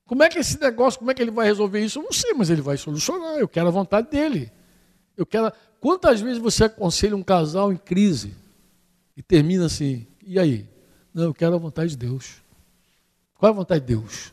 Como 0.07 0.23
é 0.23 0.29
que 0.29 0.39
esse 0.39 0.61
negócio, 0.61 0.99
como 0.99 1.11
é 1.11 1.15
que 1.15 1.23
ele 1.23 1.31
vai 1.31 1.47
resolver 1.47 1.81
isso? 1.81 1.99
Eu 1.99 2.03
não 2.03 2.13
sei, 2.13 2.35
mas 2.35 2.51
ele 2.51 2.61
vai 2.61 2.77
solucionar. 2.77 3.37
Eu 3.37 3.49
quero 3.49 3.69
a 3.69 3.71
vontade 3.71 4.09
dele. 4.11 4.53
Eu 5.17 5.25
quero. 5.27 5.53
Quantas 5.81 6.21
vezes 6.21 6.39
você 6.39 6.65
aconselha 6.65 7.17
um 7.17 7.23
casal 7.23 7.73
em 7.73 7.77
crise 7.77 8.35
e 9.17 9.23
termina 9.23 9.67
assim? 9.67 10.07
E 10.25 10.39
aí? 10.39 10.69
Não, 11.13 11.25
eu 11.25 11.35
quero 11.35 11.55
a 11.55 11.59
vontade 11.59 11.91
de 11.91 11.97
Deus. 11.97 12.43
Qual 13.39 13.51
é 13.51 13.53
a 13.53 13.57
vontade 13.57 13.81
de 13.81 13.95
Deus? 13.95 14.33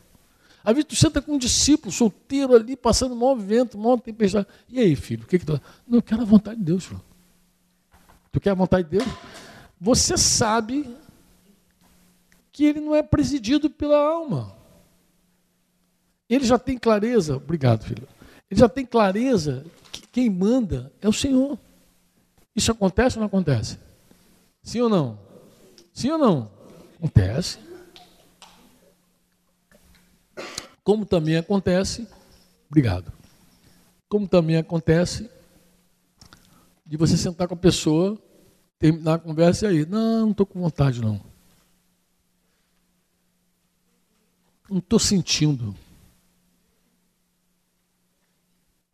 Às 0.64 0.74
vezes 0.74 0.88
tu 0.88 0.96
senta 0.96 1.20
com 1.20 1.32
um 1.32 1.38
discípulo 1.38 1.92
solteiro 1.92 2.54
ali, 2.54 2.76
passando 2.76 3.16
maior 3.16 3.34
vento, 3.34 3.76
maior 3.76 3.98
tempestade. 3.98 4.46
E 4.68 4.78
aí, 4.78 4.94
filho, 4.94 5.24
o 5.24 5.26
que 5.26 5.38
que 5.38 5.46
tu. 5.46 5.60
Não, 5.86 5.98
eu 5.98 6.02
quero 6.02 6.22
a 6.22 6.24
vontade 6.24 6.58
de 6.58 6.64
Deus, 6.64 6.84
filho. 6.84 7.02
Tu 8.30 8.40
quer 8.40 8.50
a 8.50 8.54
vontade 8.54 8.88
de 8.88 8.98
Deus? 8.98 9.08
Você 9.80 10.16
sabe 10.16 10.88
que 12.52 12.64
ele 12.64 12.80
não 12.80 12.94
é 12.94 13.02
presidido 13.02 13.68
pela 13.68 13.98
alma. 13.98 14.56
Ele 16.28 16.44
já 16.44 16.58
tem 16.58 16.78
clareza, 16.78 17.36
obrigado, 17.36 17.84
filho. 17.84 18.06
Ele 18.50 18.60
já 18.60 18.68
tem 18.68 18.86
clareza 18.86 19.64
quem 20.12 20.28
manda 20.28 20.92
é 21.00 21.08
o 21.08 21.12
Senhor. 21.12 21.58
Isso 22.54 22.70
acontece 22.70 23.16
ou 23.16 23.20
não 23.20 23.26
acontece? 23.26 23.78
Sim 24.62 24.82
ou 24.82 24.88
não? 24.90 25.18
Sim 25.92 26.10
ou 26.10 26.18
não? 26.18 26.50
Acontece. 26.98 27.58
Como 30.84 31.06
também 31.06 31.36
acontece, 31.36 32.06
obrigado. 32.68 33.10
Como 34.08 34.28
também 34.28 34.56
acontece 34.56 35.30
de 36.84 36.96
você 36.98 37.16
sentar 37.16 37.48
com 37.48 37.54
a 37.54 37.56
pessoa, 37.56 38.20
terminar 38.78 39.14
a 39.14 39.18
conversa 39.18 39.64
e 39.66 39.68
aí, 39.68 39.86
não, 39.86 40.20
não 40.20 40.30
estou 40.32 40.44
com 40.44 40.60
vontade 40.60 41.00
não. 41.00 41.18
Não 44.68 44.78
estou 44.78 44.98
sentindo. 44.98 45.74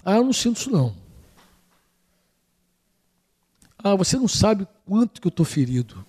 Ah, 0.04 0.16
eu 0.16 0.24
não 0.24 0.32
sinto 0.32 0.58
isso 0.58 0.70
não. 0.70 1.07
Ah, 3.83 3.95
você 3.95 4.16
não 4.16 4.29
sabe 4.29 4.66
quanto 4.85 5.20
que 5.20 5.26
eu 5.26 5.31
estou 5.31 5.47
ferido. 5.47 6.05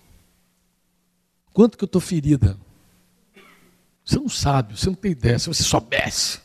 Quanto 1.52 1.78
que 1.78 1.84
eu 1.84 1.86
estou 1.86 2.00
ferida. 2.00 2.58
Você 4.04 4.18
não 4.18 4.28
sabe, 4.28 4.76
você 4.76 4.86
não 4.86 4.94
tem 4.94 5.12
ideia. 5.12 5.38
Se 5.38 5.48
você 5.48 5.62
soubesse. 5.62 6.40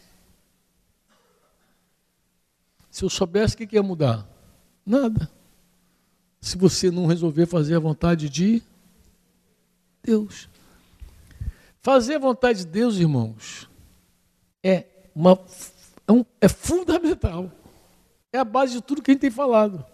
Se 2.92 3.04
eu 3.04 3.10
soubesse, 3.10 3.56
o 3.56 3.58
que, 3.58 3.68
que 3.68 3.76
ia 3.76 3.84
mudar? 3.84 4.28
Nada. 4.86 5.30
Se 6.40 6.58
você 6.58 6.92
não 6.92 7.08
resolver 7.08 7.46
fazer 7.48 7.76
a 7.76 7.80
vontade 7.80 8.30
de 8.30 8.62
Deus. 10.04 10.48
Fazer 11.82 12.16
a 12.16 12.20
vontade 12.20 12.60
de 12.60 12.66
Deus, 12.68 12.98
irmãos, 12.98 13.70
é, 14.64 14.86
uma, 15.14 15.40
é, 16.08 16.12
um, 16.12 16.24
é 16.40 16.48
fundamental. 16.48 17.52
É 18.32 18.38
a 18.38 18.44
base 18.44 18.74
de 18.74 18.82
tudo 18.82 19.02
que 19.02 19.12
a 19.12 19.14
gente 19.14 19.22
tem 19.22 19.32
falado. 19.32 19.86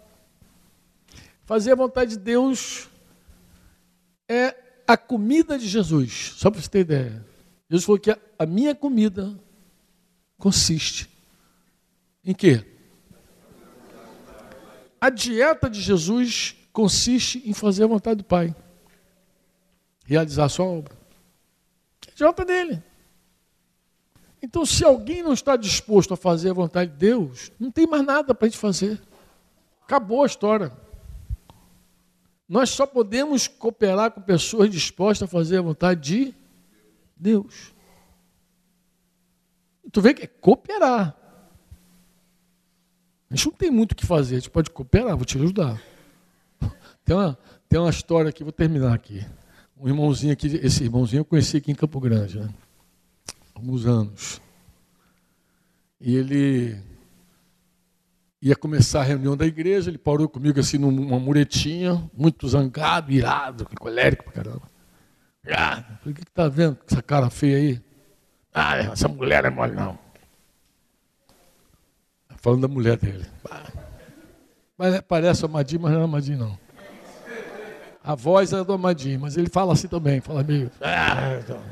Fazer 1.52 1.72
a 1.72 1.76
vontade 1.76 2.12
de 2.12 2.18
Deus 2.18 2.88
é 4.26 4.56
a 4.86 4.96
comida 4.96 5.58
de 5.58 5.68
Jesus. 5.68 6.32
Só 6.38 6.50
para 6.50 6.58
você 6.58 6.70
ter 6.70 6.78
ideia. 6.78 7.26
Jesus 7.68 7.84
falou 7.84 8.00
que 8.00 8.10
a, 8.10 8.46
minha 8.46 8.74
comida 8.74 9.38
consiste 10.38 11.10
em 12.24 12.32
quê? 12.32 12.64
A 14.98 15.10
dieta 15.10 15.68
de 15.68 15.78
Jesus 15.78 16.56
consiste 16.72 17.42
em 17.44 17.52
fazer 17.52 17.84
a 17.84 17.88
vontade 17.88 18.16
do 18.16 18.24
Pai, 18.24 18.56
realizar 20.06 20.46
a 20.46 20.48
sua 20.48 20.64
obra. 20.64 20.96
É 22.08 22.12
a 22.12 22.14
dieta 22.14 22.46
dele. 22.46 22.82
Então, 24.40 24.64
se 24.64 24.82
alguém 24.86 25.22
não 25.22 25.34
está 25.34 25.54
disposto 25.54 26.14
a 26.14 26.16
fazer 26.16 26.48
a 26.48 26.54
vontade 26.54 26.92
de 26.92 26.96
Deus, 26.96 27.52
não 27.60 27.70
tem 27.70 27.86
mais 27.86 28.06
nada 28.06 28.34
para 28.34 28.46
a 28.46 28.48
gente 28.48 28.58
fazer. 28.58 28.98
Acabou 29.82 30.22
a 30.22 30.26
história. 30.26 30.80
Nós 32.52 32.68
só 32.68 32.86
podemos 32.86 33.48
cooperar 33.48 34.10
com 34.10 34.20
pessoas 34.20 34.68
dispostas 34.68 35.26
a 35.26 35.32
fazer 35.32 35.56
a 35.56 35.62
vontade 35.62 36.02
de 36.02 36.34
Deus. 37.16 37.72
Tu 39.90 40.02
vê 40.02 40.12
que 40.12 40.24
é 40.24 40.26
cooperar. 40.26 41.16
A 43.30 43.34
gente 43.34 43.46
não 43.46 43.54
tem 43.54 43.70
muito 43.70 43.92
o 43.92 43.94
que 43.94 44.04
fazer, 44.04 44.34
a 44.36 44.38
gente 44.38 44.50
pode 44.50 44.68
cooperar, 44.68 45.16
vou 45.16 45.24
te 45.24 45.38
ajudar. 45.38 45.82
Tem 47.06 47.16
uma, 47.16 47.38
tem 47.68 47.80
uma 47.80 47.88
história 47.88 48.28
aqui, 48.28 48.44
vou 48.44 48.52
terminar 48.52 48.92
aqui. 48.92 49.26
Um 49.76 49.88
irmãozinho 49.88 50.34
aqui, 50.34 50.48
esse 50.62 50.84
irmãozinho 50.84 51.20
eu 51.20 51.24
conheci 51.24 51.56
aqui 51.56 51.72
em 51.72 51.74
Campo 51.74 51.98
Grande, 51.98 52.38
né? 52.38 52.54
alguns 53.54 53.86
anos. 53.86 54.42
E 55.98 56.14
ele 56.14 56.78
ia 58.42 58.56
começar 58.56 59.00
a 59.00 59.04
reunião 59.04 59.36
da 59.36 59.46
igreja, 59.46 59.88
ele 59.88 59.98
parou 59.98 60.28
comigo 60.28 60.58
assim 60.58 60.76
numa 60.76 61.18
muretinha, 61.18 62.10
muito 62.12 62.48
zangado, 62.48 63.12
irado, 63.12 63.66
colérico 63.78 64.24
pra 64.24 64.32
caramba. 64.32 64.62
Ah, 65.48 65.82
falei, 66.00 66.12
o 66.12 66.14
que, 66.14 66.24
que 66.24 66.32
tá 66.32 66.48
vendo 66.48 66.76
com 66.76 66.84
essa 66.90 67.02
cara 67.02 67.30
feia 67.30 67.56
aí? 67.56 67.82
Ah, 68.52 68.76
essa 68.78 69.08
mulher 69.08 69.44
é 69.44 69.50
mole 69.50 69.74
não. 69.74 69.98
Falando 72.36 72.62
da 72.62 72.68
mulher 72.68 72.96
dele. 72.96 73.24
Mas 74.76 75.00
parece 75.02 75.44
amadinho, 75.44 75.82
mas 75.82 75.92
não 75.92 76.00
é 76.00 76.04
amadinho, 76.04 76.38
não. 76.38 76.58
A 78.04 78.16
voz 78.16 78.52
é 78.52 78.64
do 78.64 78.72
Amadinho, 78.72 79.20
mas 79.20 79.36
ele 79.36 79.48
fala 79.48 79.74
assim 79.74 79.86
também, 79.86 80.20
fala 80.20 80.42
meio. 80.42 80.68
Ah, 80.80 81.38
então, 81.40 81.62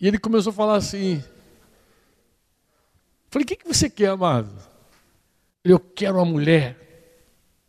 e 0.00 0.06
ele 0.06 0.18
começou 0.18 0.50
a 0.50 0.54
falar 0.54 0.76
assim. 0.76 1.22
Falei, 3.34 3.42
o 3.42 3.48
que, 3.48 3.56
que 3.56 3.66
você 3.66 3.90
quer, 3.90 4.10
amado? 4.10 4.48
Ele, 5.64 5.74
eu 5.74 5.80
quero 5.80 6.18
uma 6.18 6.24
mulher 6.24 6.78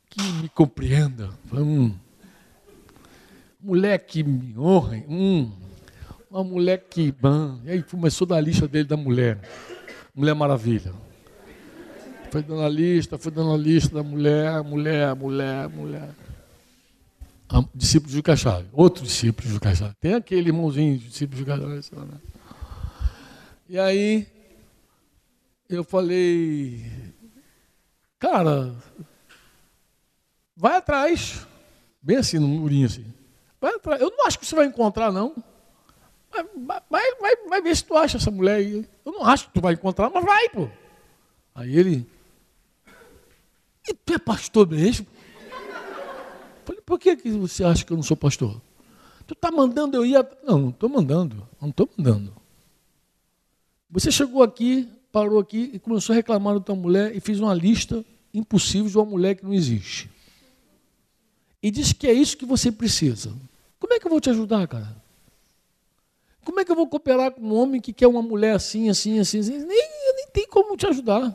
que 0.07 0.21
me 0.21 0.47
compreenda. 0.47 1.31
Falei, 1.47 1.65
hum. 1.65 1.95
Mulher 3.59 3.97
que 3.97 4.23
me 4.23 4.55
honre. 4.59 5.03
Hum. 5.09 5.51
Uma 6.29 6.43
mulher 6.43 6.85
que. 6.87 7.11
Hum. 7.23 7.59
E 7.65 7.71
aí 7.71 7.81
começou 7.81 8.27
da 8.27 8.39
lista 8.39 8.67
dele 8.67 8.87
da 8.87 8.95
mulher. 8.95 9.39
Mulher 10.13 10.35
Maravilha. 10.35 10.93
Foi 12.29 12.43
dando 12.43 12.61
a 12.61 12.69
lista, 12.69 13.17
foi 13.17 13.31
dando 13.31 13.51
a 13.51 13.57
lista 13.57 13.95
da 13.95 14.03
mulher, 14.03 14.63
mulher, 14.63 15.15
mulher, 15.15 15.67
mulher. 15.67 16.09
discípulo 17.73 18.09
de 18.09 18.17
Juca 18.17 18.35
Chave. 18.35 18.67
Outro 18.71 19.03
discípulo 19.03 19.47
de 19.47 19.53
Juca 19.55 19.73
Chave. 19.73 19.95
Tem 19.99 20.13
aquele 20.13 20.49
irmãozinho, 20.49 20.95
discípulo 20.99 21.43
de 21.43 21.49
Juca 21.51 21.81
Chave. 21.81 22.05
Né? 22.05 22.17
E 23.67 23.79
aí, 23.79 24.34
eu 25.69 25.83
falei, 25.83 26.85
cara, 28.19 28.75
vai 30.55 30.77
atrás. 30.77 31.45
Bem 32.01 32.17
assim, 32.17 32.39
no 32.39 32.47
murinho 32.47 32.85
assim. 32.85 33.05
Vai 33.59 33.75
atrás. 33.75 34.01
Eu 34.01 34.11
não 34.11 34.25
acho 34.25 34.37
que 34.37 34.45
você 34.45 34.55
vai 34.55 34.65
encontrar, 34.65 35.11
não. 35.11 35.35
Vai, 36.31 36.81
vai, 36.89 37.15
vai, 37.15 37.35
vai 37.47 37.61
ver 37.61 37.75
se 37.75 37.83
tu 37.83 37.95
acha 37.95 38.17
essa 38.17 38.29
mulher 38.29 38.55
aí. 38.55 38.87
Eu 39.03 39.11
não 39.11 39.25
acho 39.25 39.47
que 39.47 39.53
tu 39.53 39.61
vai 39.61 39.73
encontrar, 39.73 40.09
mas 40.09 40.23
vai, 40.23 40.49
pô. 40.49 40.69
Aí 41.53 41.75
ele. 41.75 42.07
E 43.87 43.93
tu 43.93 44.13
é 44.13 44.19
pastor 44.19 44.67
mesmo? 44.67 45.07
Falei, 46.65 46.81
por 46.81 46.99
que, 46.99 47.15
que 47.15 47.31
você 47.31 47.63
acha 47.63 47.85
que 47.85 47.93
eu 47.93 47.97
não 47.97 48.03
sou 48.03 48.17
pastor? 48.17 48.59
Tu 49.25 49.33
está 49.33 49.51
mandando 49.51 49.95
eu 49.95 50.05
ir. 50.05 50.17
A... 50.17 50.27
Não, 50.43 50.59
não 50.59 50.69
estou 50.69 50.89
mandando. 50.89 51.47
Não 51.61 51.69
estou 51.69 51.89
mandando. 51.97 52.35
Você 53.89 54.11
chegou 54.11 54.43
aqui, 54.43 54.89
parou 55.15 55.39
aqui 55.39 55.71
e 55.71 55.79
começou 55.79 56.11
a 56.11 56.17
reclamar 56.17 56.55
da 56.55 56.59
tua 56.59 56.75
mulher 56.75 57.15
e 57.15 57.21
fez 57.21 57.39
uma 57.39 57.53
lista 57.53 58.03
impossível 58.33 58.89
de 58.89 58.97
uma 58.97 59.05
mulher 59.05 59.35
que 59.35 59.45
não 59.45 59.53
existe. 59.53 60.09
E 61.63 61.71
disse 61.71 61.95
que 61.95 62.05
é 62.05 62.11
isso 62.11 62.35
que 62.35 62.45
você 62.45 62.69
precisa. 62.69 63.31
Como 63.79 63.93
é 63.93 63.97
que 63.97 64.05
eu 64.05 64.11
vou 64.11 64.19
te 64.19 64.29
ajudar, 64.29 64.67
cara? 64.67 64.93
Como 66.43 66.59
é 66.59 66.65
que 66.65 66.71
eu 66.71 66.75
vou 66.75 66.85
cooperar 66.89 67.31
com 67.31 67.41
um 67.43 67.55
homem 67.55 67.79
que 67.79 67.93
quer 67.93 68.07
uma 68.07 68.21
mulher 68.21 68.57
assim, 68.57 68.89
assim, 68.89 69.17
assim, 69.17 69.39
assim? 69.39 69.57
Nem, 69.59 69.67
nem 70.15 70.27
tem 70.33 70.45
como 70.49 70.75
te 70.75 70.85
ajudar. 70.85 71.33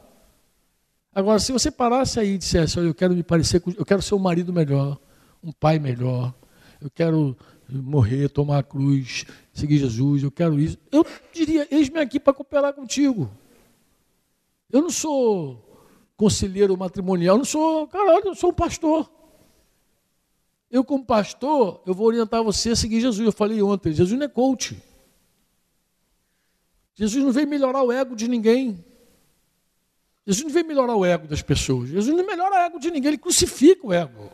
Agora, 1.14 1.39
se 1.39 1.51
você 1.51 1.70
parasse 1.70 2.20
aí 2.20 2.35
e 2.35 2.39
dissesse, 2.39 2.78
olha, 2.78 2.89
eu 2.89 2.95
quero 2.95 3.14
me 3.14 3.22
parecer 3.22 3.62
eu 3.78 3.87
quero 3.87 4.03
ser 4.03 4.14
um 4.14 4.18
marido 4.18 4.53
melhor, 4.53 5.01
um 5.43 5.53
pai 5.53 5.78
melhor, 5.78 6.35
eu 6.83 6.91
quero 6.91 7.35
morrer, 7.66 8.28
tomar 8.28 8.59
a 8.59 8.62
cruz, 8.62 9.24
seguir 9.55 9.78
Jesus, 9.78 10.22
eu 10.22 10.31
quero 10.31 10.61
isso. 10.61 10.76
Eu 10.93 11.03
diria, 11.33 11.66
eis-me 11.70 11.99
aqui 11.99 12.20
para 12.20 12.35
cooperar 12.35 12.74
contigo. 12.74 13.31
Eu 14.73 14.83
não 14.83 14.91
sou 14.91 15.66
conselheiro 16.16 16.77
matrimonial, 16.77 17.39
não 17.39 17.45
sou, 17.45 17.89
caralho, 17.89 18.27
eu 18.27 18.35
sou 18.35 18.51
um 18.51 18.55
pastor. 18.55 19.11
Eu, 20.71 20.85
como 20.85 21.05
pastor, 21.05 21.83
eu 21.85 21.93
vou 21.93 22.07
orientar 22.07 22.45
você 22.45 22.71
a 22.71 22.77
seguir 22.77 23.01
Jesus. 23.01 23.27
Eu 23.27 23.33
falei 23.33 23.61
ontem, 23.61 23.93
Jesus 23.93 24.18
não 24.18 24.27
é 24.27 24.29
coach. 24.29 24.81
Jesus 26.95 27.25
não 27.25 27.33
veio 27.33 27.49
melhorar 27.49 27.83
o 27.83 27.91
ego 27.91 28.14
de 28.14 28.29
ninguém. 28.29 28.85
Jesus 30.27 30.45
não 30.45 30.53
veio 30.53 30.66
melhorar 30.66 30.95
o 30.95 31.05
ego 31.05 31.27
das 31.27 31.43
pessoas. 31.43 31.89
Jesus 31.89 32.14
não 32.14 32.25
melhora 32.25 32.55
o 32.55 32.59
ego 32.59 32.79
de 32.79 32.91
ninguém, 32.91 33.09
ele 33.09 33.18
crucifica 33.18 33.87
o 33.87 33.93
ego. 33.93 34.31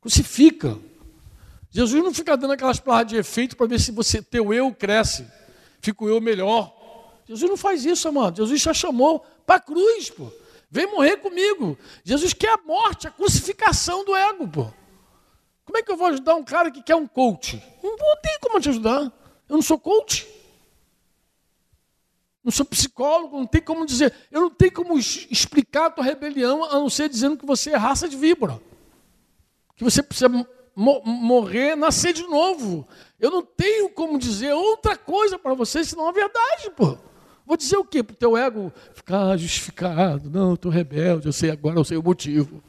Crucifica. 0.00 0.78
Jesus 1.70 2.04
não 2.04 2.12
fica 2.12 2.36
dando 2.36 2.52
aquelas 2.52 2.78
palavras 2.78 3.08
de 3.08 3.16
efeito 3.16 3.56
para 3.56 3.66
ver 3.66 3.80
se 3.80 3.90
você 3.90 4.22
teu 4.22 4.52
eu 4.52 4.72
cresce, 4.72 5.26
fica 5.80 6.04
o 6.04 6.08
eu 6.08 6.20
melhor. 6.20 6.81
Jesus 7.32 7.48
não 7.48 7.56
faz 7.56 7.84
isso, 7.86 8.06
amado. 8.06 8.36
Jesus 8.36 8.60
já 8.60 8.74
chamou 8.74 9.24
para 9.46 9.56
a 9.56 9.60
cruz, 9.60 10.10
pô. 10.10 10.30
Vem 10.70 10.86
morrer 10.86 11.16
comigo. 11.16 11.78
Jesus 12.04 12.34
quer 12.34 12.50
a 12.50 12.58
morte, 12.58 13.08
a 13.08 13.10
crucificação 13.10 14.04
do 14.04 14.14
ego, 14.14 14.46
pô. 14.46 14.66
Como 15.64 15.78
é 15.78 15.82
que 15.82 15.90
eu 15.90 15.96
vou 15.96 16.08
ajudar 16.08 16.34
um 16.34 16.44
cara 16.44 16.70
que 16.70 16.82
quer 16.82 16.94
um 16.94 17.06
coach? 17.06 17.62
Não, 17.82 17.96
tem 18.22 18.38
como 18.40 18.60
te 18.60 18.68
ajudar. 18.68 19.10
Eu 19.48 19.56
não 19.56 19.62
sou 19.62 19.78
coach. 19.78 20.28
Não 22.44 22.52
sou 22.52 22.66
psicólogo, 22.66 23.38
não 23.38 23.46
tem 23.46 23.62
como 23.62 23.86
dizer. 23.86 24.12
Eu 24.30 24.42
não 24.42 24.50
tenho 24.50 24.72
como 24.72 24.98
explicar 24.98 25.86
a 25.86 25.90
tua 25.90 26.04
rebelião 26.04 26.64
a 26.64 26.74
não 26.74 26.90
ser 26.90 27.08
dizendo 27.08 27.38
que 27.38 27.46
você 27.46 27.70
é 27.70 27.76
raça 27.76 28.06
de 28.06 28.16
víbora. 28.16 28.60
Que 29.74 29.84
você 29.84 30.02
precisa 30.02 30.28
morrer, 30.76 31.76
nascer 31.76 32.12
de 32.12 32.24
novo. 32.24 32.86
Eu 33.18 33.30
não 33.30 33.42
tenho 33.42 33.88
como 33.88 34.18
dizer 34.18 34.52
outra 34.52 34.98
coisa 34.98 35.38
para 35.38 35.54
você, 35.54 35.82
senão 35.82 36.08
a 36.08 36.12
verdade, 36.12 36.70
pô. 36.76 36.98
Vou 37.46 37.56
dizer 37.56 37.76
o 37.76 37.84
quê? 37.84 38.02
Para 38.02 38.14
o 38.14 38.16
teu 38.16 38.36
ego 38.36 38.72
ficar 38.94 39.36
justificado. 39.36 40.30
Não, 40.30 40.50
eu 40.50 40.54
estou 40.54 40.70
rebelde, 40.70 41.26
eu 41.26 41.32
sei 41.32 41.50
agora, 41.50 41.78
eu 41.78 41.84
sei 41.84 41.96
o 41.96 42.02
motivo. 42.02 42.62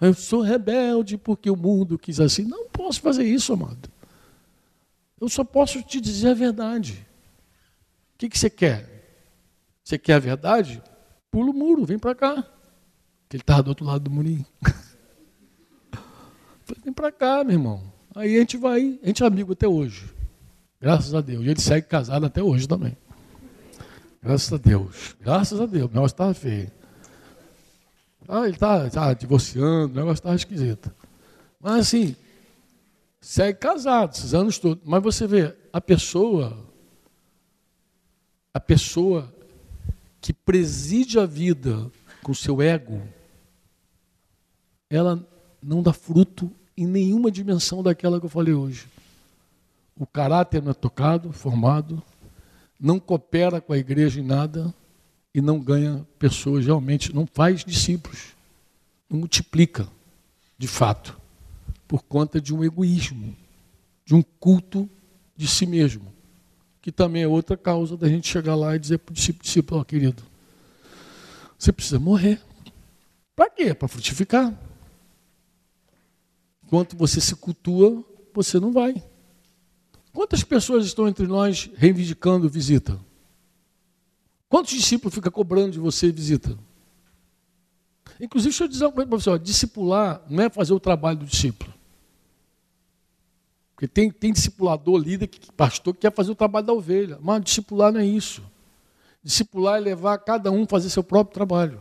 Eu 0.00 0.14
sou 0.14 0.40
rebelde 0.40 1.16
porque 1.16 1.50
o 1.50 1.56
mundo 1.56 1.98
quis 1.98 2.18
assim. 2.18 2.44
Não 2.44 2.68
posso 2.68 3.00
fazer 3.00 3.24
isso, 3.24 3.52
amado. 3.52 3.90
Eu 5.20 5.28
só 5.28 5.44
posso 5.44 5.82
te 5.82 6.00
dizer 6.00 6.30
a 6.30 6.34
verdade. 6.34 7.06
O 8.14 8.18
que, 8.18 8.28
que 8.28 8.38
você 8.38 8.50
quer? 8.50 8.88
Você 9.84 9.98
quer 9.98 10.14
a 10.14 10.18
verdade? 10.18 10.82
Pula 11.30 11.50
o 11.50 11.54
muro, 11.54 11.84
vem 11.84 11.98
para 11.98 12.14
cá. 12.14 12.42
Que 13.28 13.36
ele 13.36 13.42
estava 13.42 13.62
do 13.62 13.68
outro 13.68 13.86
lado 13.86 14.04
do 14.04 14.10
murinho. 14.10 14.44
Vem 16.84 16.92
para 16.92 17.12
cá, 17.12 17.42
meu 17.44 17.54
irmão. 17.54 17.82
Aí 18.14 18.36
a 18.36 18.38
gente 18.40 18.56
vai, 18.56 18.98
a 19.02 19.06
gente 19.06 19.22
é 19.22 19.26
amigo 19.26 19.52
até 19.52 19.66
hoje. 19.66 20.12
Graças 20.80 21.14
a 21.14 21.20
Deus. 21.20 21.44
E 21.44 21.48
ele 21.48 21.60
segue 21.60 21.86
casado 21.86 22.26
até 22.26 22.42
hoje 22.42 22.66
também. 22.66 22.96
Graças 24.22 24.52
a 24.52 24.56
Deus. 24.56 25.16
Graças 25.20 25.60
a 25.60 25.66
Deus. 25.66 25.90
O 25.90 25.94
negócio 25.94 26.14
estava 26.14 26.32
feio. 26.32 26.70
Ah, 28.28 28.44
ele 28.44 28.54
está 28.54 28.88
tá 28.88 29.12
divorciando, 29.12 29.92
o 29.92 29.96
negócio 29.96 30.20
estava 30.20 30.36
esquisito. 30.36 30.92
Mas 31.60 31.88
assim, 31.88 32.16
segue 33.20 33.58
casado 33.58 34.14
esses 34.14 34.32
anos 34.32 34.58
todos. 34.58 34.82
Mas 34.86 35.02
você 35.02 35.26
vê, 35.26 35.54
a 35.72 35.80
pessoa, 35.80 36.56
a 38.54 38.60
pessoa 38.60 39.32
que 40.20 40.32
preside 40.32 41.18
a 41.18 41.26
vida 41.26 41.90
com 42.22 42.32
seu 42.32 42.62
ego, 42.62 43.02
ela 44.88 45.26
não 45.60 45.82
dá 45.82 45.92
fruto 45.92 46.50
em 46.76 46.86
nenhuma 46.86 47.30
dimensão 47.30 47.82
daquela 47.82 48.20
que 48.20 48.26
eu 48.26 48.30
falei 48.30 48.54
hoje. 48.54 48.86
O 49.98 50.06
caráter 50.06 50.62
não 50.62 50.70
é 50.70 50.74
tocado, 50.74 51.32
formado, 51.32 52.02
não 52.82 52.98
coopera 52.98 53.60
com 53.60 53.72
a 53.72 53.78
igreja 53.78 54.18
em 54.18 54.24
nada 54.24 54.74
e 55.32 55.40
não 55.40 55.60
ganha 55.60 56.04
pessoas 56.18 56.66
realmente, 56.66 57.14
não 57.14 57.28
faz 57.32 57.64
discípulos, 57.64 58.34
não 59.08 59.20
multiplica, 59.20 59.86
de 60.58 60.66
fato, 60.66 61.16
por 61.86 62.02
conta 62.02 62.40
de 62.40 62.52
um 62.52 62.64
egoísmo, 62.64 63.36
de 64.04 64.16
um 64.16 64.22
culto 64.22 64.90
de 65.36 65.46
si 65.46 65.64
mesmo, 65.64 66.12
que 66.80 66.90
também 66.90 67.22
é 67.22 67.28
outra 67.28 67.56
causa 67.56 67.96
da 67.96 68.08
gente 68.08 68.26
chegar 68.26 68.56
lá 68.56 68.74
e 68.74 68.80
dizer 68.80 68.98
para 68.98 69.12
o 69.12 69.14
discípulo, 69.14 69.44
discípulo, 69.44 69.80
oh, 69.80 69.84
querido, 69.84 70.22
você 71.56 71.70
precisa 71.70 72.00
morrer. 72.00 72.42
Para 73.36 73.48
quê? 73.48 73.72
Para 73.72 73.86
frutificar. 73.86 74.52
Enquanto 76.64 76.96
você 76.96 77.20
se 77.20 77.36
cultua, 77.36 78.04
você 78.34 78.58
não 78.58 78.72
vai. 78.72 79.00
Quantas 80.12 80.44
pessoas 80.44 80.84
estão 80.84 81.08
entre 81.08 81.26
nós 81.26 81.70
reivindicando 81.74 82.48
visita? 82.48 82.98
Quantos 84.48 84.72
discípulos 84.72 85.14
ficam 85.14 85.32
cobrando 85.32 85.72
de 85.72 85.78
você 85.78 86.12
visita? 86.12 86.58
Inclusive, 88.20 88.50
deixa 88.50 88.64
eu 88.64 88.68
dizer 88.68 88.84
uma 88.84 88.92
coisa 88.92 89.08
para 89.08 89.18
você: 89.18 89.30
ó, 89.30 89.36
discipular 89.38 90.22
não 90.28 90.44
é 90.44 90.50
fazer 90.50 90.74
o 90.74 90.80
trabalho 90.80 91.20
do 91.20 91.24
discípulo. 91.24 91.72
Porque 93.74 93.88
tem, 93.88 94.10
tem 94.10 94.32
discipulador, 94.32 94.96
líder, 94.98 95.28
pastor 95.56 95.94
que 95.94 96.00
quer 96.00 96.12
fazer 96.12 96.30
o 96.30 96.34
trabalho 96.34 96.66
da 96.66 96.72
ovelha. 96.72 97.18
Mas 97.20 97.42
discipular 97.42 97.90
não 97.90 98.00
é 98.00 98.06
isso. 98.06 98.42
Discipular 99.24 99.78
é 99.78 99.80
levar 99.80 100.18
cada 100.18 100.52
um 100.52 100.64
a 100.64 100.66
fazer 100.66 100.90
seu 100.90 101.02
próprio 101.02 101.34
trabalho. 101.34 101.80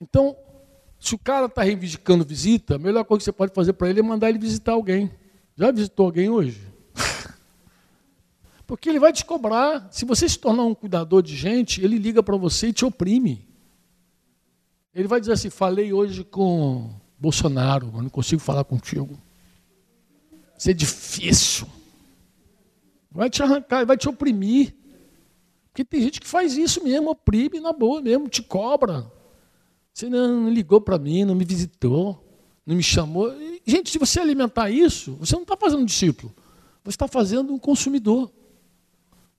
Então, 0.00 0.36
se 0.98 1.14
o 1.14 1.18
cara 1.18 1.46
está 1.46 1.62
reivindicando 1.62 2.24
visita, 2.24 2.76
a 2.76 2.78
melhor 2.78 3.04
coisa 3.04 3.20
que 3.20 3.24
você 3.26 3.32
pode 3.32 3.52
fazer 3.54 3.74
para 3.74 3.90
ele 3.90 4.00
é 4.00 4.02
mandar 4.02 4.28
ele 4.28 4.38
visitar 4.38 4.72
alguém. 4.72 5.10
Já 5.56 5.70
visitou 5.70 6.06
alguém 6.06 6.28
hoje? 6.28 6.60
Porque 8.66 8.88
ele 8.88 9.00
vai 9.00 9.12
te 9.12 9.24
cobrar. 9.24 9.88
Se 9.90 10.04
você 10.04 10.28
se 10.28 10.38
tornar 10.38 10.64
um 10.64 10.74
cuidador 10.74 11.22
de 11.22 11.34
gente, 11.34 11.82
ele 11.82 11.98
liga 11.98 12.22
para 12.22 12.36
você 12.36 12.68
e 12.68 12.72
te 12.72 12.84
oprime. 12.84 13.46
Ele 14.94 15.08
vai 15.08 15.18
dizer 15.18 15.32
assim: 15.32 15.50
falei 15.50 15.92
hoje 15.92 16.24
com 16.24 16.90
Bolsonaro, 17.18 17.90
mas 17.92 18.02
não 18.02 18.10
consigo 18.10 18.40
falar 18.40 18.64
contigo. 18.64 19.18
Isso 20.58 20.70
é 20.70 20.72
difícil. 20.74 21.66
Vai 23.10 23.30
te 23.30 23.42
arrancar, 23.42 23.86
vai 23.86 23.96
te 23.96 24.08
oprimir. 24.08 24.74
Porque 25.68 25.84
tem 25.84 26.00
gente 26.00 26.20
que 26.20 26.26
faz 26.26 26.56
isso 26.56 26.82
mesmo, 26.82 27.10
oprime 27.10 27.60
na 27.60 27.72
boa 27.72 28.00
mesmo, 28.00 28.28
te 28.28 28.42
cobra. 28.42 29.10
Você 29.92 30.08
não, 30.08 30.50
ligou 30.50 30.80
para 30.80 30.98
mim, 30.98 31.24
não 31.24 31.34
me 31.34 31.44
visitou, 31.44 32.25
não 32.66 32.74
me 32.74 32.82
chamou. 32.82 33.32
Gente, 33.64 33.90
se 33.90 33.98
você 33.98 34.18
alimentar 34.18 34.70
isso, 34.70 35.14
você 35.14 35.34
não 35.34 35.42
está 35.42 35.56
fazendo 35.56 35.82
um 35.82 35.86
discípulo, 35.86 36.34
você 36.82 36.96
está 36.96 37.06
fazendo 37.06 37.52
um 37.52 37.58
consumidor. 37.58 38.30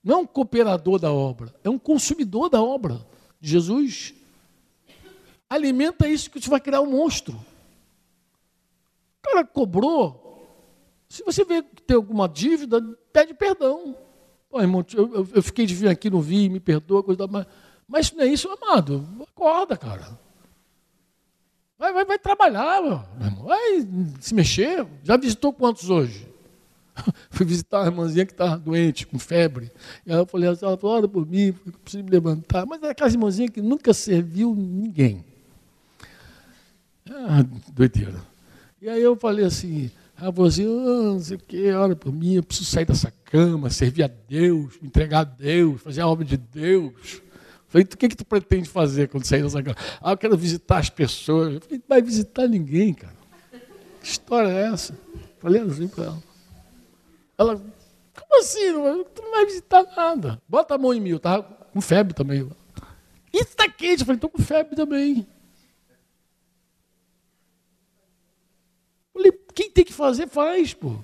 Não 0.02 0.14
é 0.14 0.18
um 0.18 0.26
cooperador 0.26 0.98
da 0.98 1.12
obra, 1.12 1.54
é 1.62 1.68
um 1.68 1.78
consumidor 1.78 2.48
da 2.48 2.62
obra 2.62 3.06
de 3.38 3.50
Jesus. 3.50 4.14
Alimenta 5.50 6.08
isso 6.08 6.30
que 6.30 6.40
você 6.40 6.48
vai 6.48 6.60
criar 6.60 6.80
um 6.80 6.90
monstro. 6.90 7.34
O 7.34 9.22
cara 9.22 9.44
cobrou. 9.44 10.24
Se 11.08 11.22
você 11.24 11.44
vê 11.44 11.62
que 11.62 11.82
tem 11.82 11.96
alguma 11.96 12.28
dívida, 12.28 12.80
pede 13.12 13.34
perdão. 13.34 13.96
Pô, 14.48 14.60
irmão, 14.60 14.84
eu, 14.94 15.28
eu, 15.34 15.42
fiquei 15.42 15.66
de 15.66 15.74
vir 15.74 15.88
aqui, 15.88 16.08
não 16.08 16.20
vi, 16.20 16.48
me 16.48 16.60
perdoa, 16.60 17.02
coisa 17.02 17.18
da. 17.18 17.26
Mas, 17.26 17.46
mas 17.86 18.12
não 18.12 18.24
é 18.24 18.26
isso, 18.26 18.48
amado. 18.48 19.06
Acorda, 19.22 19.76
cara. 19.76 20.18
Vai, 21.78 21.92
vai, 21.92 22.04
vai 22.04 22.18
trabalhar, 22.18 22.82
meu 22.82 23.00
irmão. 23.20 23.44
Vai 23.44 23.86
se 24.20 24.34
mexer. 24.34 24.84
Já 25.04 25.16
visitou 25.16 25.52
quantos 25.52 25.88
hoje? 25.88 26.28
Fui 27.30 27.46
visitar 27.46 27.82
a 27.82 27.86
irmãzinha 27.86 28.26
que 28.26 28.32
estava 28.32 28.58
doente, 28.58 29.06
com 29.06 29.18
febre. 29.18 29.70
E 30.04 30.12
aí 30.12 30.18
eu 30.18 30.26
falei 30.26 30.48
assim, 30.48 30.66
ela 30.66 30.76
falou, 30.76 30.96
ora 30.96 31.08
por 31.08 31.24
mim, 31.24 31.54
eu 31.66 31.72
preciso 31.84 32.02
me 32.02 32.10
levantar. 32.10 32.66
Mas 32.66 32.82
é 32.82 32.90
aquela 32.90 33.10
irmãzinha 33.10 33.48
que 33.48 33.62
nunca 33.62 33.94
serviu 33.94 34.54
ninguém. 34.54 35.24
Ah, 37.10 37.44
doideira. 37.72 38.20
E 38.82 38.88
aí 38.88 39.02
eu 39.02 39.16
falei 39.16 39.44
assim, 39.44 39.90
ela 40.20 40.32
falou 40.32 40.48
assim, 40.48 40.66
oh, 40.66 41.12
não 41.14 41.20
sei 41.20 41.36
o 41.36 41.40
que, 41.40 41.70
ora 41.72 41.96
por 41.96 42.12
mim, 42.12 42.34
eu 42.34 42.42
preciso 42.42 42.70
sair 42.70 42.84
dessa 42.84 43.12
cama, 43.24 43.70
servir 43.70 44.02
a 44.02 44.08
Deus, 44.08 44.78
me 44.80 44.88
entregar 44.88 45.20
a 45.20 45.24
Deus, 45.24 45.80
fazer 45.80 46.00
a 46.00 46.08
obra 46.08 46.24
de 46.24 46.36
Deus. 46.36 47.22
Falei, 47.68 47.84
o 47.84 47.96
que, 47.96 48.08
que 48.08 48.16
tu 48.16 48.24
pretende 48.24 48.68
fazer 48.68 49.08
quando 49.08 49.24
sair 49.24 49.42
dessa 49.42 49.62
casa? 49.62 49.76
Ah, 50.00 50.12
eu 50.12 50.16
quero 50.16 50.36
visitar 50.36 50.78
as 50.78 50.88
pessoas. 50.88 51.54
Eu 51.54 51.60
falei, 51.60 51.78
não 51.78 51.84
vai 51.86 52.00
visitar 52.00 52.48
ninguém, 52.48 52.94
cara. 52.94 53.16
Que 54.00 54.08
história 54.08 54.48
é 54.48 54.72
essa? 54.72 54.98
Falei 55.38 55.60
assim 55.60 55.86
para 55.86 56.04
ela. 56.04 56.22
Ela, 57.36 57.56
como 57.56 58.40
assim? 58.40 58.72
Tu 59.14 59.22
não 59.22 59.30
vai 59.30 59.44
visitar 59.44 59.82
nada. 59.94 60.40
Bota 60.48 60.74
a 60.74 60.78
mão 60.78 60.94
em 60.94 61.00
mim, 61.00 61.10
eu 61.10 61.20
tava 61.20 61.42
com 61.42 61.80
febre 61.80 62.14
também. 62.14 62.50
Isso 63.32 63.54
tá 63.54 63.68
quente. 63.68 64.00
Eu 64.00 64.06
falei, 64.06 64.18
tô 64.18 64.30
com 64.30 64.42
febre 64.42 64.74
também. 64.74 65.26
Falei, 69.12 69.32
quem 69.54 69.70
tem 69.70 69.84
que 69.84 69.92
fazer, 69.92 70.26
faz, 70.26 70.72
pô. 70.72 70.96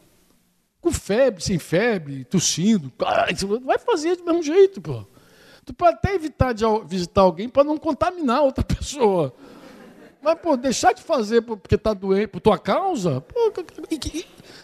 Com 0.80 0.90
febre, 0.90 1.42
sem 1.42 1.58
febre, 1.58 2.24
tossindo. 2.24 2.90
Vai 3.62 3.78
fazer 3.78 4.16
do 4.16 4.24
mesmo 4.24 4.42
jeito, 4.42 4.80
pô. 4.80 5.06
Tu 5.64 5.72
pode 5.72 5.96
até 5.96 6.14
evitar 6.14 6.52
de 6.52 6.64
visitar 6.86 7.22
alguém 7.22 7.48
para 7.48 7.64
não 7.64 7.78
contaminar 7.78 8.42
outra 8.42 8.62
pessoa. 8.64 9.34
Mas, 10.20 10.38
pô, 10.38 10.56
deixar 10.56 10.92
de 10.92 11.02
fazer 11.02 11.42
porque 11.42 11.74
está 11.74 11.92
doente, 11.92 12.28
por 12.28 12.40
tua 12.40 12.58
causa, 12.58 13.20
pô, 13.20 13.52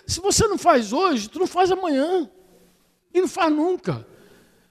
se 0.06 0.20
você 0.20 0.48
não 0.48 0.56
faz 0.56 0.92
hoje, 0.92 1.28
tu 1.28 1.38
não 1.38 1.46
faz 1.46 1.70
amanhã. 1.70 2.28
E 3.12 3.20
não 3.20 3.28
faz 3.28 3.52
nunca. 3.52 4.06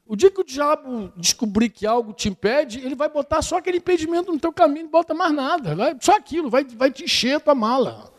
O 0.07 0.15
dia 0.15 0.31
que 0.31 0.41
o 0.41 0.43
diabo 0.43 1.13
descobrir 1.15 1.69
que 1.69 1.85
algo 1.85 2.13
te 2.13 2.29
impede, 2.29 2.79
ele 2.79 2.95
vai 2.95 3.07
botar 3.07 3.43
só 3.43 3.57
aquele 3.57 3.77
impedimento 3.77 4.31
no 4.31 4.39
teu 4.39 4.51
caminho, 4.51 4.85
não 4.85 4.91
bota 4.91 5.13
mais 5.13 5.31
nada. 5.31 5.75
Só 6.01 6.15
aquilo, 6.15 6.49
vai, 6.49 6.63
vai 6.63 6.89
te 6.89 7.03
encher 7.03 7.35
a 7.35 7.39
tua 7.39 7.53
mala. 7.53 8.11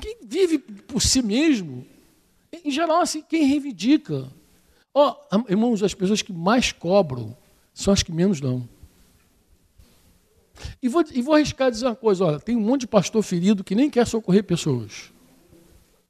Quem 0.00 0.16
vive 0.22 0.58
por 0.58 1.00
si 1.00 1.22
mesmo, 1.22 1.86
em 2.64 2.70
geral, 2.72 3.02
assim, 3.02 3.22
quem 3.22 3.44
reivindica, 3.44 4.28
Ó, 4.92 5.16
oh, 5.32 5.50
irmãos, 5.50 5.82
as 5.82 5.94
pessoas 5.94 6.22
que 6.22 6.32
mais 6.32 6.72
cobram 6.72 7.36
são 7.72 7.92
as 7.92 8.02
que 8.02 8.12
menos 8.12 8.40
dão. 8.40 8.68
E 10.82 10.88
vou, 10.88 11.04
e 11.12 11.22
vou 11.22 11.34
arriscar 11.34 11.70
dizer 11.70 11.86
uma 11.86 11.96
coisa: 11.96 12.24
olha, 12.24 12.40
tem 12.40 12.56
um 12.56 12.60
monte 12.60 12.82
de 12.82 12.86
pastor 12.86 13.22
ferido 13.22 13.64
que 13.64 13.74
nem 13.74 13.88
quer 13.88 14.06
socorrer 14.06 14.44
pessoas. 14.44 15.12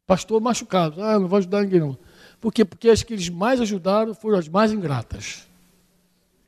Pastor 0.07 0.41
machucado, 0.41 1.03
ah, 1.03 1.18
não 1.18 1.28
vou 1.28 1.39
ajudar 1.39 1.62
ninguém 1.62 1.81
não. 1.81 1.97
Por 2.41 2.53
quê? 2.53 2.64
Porque 2.64 2.89
as 2.89 3.03
que 3.03 3.12
eles 3.12 3.28
mais 3.28 3.61
ajudaram 3.61 4.14
foram 4.14 4.39
as 4.39 4.49
mais 4.49 4.72
ingratas. 4.72 5.47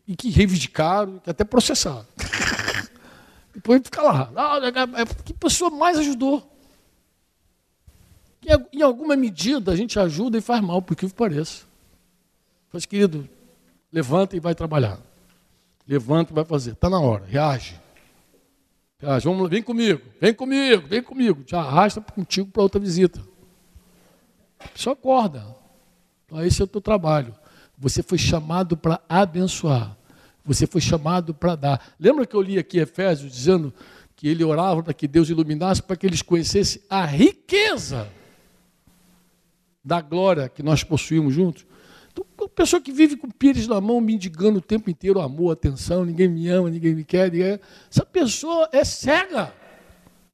E 0.08 0.16
que 0.16 0.30
reivindicaram, 0.30 1.18
que 1.18 1.30
até 1.30 1.44
processaram. 1.44 2.06
Depois 3.54 3.80
fica 3.84 4.02
lá. 4.02 4.32
Ah, 4.34 4.58
é, 4.58 5.02
é, 5.02 5.04
que 5.24 5.32
pessoa 5.32 5.70
mais 5.70 5.98
ajudou? 5.98 6.48
Em 8.72 8.82
alguma 8.82 9.14
medida 9.14 9.70
a 9.70 9.76
gente 9.76 9.96
ajuda 10.00 10.38
e 10.38 10.40
faz 10.40 10.60
mal, 10.60 10.82
por 10.82 10.96
que 10.96 11.08
pareça. 11.10 11.64
Mas, 12.72 12.86
querido, 12.86 13.28
levanta 13.92 14.36
e 14.36 14.40
vai 14.40 14.54
trabalhar. 14.54 14.98
Levanta 15.86 16.32
e 16.32 16.34
vai 16.34 16.44
fazer. 16.44 16.72
Está 16.72 16.88
na 16.88 16.98
hora, 16.98 17.24
reage. 17.26 17.78
Reage. 18.98 19.26
Vamos, 19.26 19.50
vem 19.50 19.62
comigo, 19.62 20.00
vem 20.20 20.32
comigo, 20.32 20.88
vem 20.88 21.02
comigo. 21.02 21.42
Te 21.42 21.54
arrasta 21.54 22.00
contigo 22.00 22.50
para 22.50 22.62
outra 22.62 22.80
visita. 22.80 23.22
Só 24.74 24.92
acorda. 24.92 25.44
Então, 26.24 26.42
esse 26.44 26.62
é 26.62 26.64
o 26.64 26.68
teu 26.68 26.80
trabalho. 26.80 27.34
Você 27.76 28.02
foi 28.02 28.16
chamado 28.16 28.76
para 28.76 29.00
abençoar. 29.08 29.96
Você 30.44 30.66
foi 30.66 30.80
chamado 30.80 31.34
para 31.34 31.56
dar. 31.56 31.94
Lembra 31.98 32.26
que 32.26 32.34
eu 32.34 32.40
li 32.40 32.58
aqui 32.58 32.78
Efésios 32.78 33.30
dizendo 33.30 33.72
que 34.16 34.28
ele 34.28 34.44
orava 34.44 34.82
para 34.82 34.94
que 34.94 35.06
Deus 35.08 35.28
iluminasse, 35.28 35.82
para 35.82 35.96
que 35.96 36.06
eles 36.06 36.22
conhecessem 36.22 36.80
a 36.88 37.04
riqueza 37.04 38.08
da 39.84 40.00
glória 40.00 40.48
que 40.48 40.62
nós 40.62 40.84
possuímos 40.84 41.34
juntos? 41.34 41.66
Então, 42.12 42.26
uma 42.38 42.48
pessoa 42.48 42.80
que 42.80 42.92
vive 42.92 43.16
com 43.16 43.30
pires 43.30 43.66
na 43.66 43.80
mão, 43.80 44.00
mendigando 44.00 44.58
o 44.58 44.62
tempo 44.62 44.90
inteiro 44.90 45.20
amor, 45.20 45.52
atenção, 45.52 46.04
ninguém 46.04 46.28
me 46.28 46.46
ama, 46.48 46.68
ninguém 46.68 46.94
me 46.94 47.04
quer, 47.04 47.32
ninguém... 47.32 47.58
essa 47.90 48.04
pessoa 48.04 48.68
é 48.70 48.84
cega. 48.84 49.52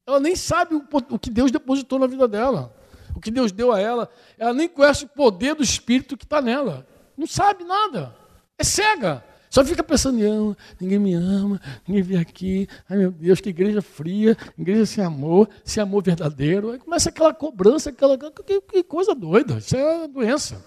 Ela 0.05 0.19
nem 0.19 0.35
sabe 0.35 0.75
o, 0.75 0.83
o 1.09 1.19
que 1.19 1.29
Deus 1.29 1.51
depositou 1.51 1.97
na 1.97 2.07
vida 2.07 2.27
dela, 2.27 2.75
o 3.15 3.19
que 3.19 3.31
Deus 3.31 3.51
deu 3.51 3.71
a 3.71 3.79
ela. 3.79 4.09
Ela 4.37 4.53
nem 4.53 4.67
conhece 4.67 5.05
o 5.05 5.07
poder 5.07 5.55
do 5.55 5.63
Espírito 5.63 6.17
que 6.17 6.25
está 6.25 6.41
nela. 6.41 6.85
Não 7.17 7.25
sabe 7.25 7.63
nada. 7.63 8.15
É 8.57 8.63
cega. 8.63 9.23
Só 9.49 9.65
fica 9.65 9.83
pensando, 9.83 10.19
não, 10.19 10.55
ninguém 10.79 10.99
me 10.99 11.13
ama, 11.13 11.59
ninguém 11.87 12.03
vem 12.03 12.17
aqui, 12.19 12.67
ai 12.87 12.97
meu 12.97 13.11
Deus, 13.11 13.41
que 13.41 13.49
igreja 13.49 13.81
fria, 13.81 14.37
igreja 14.55 14.85
sem 14.85 15.03
amor, 15.03 15.49
sem 15.63 15.81
amor 15.81 16.03
verdadeiro. 16.03 16.71
Aí 16.71 16.77
começa 16.77 17.09
aquela 17.09 17.33
cobrança, 17.33 17.89
aquela. 17.89 18.15
Que, 18.17 18.61
que 18.61 18.83
coisa 18.83 19.15
doida, 19.15 19.57
isso 19.57 19.75
é 19.75 20.07
doença. 20.07 20.63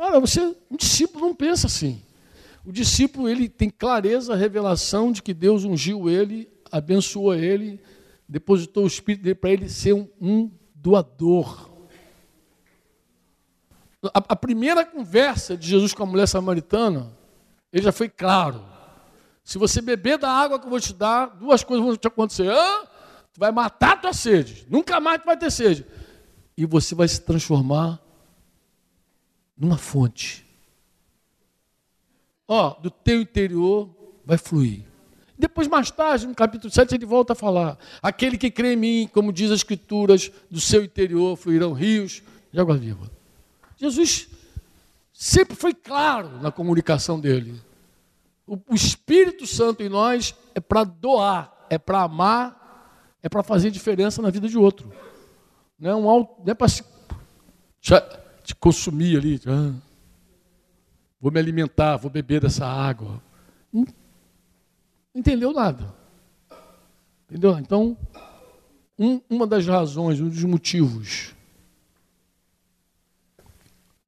Para, 0.00 0.18
você, 0.18 0.56
um 0.70 0.78
discípulo 0.78 1.26
não 1.26 1.34
pensa 1.34 1.66
assim. 1.66 2.02
O 2.64 2.72
discípulo 2.72 3.28
ele 3.28 3.50
tem 3.50 3.68
clareza, 3.68 4.34
revelação 4.34 5.12
de 5.12 5.22
que 5.22 5.34
Deus 5.34 5.62
ungiu 5.62 6.08
ele, 6.08 6.50
abençoou 6.72 7.34
ele, 7.34 7.78
depositou 8.26 8.84
o 8.84 8.86
Espírito 8.86 9.24
dele 9.24 9.34
para 9.34 9.50
ele 9.50 9.68
ser 9.68 9.92
um, 9.92 10.08
um 10.18 10.50
doador. 10.74 11.68
A, 14.02 14.24
a, 14.28 14.36
primeira 14.36 14.86
conversa 14.86 15.54
de 15.54 15.68
Jesus 15.68 15.92
com 15.92 16.02
a 16.02 16.06
mulher 16.06 16.26
samaritana, 16.26 17.12
ele 17.70 17.82
já 17.82 17.92
foi 17.92 18.08
claro. 18.08 18.64
Se 19.44 19.58
você 19.58 19.82
beber 19.82 20.16
da 20.16 20.30
água 20.30 20.58
que 20.58 20.64
eu 20.64 20.70
vou 20.70 20.80
te 20.80 20.94
dar, 20.94 21.26
duas 21.26 21.62
coisas 21.62 21.84
vão 21.84 21.94
te 21.94 22.08
acontecer. 22.08 22.50
Ah, 22.50 22.88
tu 23.34 23.38
vai 23.38 23.52
matar 23.52 23.92
a 23.92 23.96
tua 23.98 24.12
sede, 24.14 24.66
nunca 24.70 24.98
mais 24.98 25.20
tu 25.20 25.26
vai 25.26 25.36
ter 25.36 25.50
sede. 25.50 25.84
E 26.56 26.64
você 26.64 26.94
vai 26.94 27.06
se 27.06 27.20
transformar 27.20 28.00
numa 29.60 29.76
fonte. 29.76 30.46
Ó, 32.48 32.70
do 32.80 32.90
teu 32.90 33.20
interior 33.20 33.94
vai 34.24 34.38
fluir. 34.38 34.84
Depois, 35.38 35.68
mais 35.68 35.90
tarde, 35.90 36.26
no 36.26 36.34
capítulo 36.34 36.72
7, 36.72 36.94
ele 36.94 37.04
volta 37.04 37.34
a 37.34 37.36
falar: 37.36 37.78
aquele 38.02 38.38
que 38.38 38.50
crê 38.50 38.72
em 38.72 38.76
mim, 38.76 39.10
como 39.12 39.32
diz 39.32 39.50
as 39.50 39.58
Escrituras, 39.58 40.32
do 40.50 40.60
seu 40.60 40.82
interior 40.82 41.36
fluirão 41.36 41.72
rios 41.72 42.22
de 42.50 42.58
água 42.58 42.76
viva. 42.76 43.10
Jesus 43.76 44.28
sempre 45.12 45.54
foi 45.54 45.74
claro 45.74 46.40
na 46.40 46.50
comunicação 46.50 47.20
dele. 47.20 47.60
O, 48.46 48.74
Espírito 48.74 49.46
Santo 49.46 49.82
em 49.82 49.88
nós 49.88 50.34
é 50.54 50.60
para 50.60 50.82
doar, 50.82 51.66
é 51.70 51.78
para 51.78 52.02
amar, 52.02 53.14
é 53.22 53.28
para 53.28 53.44
fazer 53.44 53.70
diferença 53.70 54.20
na 54.20 54.30
vida 54.30 54.48
de 54.48 54.58
outro. 54.58 54.92
Não 55.78 55.90
é, 55.90 55.94
um, 55.94 56.02
não 56.02 56.44
é 56.48 56.54
para 56.54 56.68
se 56.68 56.82
te 58.50 58.54
consumir 58.54 59.16
ali. 59.16 59.40
Ah, 59.46 59.74
vou 61.20 61.30
me 61.30 61.38
alimentar, 61.38 61.96
vou 61.96 62.10
beber 62.10 62.40
dessa 62.40 62.66
água. 62.66 63.22
Não 63.72 63.86
entendeu 65.14 65.52
nada. 65.52 65.94
Entendeu? 67.28 67.58
Então, 67.58 67.96
um, 68.98 69.20
uma 69.30 69.46
das 69.46 69.66
razões, 69.66 70.20
um 70.20 70.28
dos 70.28 70.42
motivos 70.44 71.34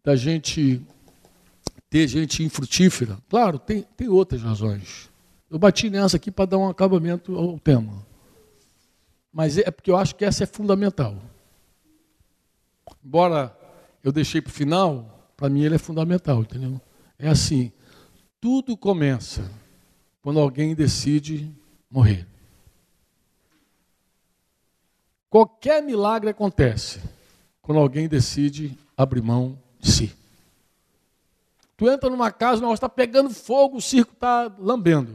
da 0.05 0.17
gente 0.17 0.85
ter 1.89 2.09
gente 2.09 2.43
infrutífera, 2.43 3.19
claro, 3.29 3.59
tem, 3.59 3.83
tem 3.97 4.09
outras 4.09 4.43
razões. 4.43 5.11
Eu 5.49 5.59
bati 5.59 5.91
nessa 5.91 6.17
aqui 6.17 6.31
para 6.31 6.47
dar 6.47 6.59
um 6.59 6.69
acabamento 6.69 7.37
ao 7.37 7.59
tema. 7.59 8.05
Mas 9.33 9.57
é 9.59 9.71
porque 9.71 9.91
eu 9.91 9.97
acho 9.97 10.17
que 10.17 10.25
essa 10.25 10.45
é 10.45 10.47
fundamental. 10.47 11.17
Embora 13.05 13.57
eu 14.03 14.11
deixei 14.13 14.41
para 14.41 14.51
o 14.51 14.55
final, 14.55 15.33
para 15.37 15.49
mim 15.49 15.63
ele 15.63 15.77
é 15.77 15.79
fundamental, 15.79 16.41
entendeu? 16.41 16.81
É 17.19 17.29
assim, 17.29 17.73
tudo 18.41 18.77
começa 18.77 19.49
quando 20.21 20.41
alguém 20.41 20.75
decide 20.75 21.51
morrer. 21.91 22.27
Qualquer 25.31 25.83
milagre 25.83 26.31
acontece 26.31 27.01
quando 27.63 27.79
alguém 27.79 28.09
decide 28.09 28.77
abrir 28.97 29.23
mão 29.23 29.59
de 29.79 29.91
si. 29.91 30.13
Tu 31.77 31.89
entra 31.89 32.11
numa 32.11 32.31
casa, 32.31 32.65
o 32.67 32.75
está 32.75 32.89
pegando 32.89 33.31
fogo, 33.31 33.79
o 33.79 33.81
circo 33.81 34.13
está 34.13 34.55
lambendo. 34.59 35.15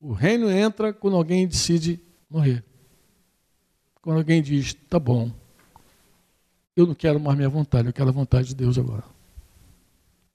O 0.00 0.12
reino 0.12 0.50
entra 0.50 0.92
quando 0.92 1.16
alguém 1.16 1.46
decide 1.46 2.00
morrer. 2.28 2.64
Quando 4.02 4.18
alguém 4.18 4.42
diz, 4.42 4.74
tá 4.74 4.98
bom, 4.98 5.30
eu 6.80 6.86
não 6.86 6.94
quero 6.94 7.18
mais 7.18 7.36
minha 7.36 7.48
vontade, 7.48 7.88
eu 7.88 7.92
quero 7.92 8.08
a 8.08 8.12
vontade 8.12 8.48
de 8.48 8.54
Deus 8.54 8.78
agora. 8.78 9.02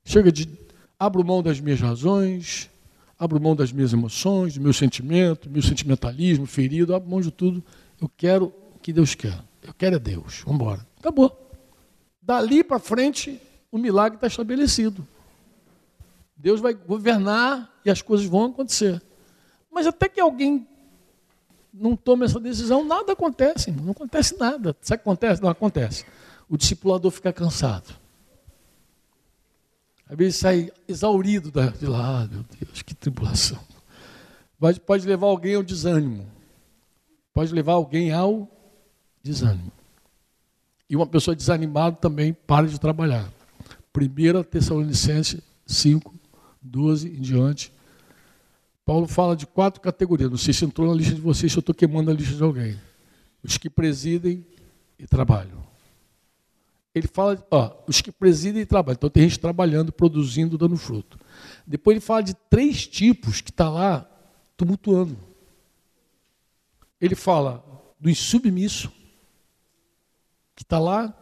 Chega 0.03 0.31
de, 0.31 0.49
abro 0.99 1.23
mão 1.23 1.41
das 1.41 1.59
minhas 1.59 1.79
razões, 1.79 2.69
abro 3.17 3.39
mão 3.39 3.55
das 3.55 3.71
minhas 3.71 3.93
emoções, 3.93 4.55
do 4.55 4.61
meu 4.61 4.73
sentimento, 4.73 5.49
meu 5.49 5.61
sentimentalismo 5.61 6.45
ferido, 6.45 6.93
abro 6.93 7.09
mão 7.09 7.21
de 7.21 7.31
tudo. 7.31 7.63
Eu 8.01 8.11
quero 8.17 8.53
o 8.75 8.79
que 8.79 8.91
Deus 8.91 9.15
quer. 9.15 9.39
Eu 9.61 9.73
quero 9.73 9.95
é 9.95 9.99
Deus. 9.99 10.41
Vamos 10.45 10.61
embora. 10.61 10.85
Acabou. 10.99 11.31
Dali 12.21 12.61
para 12.61 12.77
frente, 12.77 13.39
o 13.71 13.77
milagre 13.77 14.17
está 14.17 14.27
estabelecido. 14.27 15.07
Deus 16.35 16.59
vai 16.59 16.73
governar 16.73 17.71
e 17.85 17.89
as 17.89 18.01
coisas 18.01 18.25
vão 18.25 18.47
acontecer. 18.47 19.01
Mas 19.71 19.87
até 19.87 20.09
que 20.09 20.19
alguém 20.19 20.67
não 21.73 21.95
tome 21.95 22.25
essa 22.25 22.39
decisão, 22.39 22.83
nada 22.83 23.13
acontece, 23.13 23.71
não 23.71 23.91
acontece 23.91 24.37
nada. 24.37 24.75
Sabe 24.81 24.99
o 24.99 25.03
que 25.03 25.09
acontece? 25.09 25.41
Não 25.41 25.49
acontece. 25.49 26.05
O 26.54 26.58
discipulador 26.58 27.10
fica 27.10 27.34
cansado. 27.34 27.95
Às 30.08 30.16
vezes 30.16 30.36
sai 30.36 30.72
exaurido 30.88 31.49
de 31.49 31.88
lá, 31.88 32.22
ah, 32.22 32.28
meu 32.28 32.45
Deus, 32.60 32.84
que 32.84 32.93
tribulação. 32.93 33.58
Pode, 34.60 34.80
pode 34.80 35.08
levar 35.08 35.26
alguém 35.26 35.56
ao 35.56 35.64
desânimo. 35.64 36.28
Pode 37.34 37.51
levar 37.51 37.74
alguém 37.74 38.12
ao 38.12 38.47
desânimo. 39.24 39.72
E 40.88 40.95
uma 40.95 41.08
pessoa 41.08 41.36
desanimada 41.36 41.95
também 41.95 42.34
para 42.34 42.68
de 42.68 42.80
trabalhar. 42.80 43.28
1 43.97 44.43
Tessalonicenses 44.43 45.41
5, 45.66 46.14
12 46.62 47.08
em 47.08 47.20
diante. 47.20 47.74
Paulo 48.86 49.08
fala 49.08 49.36
de 49.36 49.47
quatro 49.47 49.82
categorias. 49.82 50.30
Não 50.30 50.38
sei 50.38 50.54
se 50.54 50.66
entrou 50.66 50.88
na 50.88 50.93
lista 50.93 51.16
de 51.16 51.22
vocês, 51.22 51.51
se 51.51 51.58
eu 51.58 51.62
estou 51.62 51.74
queimando 51.74 52.12
a 52.12 52.14
lista 52.14 52.36
de 52.36 52.43
alguém. 52.43 52.80
Os 53.43 53.58
que 53.58 53.72
presidem 53.72 54.45
e 54.99 55.08
trabalham. 55.08 55.72
Ele 56.93 57.07
fala, 57.07 57.45
ó, 57.49 57.71
os 57.87 58.01
que 58.01 58.11
presidem 58.11 58.61
e 58.61 58.65
trabalham. 58.65 58.95
Então 58.95 59.09
tem 59.09 59.23
gente 59.23 59.39
trabalhando, 59.39 59.91
produzindo, 59.91 60.57
dando 60.57 60.77
fruto. 60.77 61.19
Depois 61.65 61.95
ele 61.95 62.05
fala 62.05 62.21
de 62.21 62.35
três 62.49 62.85
tipos 62.85 63.41
que 63.41 63.49
está 63.49 63.69
lá 63.69 64.07
tumultuando. 64.55 65.17
Ele 67.01 67.15
fala 67.15 67.63
do 67.99 68.09
insubmisso, 68.09 68.91
que 70.55 70.63
está 70.63 70.77
lá, 70.77 71.13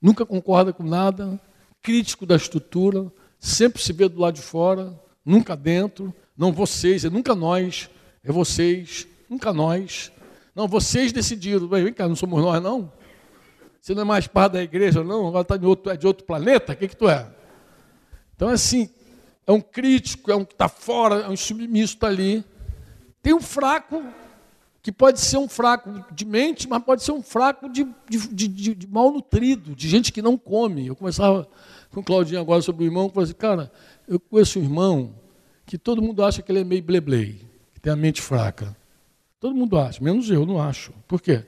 nunca 0.00 0.26
concorda 0.26 0.72
com 0.72 0.82
nada, 0.82 1.40
crítico 1.82 2.26
da 2.26 2.36
estrutura, 2.36 3.10
sempre 3.38 3.82
se 3.82 3.92
vê 3.92 4.08
do 4.08 4.20
lado 4.20 4.34
de 4.34 4.42
fora, 4.42 4.98
nunca 5.24 5.56
dentro. 5.56 6.14
Não 6.36 6.52
vocês, 6.52 7.04
é 7.04 7.10
nunca 7.10 7.34
nós, 7.34 7.88
é 8.22 8.30
vocês, 8.30 9.06
nunca 9.28 9.52
nós. 9.52 10.12
Não, 10.54 10.68
vocês 10.68 11.12
decidiram. 11.12 11.66
Vem 11.66 11.92
cá, 11.92 12.08
não 12.08 12.16
somos 12.16 12.42
nós, 12.42 12.62
não? 12.62 12.92
Você 13.84 13.94
não 13.94 14.00
é 14.00 14.04
mais 14.06 14.26
parte 14.26 14.52
da 14.52 14.62
igreja, 14.62 15.04
não? 15.04 15.28
Agora 15.28 15.42
está 15.42 15.58
de 15.58 15.66
outro, 15.66 15.92
é 15.92 15.96
de 15.98 16.06
outro 16.06 16.24
planeta? 16.24 16.72
O 16.72 16.76
que, 16.76 16.88
que 16.88 16.96
tu 16.96 17.06
é? 17.06 17.28
Então, 18.34 18.48
assim, 18.48 18.88
é 19.46 19.52
um 19.52 19.60
crítico, 19.60 20.32
é 20.32 20.34
um 20.34 20.42
que 20.42 20.54
está 20.54 20.70
fora, 20.70 21.16
é 21.16 21.28
um 21.28 21.36
submisso 21.36 21.92
está 21.92 22.06
ali. 22.06 22.42
Tem 23.20 23.34
um 23.34 23.42
fraco 23.42 24.02
que 24.80 24.90
pode 24.90 25.20
ser 25.20 25.36
um 25.36 25.46
fraco 25.46 26.02
de 26.10 26.24
mente, 26.24 26.66
mas 26.66 26.82
pode 26.82 27.02
ser 27.02 27.12
um 27.12 27.20
fraco 27.20 27.68
de, 27.68 27.86
de, 28.08 28.48
de, 28.48 28.74
de 28.74 28.86
mal 28.86 29.12
nutrido, 29.12 29.74
de 29.74 29.86
gente 29.86 30.10
que 30.10 30.22
não 30.22 30.38
come. 30.38 30.86
Eu 30.86 30.96
conversava 30.96 31.46
com 31.90 32.00
o 32.00 32.02
Claudinho 32.02 32.40
agora 32.40 32.62
sobre 32.62 32.84
o 32.84 32.86
irmão, 32.86 33.10
falei 33.10 33.24
assim, 33.24 33.34
cara, 33.34 33.70
eu 34.08 34.18
conheço 34.18 34.58
um 34.58 34.62
irmão 34.62 35.14
que 35.66 35.76
todo 35.76 36.00
mundo 36.00 36.24
acha 36.24 36.40
que 36.40 36.50
ele 36.50 36.60
é 36.60 36.64
meio 36.64 36.82
bleblei, 36.82 37.46
que 37.74 37.80
tem 37.82 37.92
a 37.92 37.96
mente 37.96 38.22
fraca. 38.22 38.74
Todo 39.38 39.54
mundo 39.54 39.76
acha, 39.76 40.02
menos 40.02 40.30
eu, 40.30 40.46
não 40.46 40.58
acho. 40.58 40.90
Por 41.06 41.20
quê? 41.20 41.44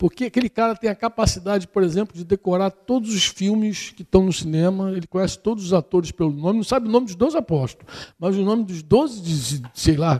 Porque 0.00 0.24
aquele 0.24 0.48
cara 0.48 0.74
tem 0.74 0.88
a 0.88 0.94
capacidade, 0.94 1.68
por 1.68 1.82
exemplo, 1.82 2.16
de 2.16 2.24
decorar 2.24 2.70
todos 2.70 3.14
os 3.14 3.26
filmes 3.26 3.90
que 3.90 4.00
estão 4.00 4.24
no 4.24 4.32
cinema, 4.32 4.92
ele 4.92 5.06
conhece 5.06 5.38
todos 5.38 5.62
os 5.62 5.74
atores 5.74 6.10
pelo 6.10 6.32
nome, 6.32 6.56
não 6.56 6.64
sabe 6.64 6.88
o 6.88 6.90
nome 6.90 7.04
dos 7.04 7.14
12 7.14 7.36
apóstolos, 7.36 7.86
mas 8.18 8.34
o 8.34 8.42
nome 8.42 8.64
dos 8.64 8.82
12, 8.82 9.62
sei 9.74 9.98
lá, 9.98 10.18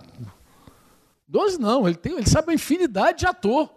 Doze 1.27 1.59
não, 1.59 1.89
ele, 1.89 1.97
tem, 1.97 2.13
ele 2.13 2.29
sabe 2.29 2.49
uma 2.49 2.55
infinidade 2.55 3.21
de 3.21 3.27
ator. 3.27 3.71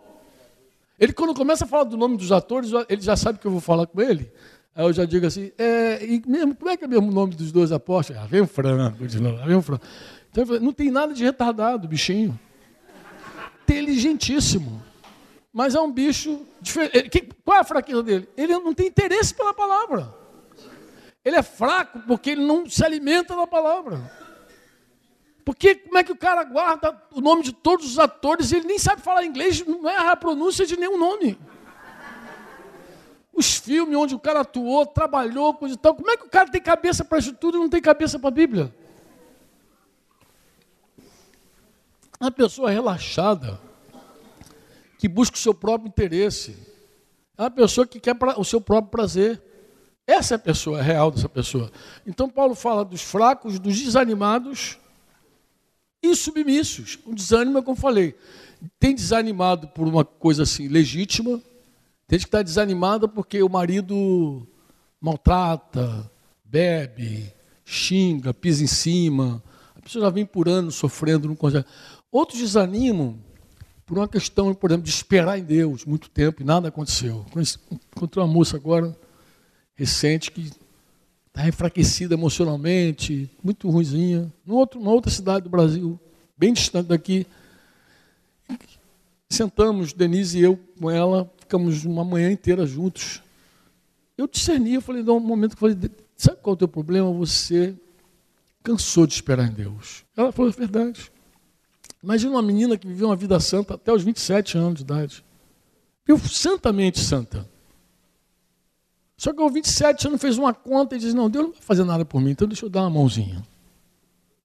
Ele, 0.99 1.13
quando 1.13 1.33
começa 1.33 1.63
a 1.63 1.67
falar 1.69 1.85
do 1.85 1.95
nome 1.95 2.17
dos 2.17 2.33
atores, 2.33 2.69
ele 2.89 3.01
já 3.01 3.15
sabe 3.15 3.39
que 3.39 3.47
eu 3.47 3.51
vou 3.51 3.61
falar 3.61 3.87
com 3.87 4.01
ele. 4.01 4.29
Aí 4.75 4.85
eu 4.85 4.91
já 4.91 5.05
digo 5.05 5.25
assim, 5.25 5.53
é, 5.57 6.03
e 6.03 6.21
mesmo, 6.27 6.53
como 6.53 6.69
é 6.69 6.75
que 6.75 6.83
é 6.83 6.87
mesmo 6.87 7.07
o 7.07 7.13
nome 7.13 7.33
dos 7.33 7.49
dois 7.49 7.71
apóstolos? 7.71 8.21
Ah, 8.21 8.25
vem 8.25 8.41
o 8.41 8.47
Franco 8.47 9.07
de 9.07 9.21
novo, 9.21 9.41
vem 9.45 9.55
o 9.55 9.61
Franco. 9.61 9.85
Então, 10.29 10.43
não 10.59 10.73
tem 10.73 10.91
nada 10.91 11.13
de 11.13 11.23
retardado, 11.23 11.87
bichinho. 11.87 12.37
Inteligentíssimo. 13.63 14.83
Mas 15.53 15.75
é 15.75 15.79
um 15.79 15.91
bicho 15.91 16.47
diferente. 16.59 17.29
Qual 17.45 17.55
é 17.55 17.59
a 17.59 17.63
fraqueza 17.63 18.01
dele? 18.01 18.27
Ele 18.35 18.57
não 18.57 18.73
tem 18.73 18.87
interesse 18.87 19.35
pela 19.35 19.53
palavra. 19.53 20.11
Ele 21.23 21.35
é 21.35 21.43
fraco 21.43 21.99
porque 22.07 22.31
ele 22.31 22.43
não 22.43 22.67
se 22.67 22.83
alimenta 22.83 23.35
da 23.35 23.45
palavra. 23.45 24.11
Porque 25.45 25.75
como 25.75 25.97
é 25.97 26.03
que 26.03 26.11
o 26.11 26.17
cara 26.17 26.43
guarda 26.43 26.99
o 27.13 27.21
nome 27.21 27.43
de 27.43 27.51
todos 27.51 27.85
os 27.85 27.99
atores 27.99 28.51
e 28.51 28.55
ele 28.55 28.67
nem 28.67 28.79
sabe 28.79 29.01
falar 29.01 29.25
inglês, 29.25 29.63
não 29.65 29.87
é 29.87 30.09
a 30.09 30.15
pronúncia 30.15 30.65
de 30.65 30.75
nenhum 30.77 30.97
nome? 30.97 31.37
Os 33.31 33.57
filmes 33.57 33.97
onde 33.97 34.15
o 34.15 34.19
cara 34.19 34.41
atuou, 34.41 34.85
trabalhou, 34.85 35.53
coisa 35.53 35.75
e 35.75 35.77
tal, 35.77 35.95
como 35.95 36.09
é 36.09 36.17
que 36.17 36.25
o 36.25 36.29
cara 36.29 36.49
tem 36.49 36.61
cabeça 36.61 37.03
para 37.05 37.19
isso 37.19 37.33
tudo 37.33 37.57
e 37.57 37.61
não 37.61 37.69
tem 37.69 37.81
cabeça 37.81 38.17
para 38.17 38.29
a 38.29 38.31
Bíblia? 38.31 38.73
Uma 42.19 42.31
pessoa 42.31 42.71
relaxada, 42.71 43.59
que 45.03 45.07
busca 45.09 45.35
o 45.35 45.39
seu 45.39 45.53
próprio 45.53 45.89
interesse, 45.89 46.55
é 47.37 47.41
uma 47.41 47.51
pessoa 47.51 47.85
que 47.85 47.99
quer 47.99 48.15
o 48.37 48.43
seu 48.45 48.61
próprio 48.61 48.89
prazer. 48.89 49.43
Essa 50.07 50.35
é 50.35 50.37
a 50.37 50.39
pessoa, 50.39 50.79
é 50.79 50.81
real 50.81 51.11
dessa 51.11 51.27
pessoa. 51.27 51.69
Então 52.07 52.29
Paulo 52.29 52.55
fala 52.55 52.85
dos 52.85 53.01
fracos, 53.01 53.59
dos 53.59 53.77
desanimados 53.77 54.77
e 56.01 56.15
submissos. 56.15 56.97
O 57.05 57.13
desânimo 57.13 57.57
é 57.57 57.61
como 57.61 57.75
falei. 57.75 58.15
Tem 58.79 58.95
desanimado 58.95 59.67
por 59.67 59.89
uma 59.89 60.05
coisa 60.05 60.43
assim 60.43 60.69
legítima, 60.69 61.41
tem 62.07 62.17
que 62.17 62.23
está 62.23 62.41
desanimada 62.41 63.05
porque 63.05 63.43
o 63.43 63.49
marido 63.49 64.47
maltrata, 65.01 66.09
bebe, 66.45 67.29
xinga, 67.65 68.33
pisa 68.33 68.63
em 68.63 68.67
cima. 68.67 69.43
A 69.75 69.81
pessoa 69.81 70.05
já 70.05 70.09
vem 70.09 70.25
por 70.25 70.47
anos 70.47 70.75
sofrendo, 70.75 71.27
não 71.27 71.35
consegue. 71.35 71.65
Outros 72.09 72.39
desanimam 72.39 73.19
por 73.85 73.97
uma 73.97 74.07
questão, 74.07 74.53
por 74.53 74.69
exemplo, 74.69 74.85
de 74.85 74.91
esperar 74.91 75.37
em 75.37 75.43
Deus 75.43 75.85
muito 75.85 76.09
tempo 76.09 76.41
e 76.41 76.45
nada 76.45 76.69
aconteceu. 76.69 77.25
Encontrei 77.95 78.23
uma 78.23 78.31
moça 78.31 78.55
agora, 78.55 78.95
recente, 79.75 80.31
que 80.31 80.51
está 81.27 81.47
enfraquecida 81.47 82.13
emocionalmente, 82.13 83.29
muito 83.43 83.69
ruimzinha, 83.69 84.31
numa 84.45 84.91
outra 84.91 85.11
cidade 85.11 85.43
do 85.43 85.49
Brasil, 85.49 85.99
bem 86.37 86.53
distante 86.53 86.87
daqui. 86.87 87.25
Sentamos, 89.29 89.93
Denise 89.93 90.37
e 90.37 90.43
eu 90.43 90.59
com 90.79 90.91
ela, 90.91 91.29
ficamos 91.39 91.85
uma 91.85 92.05
manhã 92.05 92.31
inteira 92.31 92.65
juntos. 92.67 93.21
Eu 94.15 94.27
discerni, 94.27 94.75
eu 94.75 94.81
falei, 94.81 95.01
num 95.01 95.19
momento 95.19 95.55
que 95.55 95.59
falei, 95.59 95.75
sabe 96.15 96.37
qual 96.41 96.53
é 96.53 96.55
o 96.55 96.57
teu 96.57 96.67
problema? 96.67 97.11
Você 97.13 97.75
cansou 98.61 99.07
de 99.07 99.15
esperar 99.15 99.47
em 99.47 99.53
Deus. 99.53 100.05
Ela 100.15 100.31
falou, 100.31 100.51
é 100.51 100.55
verdade. 100.55 101.11
Imagina 102.03 102.31
uma 102.31 102.41
menina 102.41 102.77
que 102.77 102.85
viveu 102.85 103.07
uma 103.07 103.15
vida 103.15 103.39
santa 103.39 103.75
até 103.75 103.93
os 103.93 104.03
27 104.03 104.57
anos 104.57 104.75
de 104.75 104.81
idade. 104.81 105.23
Viu 106.05 106.19
santamente 106.19 106.99
santa. 106.99 107.47
Só 109.15 109.31
que 109.31 109.41
aos 109.41 109.53
27 109.53 110.07
anos 110.07 110.19
fez 110.19 110.37
uma 110.37 110.53
conta 110.53 110.97
e 110.97 110.99
disse: 110.99 111.15
Não, 111.15 111.29
Deus 111.29 111.45
não 111.45 111.53
vai 111.53 111.61
fazer 111.61 111.85
nada 111.85 112.03
por 112.03 112.19
mim, 112.19 112.31
então 112.31 112.45
deixa 112.45 112.65
eu 112.65 112.69
dar 112.69 112.81
uma 112.81 112.89
mãozinha. 112.89 113.41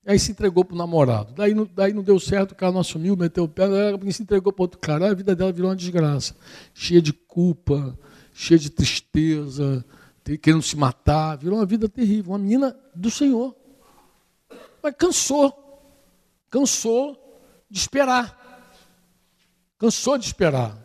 Aí 0.06 0.18
se 0.20 0.30
entregou 0.30 0.64
para 0.64 0.74
o 0.74 0.78
namorado. 0.78 1.34
Daí 1.34 1.52
não, 1.52 1.68
daí 1.74 1.92
não 1.92 2.02
deu 2.02 2.20
certo, 2.20 2.52
o 2.52 2.54
cara 2.54 2.70
não 2.70 2.80
assumiu, 2.80 3.16
meteu 3.16 3.44
o 3.44 3.48
pé, 3.48 3.66
se 4.12 4.22
entregou 4.22 4.52
para 4.52 4.62
outro 4.62 4.78
cara. 4.78 5.10
A 5.10 5.14
vida 5.14 5.34
dela 5.34 5.50
virou 5.50 5.68
uma 5.68 5.76
desgraça. 5.76 6.36
Cheia 6.72 7.02
de 7.02 7.12
culpa, 7.12 7.98
cheia 8.32 8.58
de 8.58 8.70
tristeza, 8.70 9.84
querendo 10.40 10.62
se 10.62 10.76
matar. 10.76 11.36
Virou 11.36 11.58
uma 11.58 11.66
vida 11.66 11.88
terrível. 11.88 12.32
Uma 12.32 12.38
menina 12.38 12.74
do 12.94 13.10
Senhor. 13.10 13.54
Mas 14.80 14.94
cansou. 14.96 15.52
Cansou 16.48 17.27
de 17.70 17.78
esperar. 17.78 18.36
Cansou 19.78 20.18
de 20.18 20.26
esperar. 20.26 20.76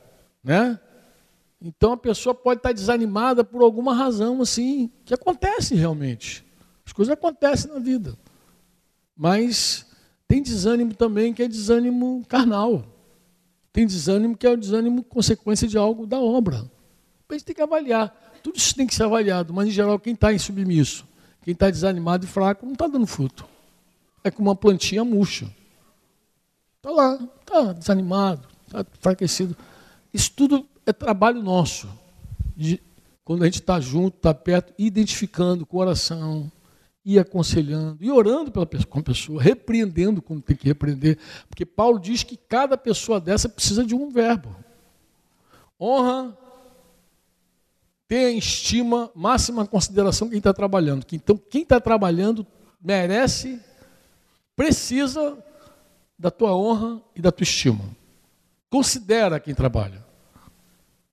Né? 0.43 0.79
Então 1.61 1.93
a 1.93 1.97
pessoa 1.97 2.35
pode 2.35 2.59
estar 2.59 2.73
desanimada 2.73 3.43
por 3.43 3.61
alguma 3.61 3.95
razão 3.95 4.41
assim, 4.41 4.91
que 5.05 5.13
acontece 5.13 5.75
realmente. 5.75 6.45
As 6.85 6.91
coisas 6.91 7.13
acontecem 7.13 7.71
na 7.71 7.79
vida. 7.79 8.17
Mas 9.15 9.85
Tem 10.27 10.41
desânimo 10.41 10.95
também 10.95 11.31
que 11.31 11.43
é 11.43 11.47
desânimo 11.47 12.25
carnal. 12.27 12.83
Tem 13.71 13.85
desânimo 13.85 14.35
que 14.35 14.47
é 14.47 14.49
o 14.49 14.57
desânimo 14.57 15.03
consequência 15.03 15.67
de 15.67 15.77
algo 15.77 16.07
da 16.07 16.19
obra. 16.19 16.69
A 17.29 17.33
gente 17.33 17.45
tem 17.45 17.55
que 17.55 17.61
avaliar. 17.61 18.09
Tudo 18.41 18.57
isso 18.57 18.75
tem 18.75 18.85
que 18.85 18.93
ser 18.93 19.03
avaliado, 19.03 19.53
mas 19.53 19.67
em 19.67 19.71
geral, 19.71 19.99
quem 19.99 20.13
está 20.13 20.33
insubmisso, 20.33 21.05
quem 21.43 21.53
está 21.53 21.69
desanimado 21.69 22.25
e 22.25 22.27
fraco, 22.27 22.65
não 22.65 22.73
está 22.73 22.87
dando 22.87 23.07
fruto. 23.07 23.45
É 24.23 24.31
como 24.31 24.49
uma 24.49 24.55
plantinha 24.55 25.03
murcha. 25.03 25.47
Está 26.83 26.91
lá, 26.91 27.29
está 27.39 27.71
desanimado, 27.71 28.45
está 28.65 28.81
enfraquecido. 28.81 29.55
Isso 30.13 30.29
tudo 30.35 30.67
é 30.85 30.91
trabalho 30.91 31.41
nosso. 31.41 31.87
De, 32.57 32.83
quando 33.23 33.43
a 33.43 33.45
gente 33.45 33.61
está 33.61 33.79
junto, 33.79 34.17
está 34.17 34.33
perto, 34.33 34.73
identificando 34.77 35.65
com 35.65 35.77
oração, 35.77 36.51
e 37.05 37.17
aconselhando, 37.17 38.03
e 38.03 38.11
orando 38.11 38.51
pela 38.51 38.65
com 38.65 38.99
a 38.99 39.03
pessoa, 39.03 39.41
repreendendo 39.41 40.21
quando 40.21 40.41
tem 40.41 40.57
que 40.57 40.65
repreender, 40.65 41.17
porque 41.49 41.65
Paulo 41.65 41.99
diz 41.99 42.23
que 42.23 42.35
cada 42.35 42.77
pessoa 42.77 43.19
dessa 43.19 43.47
precisa 43.47 43.85
de 43.85 43.95
um 43.95 44.09
verbo. 44.09 44.53
Honra, 45.79 46.37
tenha 48.09 48.37
estima, 48.37 49.09
máxima 49.15 49.65
consideração 49.65 50.27
quem 50.29 50.37
está 50.37 50.53
trabalhando. 50.53 51.05
Então, 51.13 51.37
quem 51.37 51.63
está 51.63 51.79
trabalhando 51.79 52.45
merece, 52.81 53.59
precisa 54.53 55.37
da 56.23 56.31
tua 56.31 56.55
honra 56.55 57.01
e 57.13 57.21
da 57.21 57.33
tua 57.33 57.43
estima. 57.43 57.83
Considera 58.69 59.41
quem 59.41 59.53
trabalha. 59.53 60.01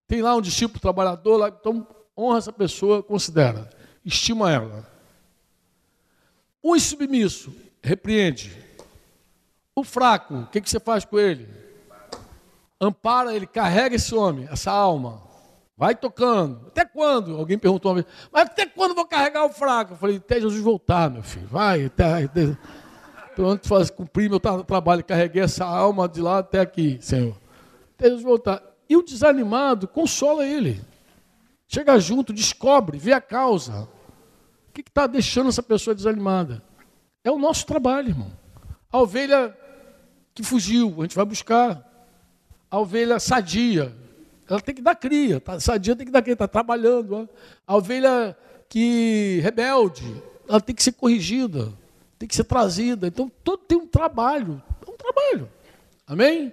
Tem 0.07 0.23
lá 0.23 0.37
um 0.37 0.41
discípulo 0.41 0.79
trabalhador, 0.79 1.37
lá, 1.37 1.49
então 1.49 1.85
honra 2.17 2.39
essa 2.39 2.53
pessoa, 2.53 3.03
considera, 3.03 3.69
estima 4.05 4.53
ela. 4.53 4.89
O 6.63 6.77
insubmisso, 6.77 7.53
repreende. 7.83 8.57
O 9.75 9.83
fraco, 9.83 10.35
o 10.43 10.47
que, 10.47 10.61
que 10.61 10.71
você 10.71 10.79
faz 10.79 11.05
com 11.05 11.19
ele? 11.19 11.49
Ampara 12.81 13.35
ele, 13.35 13.49
carrega 13.49 13.97
esse 13.97 14.15
homem, 14.15 14.47
essa 14.49 14.71
alma. 14.71 15.21
Vai 15.77 15.97
tocando. 15.97 16.69
Até 16.69 16.85
quando? 16.85 17.37
Alguém 17.37 17.59
perguntou 17.59 17.91
uma 17.91 18.03
vez, 18.03 18.07
mas 18.31 18.45
até 18.45 18.65
quando 18.65 18.95
vou 18.95 19.07
carregar 19.07 19.45
o 19.45 19.53
fraco? 19.53 19.95
Eu 19.95 19.99
falei, 19.99 20.19
até 20.19 20.41
Jesus 20.41 20.63
voltar, 20.63 21.11
meu 21.11 21.25
filho. 21.25 21.49
Vai, 21.49 21.87
até. 21.87 22.25
até 22.25 22.57
pronto, 23.41 23.67
faz, 23.67 23.89
cumprir 23.89 24.29
meu 24.29 24.39
trabalho. 24.39 25.03
Carreguei 25.03 25.43
essa 25.43 25.65
alma 25.65 26.07
de 26.07 26.21
lá 26.21 26.41
até 26.41 26.61
aqui, 26.61 26.99
Senhor. 27.01 27.35
Jesus 27.99 28.23
voltar. 28.23 28.63
E 28.87 28.95
o 28.95 29.03
desanimado 29.03 29.89
consola 29.89 30.45
ele. 30.45 30.79
Chega 31.67 31.99
junto, 31.99 32.35
descobre, 32.35 32.99
vê 32.99 33.15
a 33.15 33.21
causa. 33.21 33.89
O 34.69 34.73
que 34.75 34.83
está 34.83 35.07
deixando 35.07 35.49
essa 35.49 35.63
pessoa 35.63 35.95
desanimada? 35.95 36.63
É 37.25 37.31
o 37.31 37.39
nosso 37.39 37.65
trabalho, 37.65 38.11
irmão. 38.11 38.31
A 38.93 39.01
ovelha 39.01 39.57
que 40.35 40.43
fugiu, 40.43 40.97
a 40.99 41.03
gente 41.03 41.17
vai 41.17 41.25
buscar. 41.25 41.83
A 42.71 42.79
ovelha 42.79 43.19
sadia, 43.19 43.97
ela 44.49 44.61
tem 44.61 44.75
que 44.75 44.83
dar 44.83 44.97
cria. 44.97 45.41
Tá? 45.41 45.59
Sadia 45.59 45.97
tem 45.97 46.05
que 46.05 46.13
dar 46.13 46.21
cria, 46.21 46.35
está 46.35 46.47
trabalhando. 46.47 47.15
Ó. 47.15 47.27
A 47.67 47.77
ovelha 47.77 48.37
que 48.69 49.41
rebelde, 49.43 50.23
ela 50.47 50.61
tem 50.61 50.75
que 50.75 50.83
ser 50.83 50.93
corrigida, 50.93 51.73
tem 52.21 52.29
que 52.29 52.37
ser 52.37 52.45
trazida. 52.45 53.07
Então, 53.07 53.33
todo 53.43 53.63
tem 53.65 53.79
um 53.79 53.87
trabalho. 53.87 54.63
É 54.87 54.91
um 54.91 54.95
trabalho. 54.95 55.49
Amém? 56.07 56.53